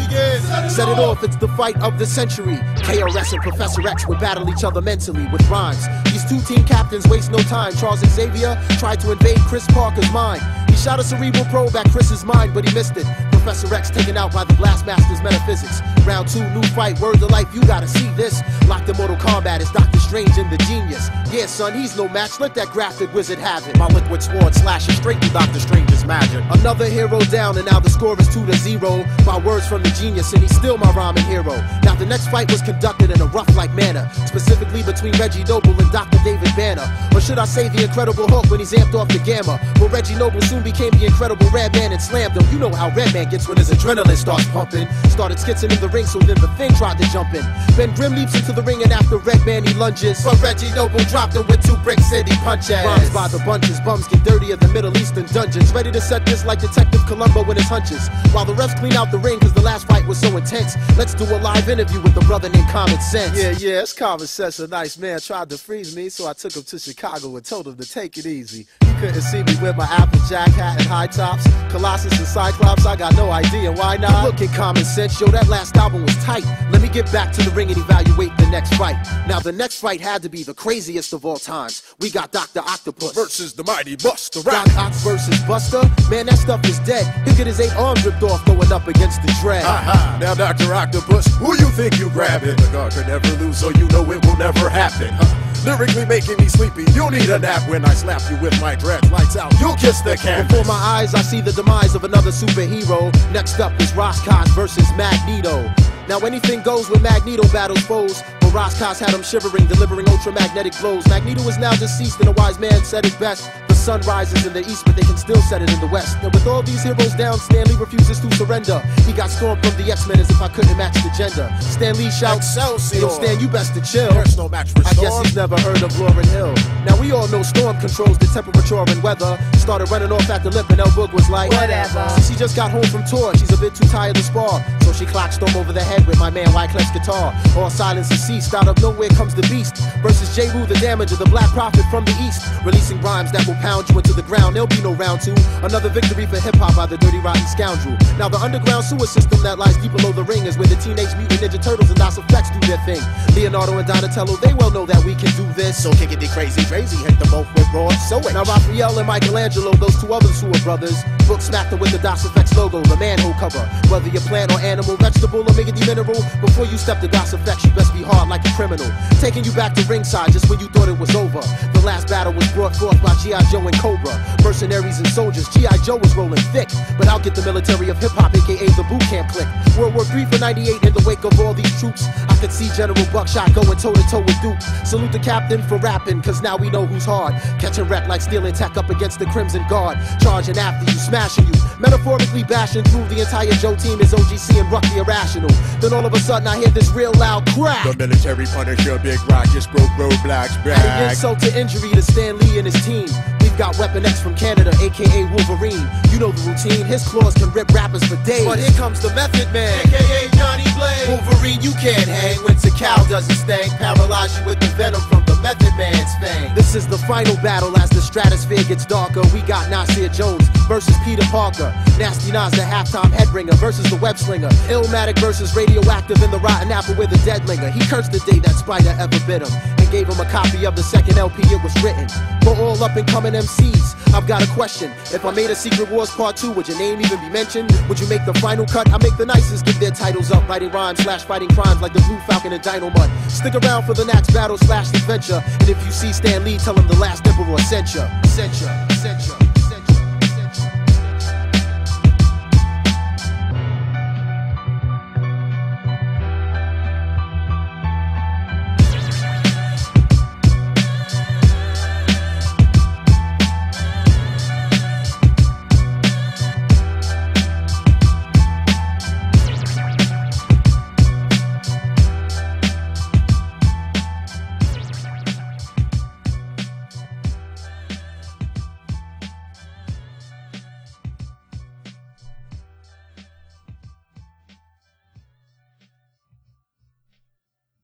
Set 0.69 0.89
it 0.89 0.99
off, 0.99 1.23
it's 1.23 1.35
the 1.35 1.49
fight 1.49 1.79
of 1.81 1.99
the 1.99 2.05
century. 2.05 2.57
KRS 2.77 3.33
and 3.33 3.41
Professor 3.41 3.87
X 3.87 4.07
would 4.07 4.19
battle 4.19 4.49
each 4.49 4.63
other 4.63 4.81
mentally 4.81 5.27
with 5.31 5.47
rhymes. 5.49 5.85
These 6.05 6.25
two 6.29 6.41
team 6.41 6.65
captains 6.65 7.07
waste 7.07 7.31
no 7.31 7.39
time. 7.39 7.73
Charles 7.73 7.99
Xavier 7.99 8.59
tried 8.79 8.99
to 9.01 9.11
invade 9.11 9.39
Chris 9.41 9.65
Parker's 9.67 10.11
mind. 10.11 10.41
Shot 10.77 10.99
a 10.99 11.03
cerebral 11.03 11.45
probe 11.45 11.75
at 11.75 11.89
Chris's 11.91 12.23
mind, 12.23 12.53
but 12.53 12.67
he 12.67 12.73
missed 12.73 12.95
it. 12.97 13.05
Professor 13.31 13.73
X 13.73 13.89
taken 13.89 14.15
out 14.15 14.33
by 14.33 14.43
the 14.43 14.53
Blastmaster's 14.53 15.23
metaphysics. 15.23 15.81
Round 16.05 16.27
two, 16.27 16.47
new 16.51 16.61
fight, 16.75 16.99
word 16.99 17.19
to 17.19 17.27
life, 17.27 17.47
you 17.53 17.61
gotta 17.63 17.87
see 17.87 18.07
this. 18.11 18.41
Locked 18.67 18.89
in 18.89 18.97
Mortal 18.97 19.15
Kombat 19.17 19.61
is 19.61 19.71
Doctor 19.71 19.99
Strange 19.99 20.37
and 20.37 20.51
the 20.51 20.57
genius. 20.67 21.09
Yeah, 21.31 21.47
son, 21.47 21.73
he's 21.73 21.97
no 21.97 22.07
match, 22.07 22.39
let 22.39 22.53
that 22.55 22.67
graphic 22.67 23.13
wizard 23.13 23.39
have 23.39 23.67
it. 23.67 23.77
My 23.77 23.87
liquid 23.87 24.21
sword 24.21 24.53
slashes 24.53 24.97
straight 24.97 25.19
through 25.19 25.31
Doctor 25.31 25.59
Strange's 25.59 26.05
magic. 26.05 26.43
Another 26.51 26.85
hero 26.85 27.19
down, 27.31 27.57
and 27.57 27.65
now 27.65 27.79
the 27.79 27.89
score 27.89 28.19
is 28.19 28.27
2 28.33 28.45
to 28.45 28.53
0. 28.53 29.03
My 29.25 29.39
words 29.39 29.67
from 29.67 29.83
the 29.83 29.89
genius, 29.89 30.31
and 30.33 30.41
he's 30.41 30.55
still 30.55 30.77
my 30.77 30.91
rhyming 30.91 31.25
hero. 31.25 31.55
Now 31.83 31.95
the 31.95 32.05
next 32.05 32.27
fight 32.27 32.51
was 32.51 32.61
conducted 32.61 33.11
in 33.11 33.21
a 33.21 33.25
rough 33.25 33.53
like 33.55 33.73
manner, 33.73 34.09
specifically 34.25 34.83
between 34.83 35.13
Reggie 35.17 35.43
Noble 35.45 35.77
and 35.79 35.91
Dr. 35.91 36.19
David 36.23 36.53
Banner. 36.55 36.85
Or 37.15 37.21
should 37.21 37.39
I 37.39 37.45
say 37.45 37.69
the 37.69 37.83
Incredible 37.83 38.27
Hulk 38.27 38.51
when 38.51 38.59
he's 38.59 38.73
amped 38.73 38.93
off 38.93 39.07
the 39.07 39.19
gamma? 39.19 39.59
Well, 39.79 39.89
Reggie 39.89 40.15
Noble 40.15 40.41
soon 40.41 40.63
became 40.71 40.91
the 40.99 41.05
Incredible 41.05 41.49
Red 41.49 41.71
Man 41.73 41.93
and 41.93 42.01
slammed 42.01 42.35
him. 42.35 42.43
You 42.51 42.59
know 42.59 42.73
how 42.73 42.89
Red 42.91 43.13
Man 43.13 43.29
gets 43.29 43.47
when 43.47 43.55
his 43.55 43.69
adrenaline 43.69 44.17
starts 44.17 44.45
pumping. 44.49 44.85
Started 45.07 45.37
skitzing 45.37 45.71
in 45.71 45.79
the 45.79 45.87
ring, 45.87 46.05
so 46.05 46.19
then 46.19 46.35
the 46.43 46.51
thing 46.59 46.75
tried 46.75 46.97
to 46.99 47.07
jump 47.07 47.33
in. 47.33 47.45
Ben 47.79 47.95
Grimm 47.95 48.15
leaps 48.15 48.35
into 48.35 48.51
the 48.51 48.61
ring, 48.61 48.83
and 48.83 48.91
after 48.91 49.17
Red 49.17 49.45
Man 49.45 49.63
he 49.63 49.73
lunges. 49.75 50.21
But 50.23 50.41
Reggie 50.41 50.69
Noble 50.75 50.99
dropped 51.07 51.35
him 51.35 51.47
with 51.47 51.63
two 51.63 51.77
brick 51.87 51.99
city 52.01 52.35
punches. 52.43 52.83
Rhymes 52.83 53.09
by 53.11 53.29
the 53.29 53.39
bunches, 53.45 53.79
bums 53.79 54.07
get 54.07 54.23
dirty 54.25 54.51
in 54.51 54.59
the 54.59 54.67
Middle 54.67 54.95
Eastern 54.97 55.25
dungeons. 55.27 55.71
Ready 55.71 55.91
to 55.91 56.01
set 56.01 56.25
this 56.25 56.43
like 56.43 56.59
Detective 56.59 57.05
Columbo 57.07 57.43
and 57.47 57.57
his 57.57 57.69
hunches. 57.69 58.09
While 58.35 58.45
the 58.45 58.53
refs 58.53 58.77
clean 58.77 58.93
out 58.93 59.09
the 59.11 59.19
ring, 59.19 59.39
cause 59.39 59.53
the 59.53 59.61
last 59.61 59.87
fight 59.87 60.05
was 60.05 60.19
so 60.19 60.35
intense. 60.35 60.75
Let's 60.97 61.13
do 61.13 61.23
a 61.23 61.39
live 61.39 61.69
interview 61.69 62.01
with 62.01 62.13
the 62.13 62.25
brother 62.27 62.49
named 62.49 62.67
Common 62.69 62.99
Sense. 62.99 63.39
Yeah, 63.39 63.55
yeah, 63.57 63.81
it's 63.81 63.93
common 63.93 64.27
sense. 64.27 64.59
A 64.59 64.67
nice 64.67 64.97
man 64.97 65.21
tried 65.21 65.49
to 65.49 65.57
freeze 65.57 65.95
me, 65.95 66.09
so 66.09 66.27
I 66.27 66.33
took 66.33 66.55
him 66.55 66.63
to 66.63 66.77
Chicago 66.77 67.35
and 67.37 67.45
told 67.45 67.67
him 67.67 67.77
to 67.77 67.89
take 67.89 68.17
it 68.17 68.25
easy. 68.25 68.67
Couldn't 68.99 69.21
see 69.21 69.43
me 69.43 69.53
with 69.61 69.75
my 69.75 69.85
Applejack 69.85 70.49
hat 70.49 70.79
and 70.79 70.87
high 70.87 71.05
tops. 71.05 71.45
Colossus 71.69 72.17
and 72.17 72.27
Cyclops, 72.27 72.85
I 72.85 72.95
got 72.95 73.15
no 73.15 73.29
idea 73.29 73.71
why 73.71 73.97
not. 73.97 74.25
Look 74.25 74.41
at 74.41 74.55
Common 74.55 74.83
Sense, 74.83 75.21
yo, 75.21 75.27
that 75.27 75.47
last 75.47 75.77
album 75.77 76.01
was 76.01 76.15
tight. 76.23 76.43
Let 76.71 76.81
me 76.81 76.89
get 76.89 77.11
back 77.11 77.31
to 77.33 77.43
the 77.43 77.51
ring 77.51 77.69
and 77.69 77.77
evaluate 77.77 78.35
the 78.37 78.47
next 78.47 78.73
fight. 78.73 78.95
Now, 79.27 79.39
the 79.39 79.51
next 79.51 79.79
fight 79.79 80.01
had 80.01 80.23
to 80.23 80.29
be 80.29 80.41
the 80.41 80.55
craziest 80.55 81.13
of 81.13 81.25
all 81.25 81.37
times. 81.37 81.83
We 81.99 82.09
got 82.09 82.31
Dr. 82.31 82.61
Octopus 82.61 83.13
Versus 83.13 83.53
the 83.53 83.63
mighty 83.63 83.95
Buster 83.97 84.41
Doc 84.41 84.65
Rap. 84.65 84.77
Ock 84.77 84.93
versus 84.93 85.39
Buster. 85.43 85.83
Man, 86.09 86.25
that 86.25 86.39
stuff 86.39 86.65
is 86.65 86.79
dead. 86.79 87.05
He'll 87.27 87.45
his 87.45 87.59
eight 87.59 87.75
arms 87.75 88.03
ripped 88.03 88.23
off 88.23 88.43
going 88.45 88.71
up 88.71 88.87
against 88.87 89.21
the 89.21 89.31
dread. 89.41 89.63
Aha, 89.63 90.17
now 90.19 90.33
Dr. 90.33 90.73
Octopus, 90.73 91.27
who 91.35 91.55
you 91.57 91.69
think 91.77 91.99
you 91.99 92.09
grabbing? 92.09 92.55
The 92.55 92.69
God 92.71 92.91
could 92.91 93.05
never 93.05 93.27
lose, 93.43 93.59
so 93.59 93.69
you 93.69 93.87
know 93.89 94.09
it 94.11 94.25
will 94.25 94.37
never 94.37 94.69
happen. 94.69 95.09
Huh? 95.11 95.47
Lyrically 95.65 96.05
making 96.05 96.37
me 96.37 96.47
sleepy, 96.47 96.85
you 96.93 97.11
need 97.11 97.29
a 97.29 97.39
nap 97.39 97.67
when 97.69 97.83
I 97.83 97.93
slap 97.93 98.21
you 98.31 98.37
with 98.37 98.59
my 98.61 98.75
Lights 98.87 99.35
out, 99.35 99.51
you 99.59 99.75
kiss 99.75 99.99
the 100.01 100.15
canvas. 100.15 100.47
Before 100.47 100.65
my 100.65 100.79
eyes, 100.79 101.13
I 101.13 101.21
see 101.21 101.41
the 101.41 101.51
demise 101.51 101.93
of 101.93 102.05
another 102.05 102.31
superhero. 102.31 103.11
Next 103.33 103.59
up 103.59 103.77
is 103.81 103.93
Roscos 103.93 104.47
versus 104.51 104.87
Magneto. 104.95 105.69
Now 106.07 106.19
anything 106.19 106.61
goes 106.61 106.89
when 106.89 107.01
Magneto 107.01 107.43
battles 107.49 107.81
foes. 107.81 108.23
But 108.39 108.53
Roscos 108.53 108.99
had 108.99 109.09
him 109.09 109.23
shivering, 109.23 109.65
delivering 109.67 110.05
ultramagnetic 110.05 110.79
blows. 110.79 111.05
Magneto 111.09 111.41
is 111.49 111.57
now 111.57 111.75
deceased, 111.75 112.21
and 112.21 112.29
a 112.29 112.31
wise 112.31 112.59
man 112.59 112.85
said 112.85 113.05
it 113.05 113.19
best. 113.19 113.49
Sun 113.87 114.01
rises 114.01 114.45
in 114.45 114.51
the 114.51 114.59
east, 114.67 114.83
but 114.83 114.97
they 114.97 115.01
can 115.01 115.15
still 115.15 115.41
set 115.43 115.61
it 115.61 115.71
in 115.71 115.79
the 115.79 115.87
west. 115.87 116.17
And 116.21 116.33
with 116.33 116.45
all 116.45 116.61
these 116.61 116.83
heroes 116.83 117.15
down, 117.15 117.39
Stanley 117.39 117.73
refuses 117.77 118.19
to 118.19 118.29
surrender. 118.35 118.79
He 119.07 119.13
got 119.13 119.29
stormed 119.29 119.65
from 119.65 119.81
the 119.81 119.89
X-Men 119.89 120.19
as 120.19 120.29
if 120.29 120.41
I 120.41 120.49
couldn't 120.49 120.75
match 120.75 120.95
the 120.95 121.09
gender. 121.15 121.47
Stanley 121.61 122.11
shouts, 122.11 122.51
Excelsior. 122.51 122.99
Yo, 122.99 123.07
Stan, 123.07 123.39
you 123.39 123.47
best 123.47 123.73
to 123.75 123.81
chill. 123.81 124.11
There's 124.11 124.35
no 124.35 124.49
match 124.49 124.73
for 124.73 124.83
Storm. 124.83 124.99
I 124.99 125.01
guess 125.01 125.21
he's 125.23 125.35
never 125.37 125.57
heard 125.61 125.81
of 125.83 125.91
Lauryn 125.93 126.27
Hill. 126.35 126.53
Now 126.83 126.99
we 126.99 127.13
all 127.13 127.29
know 127.29 127.43
Storm 127.43 127.79
controls 127.79 128.17
the 128.17 128.27
temperature 128.27 128.75
and 128.75 129.01
weather. 129.01 129.39
Started 129.67 129.91
running 129.91 130.13
off 130.13 130.29
after 130.29 130.49
the 130.49 130.55
lip 130.55 130.69
and 130.69 130.79
El 130.79 130.87
Boog 130.95 131.11
was 131.11 131.29
like, 131.29 131.51
Whatever. 131.51 132.07
She 132.23 132.35
just 132.35 132.55
got 132.55 132.71
home 132.71 132.87
from 132.87 133.03
tour. 133.03 133.35
She's 133.35 133.51
a 133.51 133.57
bit 133.57 133.75
too 133.75 133.85
tired 133.89 134.15
to 134.15 134.23
spar. 134.23 134.63
So 134.79 134.93
she 134.93 135.05
clocked 135.05 135.33
Storm 135.33 135.53
over 135.57 135.73
the 135.73 135.83
head 135.83 136.07
with 136.07 136.17
my 136.17 136.29
man 136.29 136.47
Wyclef's 136.53 136.89
guitar. 136.91 137.35
All 137.57 137.69
silence 137.69 138.07
has 138.07 138.23
ceased. 138.23 138.53
Out 138.53 138.69
of 138.69 138.81
nowhere 138.81 139.09
comes 139.09 139.35
the 139.35 139.41
beast. 139.51 139.75
Versus 139.99 140.33
J. 140.33 140.47
Rue, 140.55 140.65
the 140.65 140.75
damager, 140.75 141.19
the 141.19 141.27
black 141.27 141.51
prophet 141.51 141.83
from 141.91 142.05
the 142.05 142.15
east. 142.23 142.47
Releasing 142.63 143.01
rhymes 143.01 143.33
that 143.33 143.45
will 143.45 143.59
pound 143.59 143.89
you 143.89 143.97
into 143.97 144.13
the 144.13 144.21
ground. 144.21 144.55
There'll 144.55 144.71
be 144.71 144.79
no 144.79 144.93
round 144.93 145.19
two. 145.19 145.35
Another 145.59 145.89
victory 145.89 146.27
for 146.27 146.39
hip 146.39 146.55
hop 146.55 146.77
by 146.77 146.85
the 146.85 146.95
dirty 146.95 147.19
rotten 147.19 147.43
scoundrel. 147.47 147.97
Now 148.15 148.29
the 148.29 148.39
underground 148.39 148.85
sewer 148.85 149.03
system 149.05 149.43
that 149.43 149.59
lies 149.59 149.75
deep 149.83 149.91
below 149.91 150.13
the 150.13 150.23
ring 150.23 150.45
is 150.45 150.57
where 150.57 150.71
the 150.71 150.79
Teenage 150.79 151.11
Mutant 151.19 151.43
Ninja 151.43 151.59
Turtles 151.59 151.89
and 151.89 151.99
DOS 151.99 152.19
Effects 152.19 152.55
do 152.55 152.59
their 152.71 152.79
thing. 152.87 153.03
Leonardo 153.35 153.75
and 153.77 153.87
Donatello, 153.87 154.37
they 154.37 154.53
well 154.53 154.71
know 154.71 154.85
that 154.85 155.03
we 155.03 155.11
can 155.19 155.35
do 155.35 155.43
this. 155.59 155.75
So 155.83 155.91
kick 155.91 156.15
it 156.15 156.21
the 156.21 156.31
crazy, 156.31 156.63
crazy, 156.71 156.95
hit 157.03 157.19
them 157.19 157.27
both 157.35 157.51
with 157.51 157.67
raw. 157.75 157.91
So 158.07 158.23
it. 158.23 158.31
Now 158.31 158.47
Raphael 158.47 158.95
and 158.95 159.07
Michelangelo, 159.07 159.56
those 159.63 159.99
two 159.99 160.13
others 160.13 160.41
who 160.41 160.47
are 160.49 160.59
brothers, 160.59 161.03
book 161.27 161.41
smacked 161.41 161.71
with 161.79 161.91
the 161.91 161.97
DOS 161.97 162.25
Effects 162.25 162.55
logo, 162.55 162.81
the 162.81 162.97
manhole 162.97 163.33
cover. 163.33 163.65
Whether 163.89 164.09
you're 164.09 164.21
plant 164.21 164.51
or 164.51 164.59
animal, 164.59 164.97
vegetable 164.97 165.39
or 165.39 165.53
miggity 165.53 165.85
mineral, 165.85 166.21
before 166.41 166.65
you 166.65 166.77
step 166.77 167.01
to 167.01 167.07
DOS 167.07 167.33
Effects, 167.33 167.65
you 167.65 167.71
best 167.71 167.93
be 167.93 168.03
hard 168.03 168.29
like 168.29 168.45
a 168.45 168.51
criminal. 168.51 168.89
Taking 169.19 169.43
you 169.43 169.51
back 169.53 169.73
to 169.75 169.83
ringside 169.85 170.31
just 170.31 170.49
when 170.49 170.59
you 170.59 170.67
thought 170.67 170.87
it 170.87 170.97
was 170.97 171.15
over. 171.15 171.41
The 171.77 171.85
last 171.85 172.07
battle 172.07 172.33
was 172.33 172.51
brought 172.53 172.75
forth 172.75 172.99
by 173.03 173.13
G.I. 173.21 173.39
Joe 173.51 173.61
and 173.61 173.77
Cobra. 173.77 174.17
Mercenaries 174.43 174.97
and 174.97 175.07
soldiers, 175.09 175.47
G.I. 175.49 175.77
Joe 175.85 175.97
was 175.97 176.15
rolling 176.15 176.41
thick. 176.49 176.69
But 176.97 177.07
I'll 177.07 177.19
get 177.19 177.35
the 177.35 177.43
military 177.43 177.89
of 177.89 177.99
hip 177.99 178.13
hop, 178.13 178.33
aka 178.33 178.65
the 178.65 178.85
boot 178.89 179.01
camp 179.13 179.29
click. 179.29 179.45
World 179.77 179.93
War 179.93 180.03
III 180.09 180.25
for 180.25 180.39
98 180.39 180.81
in 180.81 180.93
the 180.93 181.03
wake 181.05 181.23
of 181.23 181.39
all 181.39 181.53
these 181.53 181.69
troops. 181.79 182.07
I 182.27 182.35
could 182.41 182.51
see 182.51 182.67
General 182.75 183.05
Buckshot 183.13 183.53
going 183.53 183.77
toe 183.77 183.93
to 183.93 184.01
toe 184.09 184.21
with 184.21 184.41
Duke. 184.41 184.59
Salute 184.85 185.11
the 185.11 185.19
captain 185.19 185.61
for 185.61 185.77
rapping, 185.77 186.19
cause 186.23 186.41
now 186.41 186.57
we 186.57 186.71
know 186.71 186.87
who's 186.87 187.05
hard. 187.05 187.35
Catching 187.61 187.85
rap 187.85 188.07
like 188.07 188.21
stealing 188.21 188.55
tech 188.55 188.75
up 188.75 188.89
against 188.89 189.19
the 189.19 189.27
Crimson 189.27 189.63
Guard. 189.69 189.99
Charging 190.19 190.57
after 190.57 190.91
you, 190.91 190.97
smashing 190.97 191.45
you. 191.45 191.61
Metaphorically 191.79 192.43
bashing 192.43 192.83
through 192.85 193.05
the 193.05 193.19
entire 193.19 193.53
Joe 193.61 193.75
team 193.75 194.01
is 194.01 194.13
OGC 194.13 194.59
and 194.59 194.71
Ruck 194.71 194.81
the 194.89 194.97
Irrational. 194.97 195.49
Then 195.79 195.93
all 195.93 196.05
of 196.07 196.13
a 196.13 196.19
sudden 196.19 196.47
I 196.47 196.57
hear 196.57 196.69
this 196.69 196.89
real 196.89 197.13
loud 197.13 197.45
crack. 197.49 197.85
The 197.85 197.95
military 197.95 198.47
punisher, 198.47 198.97
Big 198.97 199.21
Rock 199.29 199.45
just 199.53 199.69
broke 199.71 199.91
roadblocks 199.91 200.57
back. 200.65 201.11
insult 201.11 201.39
to 201.41 201.59
injury 201.67 201.89
to 201.91 202.01
Stan 202.01 202.39
Lee 202.39 202.57
and 202.57 202.65
his 202.65 202.79
team. 202.85 203.07
We've 203.41 203.57
got 203.57 203.77
Weapon 203.77 204.05
X 204.05 204.21
from 204.21 204.35
Canada, 204.35 204.71
aka 204.81 205.23
Wolverine. 205.35 205.85
You 206.11 206.19
know 206.19 206.31
the 206.31 206.41
routine, 206.47 206.85
his 206.85 207.05
claws 207.05 207.33
can 207.33 207.51
rip 207.51 207.69
rappers 207.71 208.03
for 208.05 208.15
days. 208.23 208.45
But 208.45 208.59
here 208.59 208.71
comes 208.71 209.01
the 209.01 209.13
Method 209.13 209.51
Man, 209.51 209.73
aka 209.85 210.29
Johnny 210.37 210.63
Blade. 210.75 211.09
Wolverine, 211.09 211.61
you 211.61 211.71
can't 211.71 212.07
hang 212.07 212.37
when 212.45 212.55
cow 212.77 213.03
doesn't 213.09 213.35
sting. 213.35 213.69
Paralyze 213.77 214.37
you 214.39 214.45
with 214.45 214.59
the 214.59 214.67
venom 214.77 215.01
from 215.01 215.25
the 215.25 215.35
Method 215.41 215.73
Man's 215.77 216.13
fang. 216.21 216.53
This 216.55 216.75
is 216.75 216.87
the 216.87 216.97
final 216.99 217.35
battle 217.37 217.75
as 217.77 217.89
the 217.89 218.01
stratosphere 218.01 218.63
gets 218.63 218.85
darker. 218.85 219.21
We 219.33 219.41
got 219.41 219.69
Nasir 219.69 220.09
Jones 220.09 220.47
versus 220.67 220.95
Peter 221.03 221.23
Parker. 221.31 221.73
Nasty 221.97 222.31
Nas, 222.31 222.51
the 222.51 222.61
halftime 222.61 223.11
headringer 223.11 223.55
versus 223.55 223.89
the 223.89 223.97
web 223.97 224.17
slinger. 224.17 224.49
Illmatic 224.69 225.17
versus 225.19 225.55
Radioactive 225.55 226.21
in 226.21 226.31
the 226.31 226.39
rotten 226.39 226.71
apple 226.71 226.95
with 226.95 227.11
a 227.11 227.25
dead 227.25 227.47
linger. 227.47 227.69
He 227.69 227.79
cursed 227.87 228.11
the 228.11 228.19
day 228.19 228.39
that 228.39 228.55
Spider 228.55 228.95
ever 228.99 229.19
bit 229.25 229.41
him 229.41 229.53
and 229.77 229.91
gave 229.91 230.07
him 230.07 230.19
a 230.19 230.29
copy 230.29 230.65
of 230.65 230.75
the 230.75 230.83
second 230.83 231.17
LP 231.17 231.41
it 231.43 231.63
was 231.63 231.73
written. 231.83 232.07
For 232.43 232.55
all 232.55 232.81
up 232.83 232.95
and 232.95 233.07
coming 233.07 233.33
MCs, 233.33 234.13
I've 234.13 234.27
got 234.27 234.43
a 234.43 234.47
question. 234.53 234.91
If 235.13 235.25
I 235.25 235.31
made 235.31 235.49
a 235.49 235.55
Secret 235.55 235.89
Wars 235.89 236.09
Part 236.11 236.37
2, 236.37 236.51
would 236.51 236.67
your 236.67 236.77
name 236.77 237.01
even 237.01 237.19
be 237.19 237.29
mentioned? 237.29 237.71
Would 237.89 237.99
you 237.99 238.07
make 238.07 238.25
the 238.25 238.33
final 238.35 238.65
cut? 238.65 238.91
I 238.91 238.97
make 238.99 239.17
the 239.17 239.25
nicest 239.25 239.65
give 239.65 239.79
their 239.79 239.91
titles 239.91 240.31
up, 240.31 240.47
writing 240.47 240.71
rhymes 240.71 240.99
slash 241.03 241.23
fighting 241.23 241.49
crimes 241.49 241.81
like 241.81 241.93
the 241.93 242.01
Blue 242.01 242.19
Falcon 242.27 242.53
and 242.53 242.63
Dino 242.63 242.89
Mud. 242.89 243.09
Stick 243.29 243.55
around 243.55 243.83
for 243.83 243.93
the 243.93 244.05
next 244.05 244.33
battle 244.33 244.57
slash 244.57 244.89
adventure. 244.89 245.41
And 245.59 245.69
if 245.69 245.83
you 245.85 245.91
see 245.91 246.13
Stan 246.13 246.43
Lee, 246.43 246.57
tell 246.57 246.75
him 246.75 246.87
the 246.87 246.97
last 246.97 247.25
emperor 247.27 247.57
sent 247.59 247.93
ya. 247.95 248.07
Sent 248.23 248.61
ya. 248.61 249.46